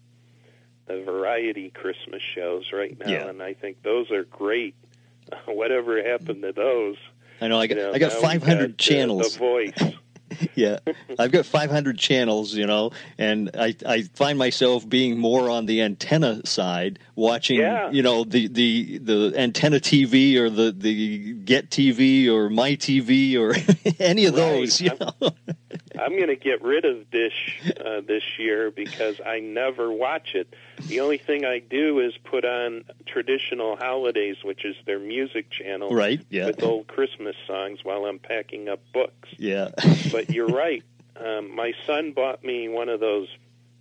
the 0.86 1.02
variety 1.02 1.70
Christmas 1.70 2.20
shows 2.34 2.70
right 2.72 2.98
now, 2.98 3.08
Yeah. 3.10 3.28
and 3.28 3.42
I 3.42 3.54
think 3.54 3.82
those 3.82 4.10
are 4.10 4.24
great. 4.24 4.74
Whatever 5.46 6.02
happened 6.02 6.42
to 6.42 6.52
those? 6.52 6.96
I 7.40 7.48
know. 7.48 7.58
I 7.58 7.66
got 7.68 7.76
You 7.78 7.82
know, 7.84 7.92
I 7.92 7.98
got 7.98 8.12
500 8.12 8.58
got, 8.58 8.62
uh, 8.70 8.72
channels. 8.76 9.32
the 9.32 9.38
Voice. 9.38 9.72
yeah, 10.54 10.78
I've 11.18 11.32
got 11.32 11.46
500 11.46 11.98
channels. 11.98 12.54
You 12.54 12.66
know, 12.66 12.90
and 13.18 13.50
I 13.58 13.74
I 13.86 14.02
find 14.14 14.38
myself 14.38 14.88
being 14.88 15.18
more 15.18 15.48
on 15.50 15.66
the 15.66 15.82
antenna 15.82 16.44
side, 16.46 16.98
watching. 17.14 17.58
Yeah. 17.60 17.90
You 17.90 18.02
know, 18.02 18.24
the 18.24 18.48
the 18.48 18.98
the 18.98 19.32
antenna 19.36 19.80
TV 19.80 20.36
or 20.36 20.50
the 20.50 20.72
the 20.72 21.34
Get 21.34 21.70
TV 21.70 22.28
or 22.28 22.50
My 22.50 22.72
TV 22.76 23.36
or 23.38 23.54
any 23.98 24.26
of 24.26 24.34
Right. 24.34 24.40
those. 24.40 24.80
You 24.80 24.90
I'm- 24.90 25.12
know. 25.20 25.30
I'm 25.98 26.16
going 26.16 26.28
to 26.28 26.36
get 26.36 26.62
rid 26.62 26.84
of 26.84 27.10
Dish 27.10 27.60
uh, 27.84 28.00
this 28.00 28.22
year 28.38 28.70
because 28.70 29.20
I 29.24 29.40
never 29.40 29.90
watch 29.92 30.34
it. 30.34 30.52
The 30.86 31.00
only 31.00 31.18
thing 31.18 31.44
I 31.44 31.58
do 31.58 32.00
is 32.00 32.12
put 32.24 32.44
on 32.44 32.84
traditional 33.06 33.76
holidays, 33.76 34.36
which 34.42 34.64
is 34.64 34.76
their 34.86 34.98
music 34.98 35.50
channel, 35.50 35.90
Right, 35.90 36.20
yeah. 36.30 36.46
with 36.46 36.62
old 36.62 36.86
Christmas 36.88 37.36
songs 37.46 37.80
while 37.84 38.04
I'm 38.06 38.18
packing 38.18 38.68
up 38.68 38.80
books. 38.92 39.28
yeah. 39.38 39.68
But 40.10 40.30
you're 40.30 40.46
right. 40.48 40.82
Um, 41.16 41.54
my 41.54 41.72
son 41.86 42.12
bought 42.12 42.42
me 42.42 42.68
one 42.68 42.88
of 42.88 43.00
those 43.00 43.28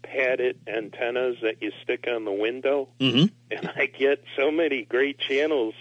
padded 0.03 0.59
antennas 0.67 1.37
that 1.41 1.61
you 1.61 1.71
stick 1.83 2.05
on 2.07 2.25
the 2.25 2.31
window, 2.31 2.89
hmm 2.99 3.25
and 3.49 3.69
I 3.75 3.85
get 3.85 4.23
so 4.37 4.49
many 4.51 4.83
great 4.83 5.17
channels 5.19 5.73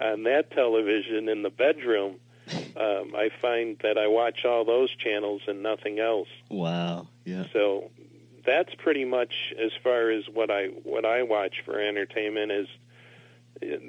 on 0.00 0.22
that 0.24 0.50
television 0.50 1.28
in 1.28 1.42
the 1.42 1.50
bedroom. 1.50 2.16
Um, 2.76 3.14
I 3.14 3.30
find 3.40 3.78
that 3.82 3.98
I 3.98 4.06
watch 4.08 4.44
all 4.44 4.64
those 4.64 4.90
channels 4.96 5.42
and 5.46 5.62
nothing 5.62 5.98
else. 5.98 6.28
Wow. 6.48 7.08
Yeah. 7.24 7.44
So 7.52 7.90
that's 8.46 8.74
pretty 8.76 9.04
much 9.04 9.52
as 9.62 9.70
far 9.82 10.10
as 10.10 10.24
what 10.32 10.50
I 10.50 10.66
what 10.84 11.04
I 11.04 11.22
watch 11.24 11.62
for 11.64 11.78
entertainment 11.78 12.52
is 12.52 12.66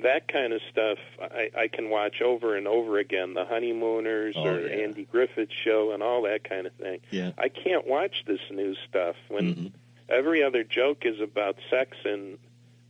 that 0.04 0.28
kind 0.28 0.52
of 0.54 0.62
stuff. 0.70 0.98
I, 1.22 1.50
I 1.58 1.68
can 1.70 1.90
watch 1.90 2.22
over 2.22 2.56
and 2.58 2.68
over 2.68 2.98
again. 2.98 3.34
The 3.34 3.46
Honeymooners 3.46 4.36
Oh, 4.38 4.46
or 4.46 4.60
yeah. 4.68 4.84
Andy 4.84 5.06
Griffith 5.06 5.50
Show 5.64 5.92
and 5.94 6.04
all 6.04 6.24
that 6.24 6.44
kind 6.44 6.68
of 6.68 6.74
thing. 6.74 7.00
Yeah. 7.12 7.32
I 7.38 7.48
can't 7.50 7.88
watch 7.88 8.24
this 8.28 8.42
new 8.50 8.76
stuff 8.90 9.16
when 9.30 9.56
Mhm. 9.56 9.72
every 10.10 10.44
other 10.44 10.64
joke 10.64 11.06
is 11.06 11.22
about 11.22 11.56
sex 11.70 11.96
and 12.04 12.38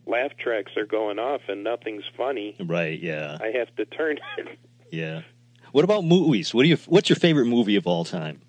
laugh 0.08 0.32
tracks 0.38 0.76
are 0.78 0.86
going 0.88 1.20
off 1.20 1.42
and 1.48 1.64
nothing's 1.64 2.06
funny. 2.18 2.56
Right. 2.60 3.00
Yeah. 3.00 3.38
I 3.40 3.52
have 3.58 3.74
to 3.76 3.86
turn 3.86 4.18
it. 4.38 4.48
Yeah. 4.94 5.22
What 5.72 5.84
about 5.84 6.04
movies? 6.04 6.54
What 6.54 6.64
do 6.64 6.70
you? 6.70 6.78
What's 6.88 7.10
your 7.10 7.16
favorite 7.16 7.46
movie 7.46 7.76
of 7.76 7.88
all 7.88 8.04
time? 8.04 8.42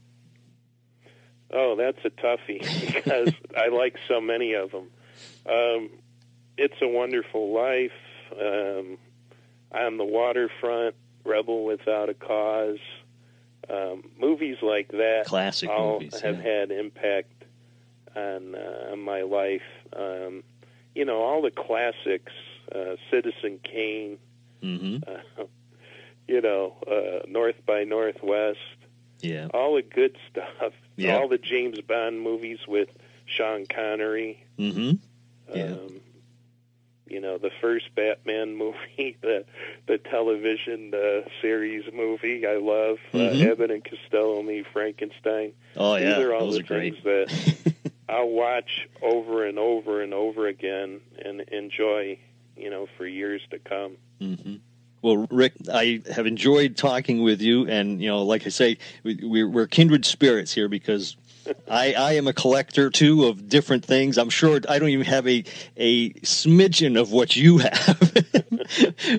Oh, 1.53 1.77
that's 1.77 1.99
a 2.05 2.11
toughie 2.11 2.61
because 2.95 3.33
I 3.57 3.69
like 3.69 3.97
so 4.09 4.21
many 4.21 4.55
of 4.55 4.71
them. 4.71 4.91
Um, 5.47 5.91
it's 6.57 6.75
a 6.81 6.89
Wonderful 6.89 7.53
Life, 7.53 7.93
um, 8.41 8.99
On 9.73 9.97
the 9.99 10.05
Waterfront, 10.05 10.95
Rebel 11.25 11.65
Without 11.65 12.09
a 12.09 12.15
Cause. 12.15 12.79
Um, 13.71 14.11
movies 14.19 14.57
like 14.61 14.89
that 14.89 15.23
Classic 15.27 15.71
all 15.71 15.95
movies, 15.95 16.21
have 16.21 16.37
yeah. 16.37 16.61
had 16.61 16.71
impact 16.73 17.45
on, 18.17 18.55
uh, 18.55 18.93
on 18.93 19.01
my 19.01 19.23
life. 19.23 19.63
Um, 19.95 20.43
you 20.95 21.05
know, 21.05 21.23
all 21.23 21.43
the 21.43 21.51
classics, 21.51 22.33
uh, 22.75 22.97
Citizen 23.11 23.61
Kane, 23.63 24.19
hmm 24.63 24.97
uh, 25.07 25.45
you 26.29 26.41
know, 26.41 26.75
uh, 26.87 27.27
North 27.29 27.57
by 27.67 27.85
Northwest 27.85 28.59
Yeah. 29.21 29.49
all 29.55 29.75
the 29.75 29.83
good 29.83 30.17
stuff. 30.31 30.73
Yeah. 30.97 31.17
All 31.17 31.29
the 31.29 31.39
James 31.39 31.81
Bond 31.81 32.21
movies 32.21 32.59
with 32.69 32.89
Sean 33.27 33.67
Connery. 33.67 34.45
hmm 34.57 34.93
Yeah. 35.55 35.65
Um, 35.73 36.01
you 37.09 37.21
know 37.21 37.37
the 37.37 37.51
first 37.61 37.95
Batman 37.95 38.55
movie, 38.63 39.17
the 39.21 39.45
the 39.87 39.99
television 39.99 40.95
uh, 40.95 41.29
series 41.43 41.85
movie. 41.93 42.47
I 42.47 42.57
love 42.57 42.99
Mhm. 43.13 43.43
uh, 43.47 43.51
Abbott 43.53 43.71
and 43.71 43.85
Costello 43.85 44.43
meet 44.43 44.67
Frankenstein. 44.73 45.53
Oh 45.77 45.97
These 45.97 46.05
yeah, 46.05 46.21
are 46.21 46.33
all 46.35 46.47
those 46.47 46.55
the 46.55 46.61
are 46.61 46.63
great. 46.65 46.95
things 47.03 47.05
that 47.05 47.83
I'll 48.09 48.29
watch 48.31 48.89
over 49.03 49.45
and 49.47 49.59
over 49.59 50.01
and 50.03 50.15
over 50.15 50.47
again 50.47 51.01
and 51.23 51.41
enjoy, 51.41 52.19
you 52.57 52.71
know, 52.71 52.87
for 52.97 53.07
years 53.07 53.43
to 53.51 53.59
come. 53.59 53.97
hmm 54.19 54.57
Well, 55.03 55.27
Rick, 55.31 55.55
I 55.71 56.01
have 56.15 56.27
enjoyed 56.27 56.77
talking 56.77 57.23
with 57.23 57.43
you, 57.43 57.67
and 57.67 58.01
you 58.01 58.09
know, 58.09 58.23
like 58.23 58.47
I 58.47 58.51
say, 58.51 58.79
we, 59.03 59.45
we're, 59.45 59.67
kindred 59.67 60.05
spirits 60.05 60.55
here 60.55 60.69
because 60.69 61.17
I, 61.69 61.95
I 61.95 62.13
am 62.13 62.29
a 62.29 62.33
collector 62.33 62.89
too 62.89 63.25
of 63.27 63.49
different 63.49 63.85
things. 63.85 64.17
I'm 64.17 64.31
sure 64.31 64.61
I 64.69 64.79
don't 64.79 64.91
even 64.91 65.07
have 65.07 65.27
a 65.27 65.43
a 65.77 66.11
smidgen 66.21 67.01
of 67.01 67.11
what 67.11 67.35
you 67.35 67.59
have, 67.59 68.13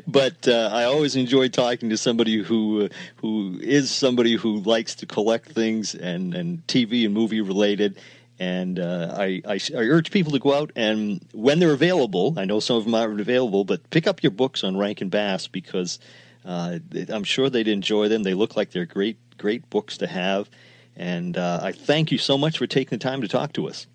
but 0.08 0.48
uh, 0.48 0.70
I 0.72 0.86
always 0.86 1.18
enjoy 1.18 1.50
talking 1.50 1.90
to 1.90 1.98
somebody 1.98 2.42
who 2.42 2.86
uh, 2.86 2.88
who 3.18 3.60
is 3.62 3.92
somebody 3.92 4.36
who 4.38 4.60
likes 4.60 4.96
to 4.96 5.06
collect 5.06 5.52
things 5.52 5.96
and 5.96 6.34
and 6.34 6.66
TV 6.66 7.04
and 7.04 7.14
movie 7.14 7.42
related. 7.42 7.98
And 8.40 8.80
uh, 8.80 9.16
I, 9.18 9.42
I, 9.46 9.60
I 9.76 9.82
urge 9.82 10.12
people 10.12 10.32
to 10.32 10.40
go 10.40 10.54
out 10.54 10.72
and 10.76 11.24
when 11.34 11.60
they're 11.60 11.72
available, 11.72 12.34
I 12.38 12.46
know 12.46 12.60
some 12.60 12.78
of 12.78 12.86
them 12.86 12.96
aren't 12.96 13.22
available, 13.22 13.64
but 13.64 13.90
pick 13.92 14.08
up 14.08 14.24
your 14.24 14.32
books 14.32 14.64
on 14.64 14.76
Rankin 14.76 15.10
Bass 15.10 15.48
because 15.48 16.00
uh, 16.46 16.80
I'm 17.10 17.24
sure 17.24 17.50
they'd 17.50 17.68
enjoy 17.68 18.10
them. 18.10 18.24
They 18.24 18.34
look 18.34 18.56
like 18.56 18.72
they're 18.72 18.86
great, 18.86 19.18
great 19.38 19.70
books 19.70 19.98
to 19.98 20.08
have. 20.08 20.50
And 20.96 21.38
uh, 21.38 21.60
I 21.62 21.72
thank 21.72 22.12
you 22.12 22.18
so 22.18 22.38
much 22.38 22.58
for 22.58 22.68
taking 22.68 22.98
the 22.98 23.04
time 23.04 23.22
to 23.22 23.28
talk 23.28 23.54
to 23.54 23.68
us. 23.68 23.88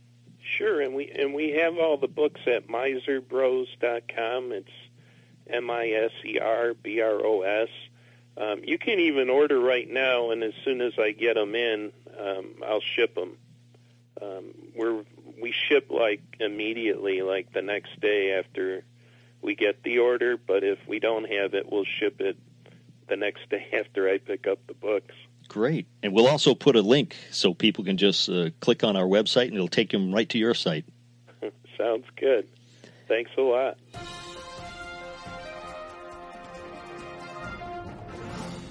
Sure, 0.57 0.81
and 0.81 0.95
we 0.95 1.09
and 1.11 1.35
we 1.35 1.51
have 1.51 1.79
all 1.79 1.99
the 1.99 2.09
books 2.09 2.41
at 2.47 2.67
miserbros.com. 2.67 4.53
It's 4.53 4.71
M 5.47 5.71
I 5.71 5.91
S 5.91 6.11
E 6.25 6.39
R 6.41 6.75
B 6.75 7.01
R 7.01 7.25
O 7.25 7.43
S. 7.43 7.69
Um, 8.37 8.63
you 8.65 8.79
can 8.79 8.99
even 8.99 9.31
order 9.31 9.61
right 9.61 9.89
now, 9.89 10.31
and 10.31 10.43
as 10.43 10.55
soon 10.65 10.81
as 10.81 10.93
I 10.99 11.13
get 11.13 11.35
them 11.35 11.55
in, 11.55 11.93
um, 12.19 12.63
I'll 12.67 12.81
ship 12.81 13.15
them. 13.15 13.37
Um, 14.21 14.55
we're 14.75 15.05
we 15.41 15.55
ship 15.69 15.89
like 15.91 16.21
immediately, 16.41 17.23
like 17.23 17.53
the 17.53 17.63
next 17.63 18.01
day 18.01 18.33
after 18.39 18.85
we 19.43 19.55
get 19.55 19.83
the 19.83 19.99
order. 19.99 20.37
But 20.37 20.65
if 20.65 20.79
we 20.87 20.99
don't 20.99 21.25
have 21.25 21.55
it, 21.55 21.71
we'll 21.71 21.85
ship 21.85 22.21
it 22.21 22.37
the 23.09 23.17
next 23.17 23.49
day 23.49 23.67
after 23.79 24.09
I 24.09 24.19
pick 24.19 24.47
up 24.47 24.59
the 24.67 24.75
books. 24.75 25.15
Great. 25.49 25.87
And 26.03 26.13
we'll 26.13 26.29
also 26.29 26.55
put 26.55 26.77
a 26.77 26.83
link 26.83 27.17
so 27.31 27.55
people 27.55 27.85
can 27.85 27.97
just 27.97 28.29
uh, 28.29 28.51
click 28.61 28.85
on 28.85 28.97
our 28.97 29.07
website 29.07 29.47
and 29.47 29.55
it'll 29.55 29.69
take 29.69 29.91
them 29.91 30.15
right 30.15 30.29
to 30.29 30.39
your 30.39 30.53
site. 30.53 30.85
Sounds 31.79 32.05
good. 32.17 32.47
Thanks 33.09 33.31
a 33.39 33.41
lot. 33.41 33.79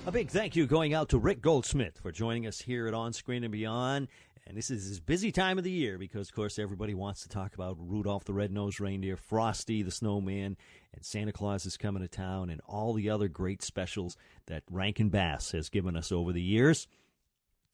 A 0.05 0.11
big 0.11 0.29
thank 0.29 0.55
you 0.55 0.65
going 0.67 0.93
out 0.93 1.09
to 1.09 1.17
Rick 1.17 1.41
Goldschmidt 1.41 1.97
for 1.97 2.13
joining 2.13 2.47
us 2.47 2.61
here 2.61 2.87
at 2.87 2.93
On 2.93 3.11
Screen 3.11 3.43
and 3.43 3.51
Beyond. 3.51 4.07
And 4.47 4.57
this 4.57 4.71
is 4.71 4.87
his 4.87 5.01
busy 5.01 5.33
time 5.33 5.57
of 5.57 5.65
the 5.65 5.71
year 5.71 5.97
because, 5.97 6.29
of 6.29 6.35
course, 6.35 6.57
everybody 6.57 6.93
wants 6.93 7.21
to 7.23 7.29
talk 7.29 7.53
about 7.53 7.75
Rudolph 7.77 8.23
the 8.23 8.33
Red-Nosed 8.33 8.79
Reindeer, 8.79 9.17
Frosty 9.17 9.81
the 9.81 9.91
Snowman, 9.91 10.55
and 10.93 11.05
Santa 11.05 11.33
Claus 11.33 11.65
is 11.65 11.75
coming 11.75 12.01
to 12.01 12.07
town, 12.07 12.49
and 12.49 12.61
all 12.65 12.93
the 12.93 13.09
other 13.09 13.27
great 13.27 13.61
specials 13.61 14.15
that 14.45 14.63
Rankin 14.71 15.09
Bass 15.09 15.51
has 15.51 15.67
given 15.67 15.97
us 15.97 16.13
over 16.13 16.31
the 16.31 16.41
years. 16.41 16.87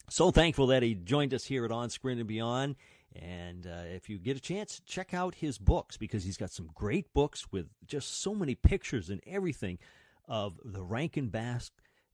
So 0.09 0.31
thankful 0.31 0.67
that 0.67 0.81
he 0.81 0.95
joined 0.95 1.33
us 1.35 1.45
here 1.45 1.63
at 1.63 1.71
On 1.71 1.91
Screen 1.91 2.17
and 2.17 2.27
Beyond. 2.27 2.75
And 3.15 3.67
uh, 3.67 3.83
if 3.93 4.09
you 4.09 4.17
get 4.17 4.37
a 4.37 4.41
chance, 4.41 4.81
check 4.83 5.13
out 5.13 5.35
his 5.35 5.59
books 5.59 5.97
because 5.97 6.23
he's 6.23 6.37
got 6.37 6.49
some 6.49 6.71
great 6.73 7.13
books 7.13 7.51
with 7.51 7.67
just 7.85 8.21
so 8.21 8.33
many 8.33 8.55
pictures 8.55 9.11
and 9.11 9.21
everything 9.27 9.77
of 10.27 10.59
the 10.65 10.81
Rankin 10.81 11.29
Bass 11.29 11.69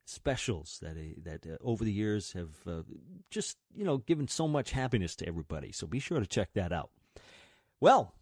specials 0.09 0.79
that 0.81 0.97
uh, 0.97 1.21
that 1.23 1.45
uh, 1.45 1.57
over 1.61 1.83
the 1.83 1.91
years 1.91 2.33
have 2.33 2.55
uh, 2.67 2.81
just 3.29 3.57
you 3.75 3.85
know 3.85 3.97
given 3.97 4.27
so 4.27 4.47
much 4.47 4.71
happiness 4.71 5.15
to 5.17 5.27
everybody. 5.27 5.71
So 5.71 5.87
be 5.87 5.99
sure 5.99 6.19
to 6.19 6.27
check 6.27 6.49
that 6.53 6.71
out. 6.71 6.89
Well, 7.79 8.13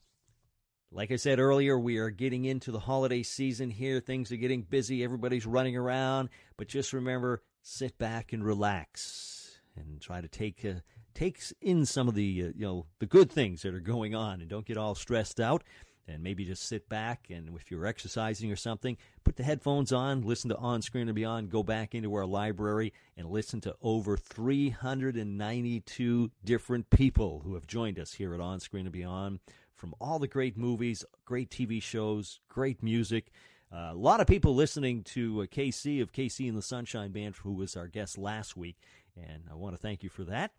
like 0.91 1.11
I 1.11 1.15
said 1.15 1.39
earlier, 1.39 1.77
we 1.77 1.97
are 1.97 2.09
getting 2.09 2.45
into 2.45 2.71
the 2.71 2.79
holiday 2.79 3.23
season 3.23 3.69
here. 3.69 3.99
Things 3.99 4.31
are 4.31 4.38
getting 4.38 4.61
busy. 4.61 5.03
Everybody's 5.03 5.45
running 5.45 5.75
around, 5.75 6.29
but 6.57 6.67
just 6.67 6.93
remember, 6.93 7.43
sit 7.61 7.97
back 7.97 8.33
and 8.33 8.43
relax 8.43 9.59
and 9.75 10.01
try 10.01 10.21
to 10.21 10.27
take 10.27 10.63
uh, 10.65 10.79
take 11.13 11.41
in 11.61 11.85
some 11.85 12.07
of 12.07 12.15
the 12.15 12.45
uh, 12.45 12.51
you 12.55 12.65
know 12.65 12.85
the 12.99 13.05
good 13.05 13.31
things 13.31 13.61
that 13.61 13.73
are 13.73 13.79
going 13.79 14.15
on, 14.15 14.41
and 14.41 14.49
don't 14.49 14.65
get 14.65 14.77
all 14.77 14.95
stressed 14.95 15.39
out. 15.39 15.63
And 16.07 16.23
maybe 16.23 16.45
just 16.45 16.63
sit 16.63 16.87
back 16.87 17.27
and 17.29 17.49
if 17.57 17.69
you're 17.69 17.85
exercising 17.85 18.51
or 18.51 18.55
something, 18.55 18.95
put 19.25 19.35
the 19.35 19.43
headphones 19.43 19.91
on, 19.91 20.21
listen 20.21 20.49
to 20.49 20.57
On 20.57 20.81
Screen 20.81 21.09
and 21.09 21.15
Beyond, 21.15 21.49
go 21.49 21.63
back 21.63 21.93
into 21.93 22.13
our 22.15 22.25
library 22.25 22.93
and 23.17 23.29
listen 23.29 23.59
to 23.61 23.75
over 23.81 24.15
392 24.15 26.31
different 26.45 26.89
people 26.89 27.41
who 27.43 27.55
have 27.55 27.67
joined 27.67 27.99
us 27.99 28.13
here 28.13 28.33
at 28.33 28.39
On 28.39 28.61
Screen 28.61 28.85
and 28.85 28.93
Beyond 28.93 29.39
from 29.75 29.93
all 30.01 30.17
the 30.17 30.27
great 30.27 30.57
movies, 30.57 31.03
great 31.25 31.49
TV 31.49 31.81
shows, 31.81 32.39
great 32.49 32.81
music. 32.81 33.31
Uh, 33.71 33.89
a 33.91 33.95
lot 33.95 34.21
of 34.21 34.27
people 34.27 34.55
listening 34.55 35.03
to 35.03 35.41
uh, 35.41 35.45
KC 35.45 36.01
of 36.01 36.11
KC 36.11 36.47
and 36.47 36.57
the 36.57 36.61
Sunshine 36.61 37.11
Band, 37.11 37.35
who 37.35 37.53
was 37.53 37.75
our 37.75 37.87
guest 37.87 38.17
last 38.17 38.55
week, 38.55 38.77
and 39.15 39.43
I 39.51 39.55
want 39.55 39.75
to 39.75 39.81
thank 39.81 40.03
you 40.03 40.09
for 40.09 40.23
that. 40.23 40.51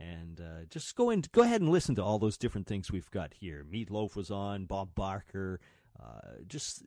And 0.00 0.40
uh, 0.40 0.64
just 0.70 0.94
go 0.94 1.10
in, 1.10 1.24
go 1.32 1.42
ahead 1.42 1.60
and 1.60 1.70
listen 1.70 1.94
to 1.96 2.04
all 2.04 2.18
those 2.18 2.38
different 2.38 2.66
things 2.66 2.92
we've 2.92 3.10
got 3.10 3.34
here. 3.34 3.64
Meatloaf 3.68 4.14
was 4.14 4.30
on, 4.30 4.66
Bob 4.66 4.94
Barker, 4.94 5.60
uh, 6.00 6.38
just 6.46 6.84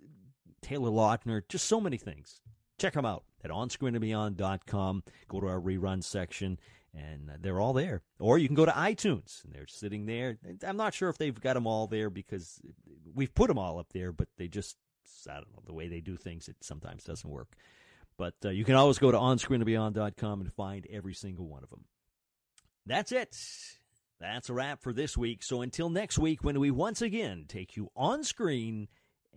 Taylor 0.62 0.90
Lautner, 0.90 1.42
just 1.50 1.68
so 1.68 1.82
many 1.82 1.98
things. 1.98 2.40
Check 2.78 2.94
them 2.94 3.06
out 3.06 3.24
at 3.44 3.52
onscreenandbeyond.com. 3.52 5.04
Go 5.28 5.42
to 5.42 5.48
our 5.48 5.60
rerun 5.60 6.04
section, 6.04 6.58
and 6.94 7.30
they're 7.42 7.60
all 7.60 7.74
there. 7.74 8.02
Or 8.20 8.38
you 8.38 8.48
can 8.48 8.56
go 8.56 8.66
to 8.66 8.72
iTunes, 8.72 9.44
and 9.44 9.54
they're 9.54 9.68
sitting 9.68 10.06
there. 10.06 10.38
I'm 10.66 10.78
not 10.78 10.94
sure 10.94 11.10
if 11.10 11.18
they've 11.18 11.40
got 11.40 11.56
them 11.56 11.68
all 11.68 11.88
there 11.88 12.10
because 12.10 12.62
we've 13.14 13.34
put 13.36 13.50
them 13.50 13.60
all 13.60 13.78
up 13.78 13.92
there, 13.94 14.12
but 14.12 14.30
they 14.38 14.48
just, 14.48 14.78
I 15.30 15.36
don't 15.36 15.52
know, 15.52 15.64
the 15.66 15.74
way 15.74 15.90
they 15.90 16.02
do 16.02 16.16
things, 16.16 16.48
it 16.48 16.56
sometimes 16.62 17.04
doesn't 17.04 17.30
work. 17.30 17.56
But 18.18 18.36
uh, 18.46 18.50
you 18.50 18.64
can 18.64 18.76
always 18.76 19.00
go 19.00 19.12
to 19.12 19.18
onscreenandbeyond.com 19.18 20.42
and 20.42 20.54
find 20.54 20.88
every 20.90 21.14
single 21.14 21.48
one 21.48 21.64
of 21.64 21.70
them. 21.70 21.86
That's 22.86 23.12
it. 23.12 23.36
That's 24.20 24.50
a 24.50 24.54
wrap 24.54 24.82
for 24.82 24.94
this 24.94 25.18
week. 25.18 25.44
So 25.44 25.62
until 25.62 25.90
next 25.90 26.20
week, 26.20 26.44
when 26.44 26.60
we 26.60 26.72
once 26.72 27.02
again 27.02 27.46
take 27.48 27.76
you 27.76 27.90
on 27.96 28.24
screen 28.24 28.88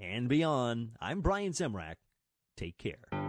and 0.00 0.28
beyond, 0.28 0.92
I'm 1.00 1.20
Brian 1.20 1.52
Zemrak. 1.52 1.96
Take 2.56 2.78
care. 2.78 3.23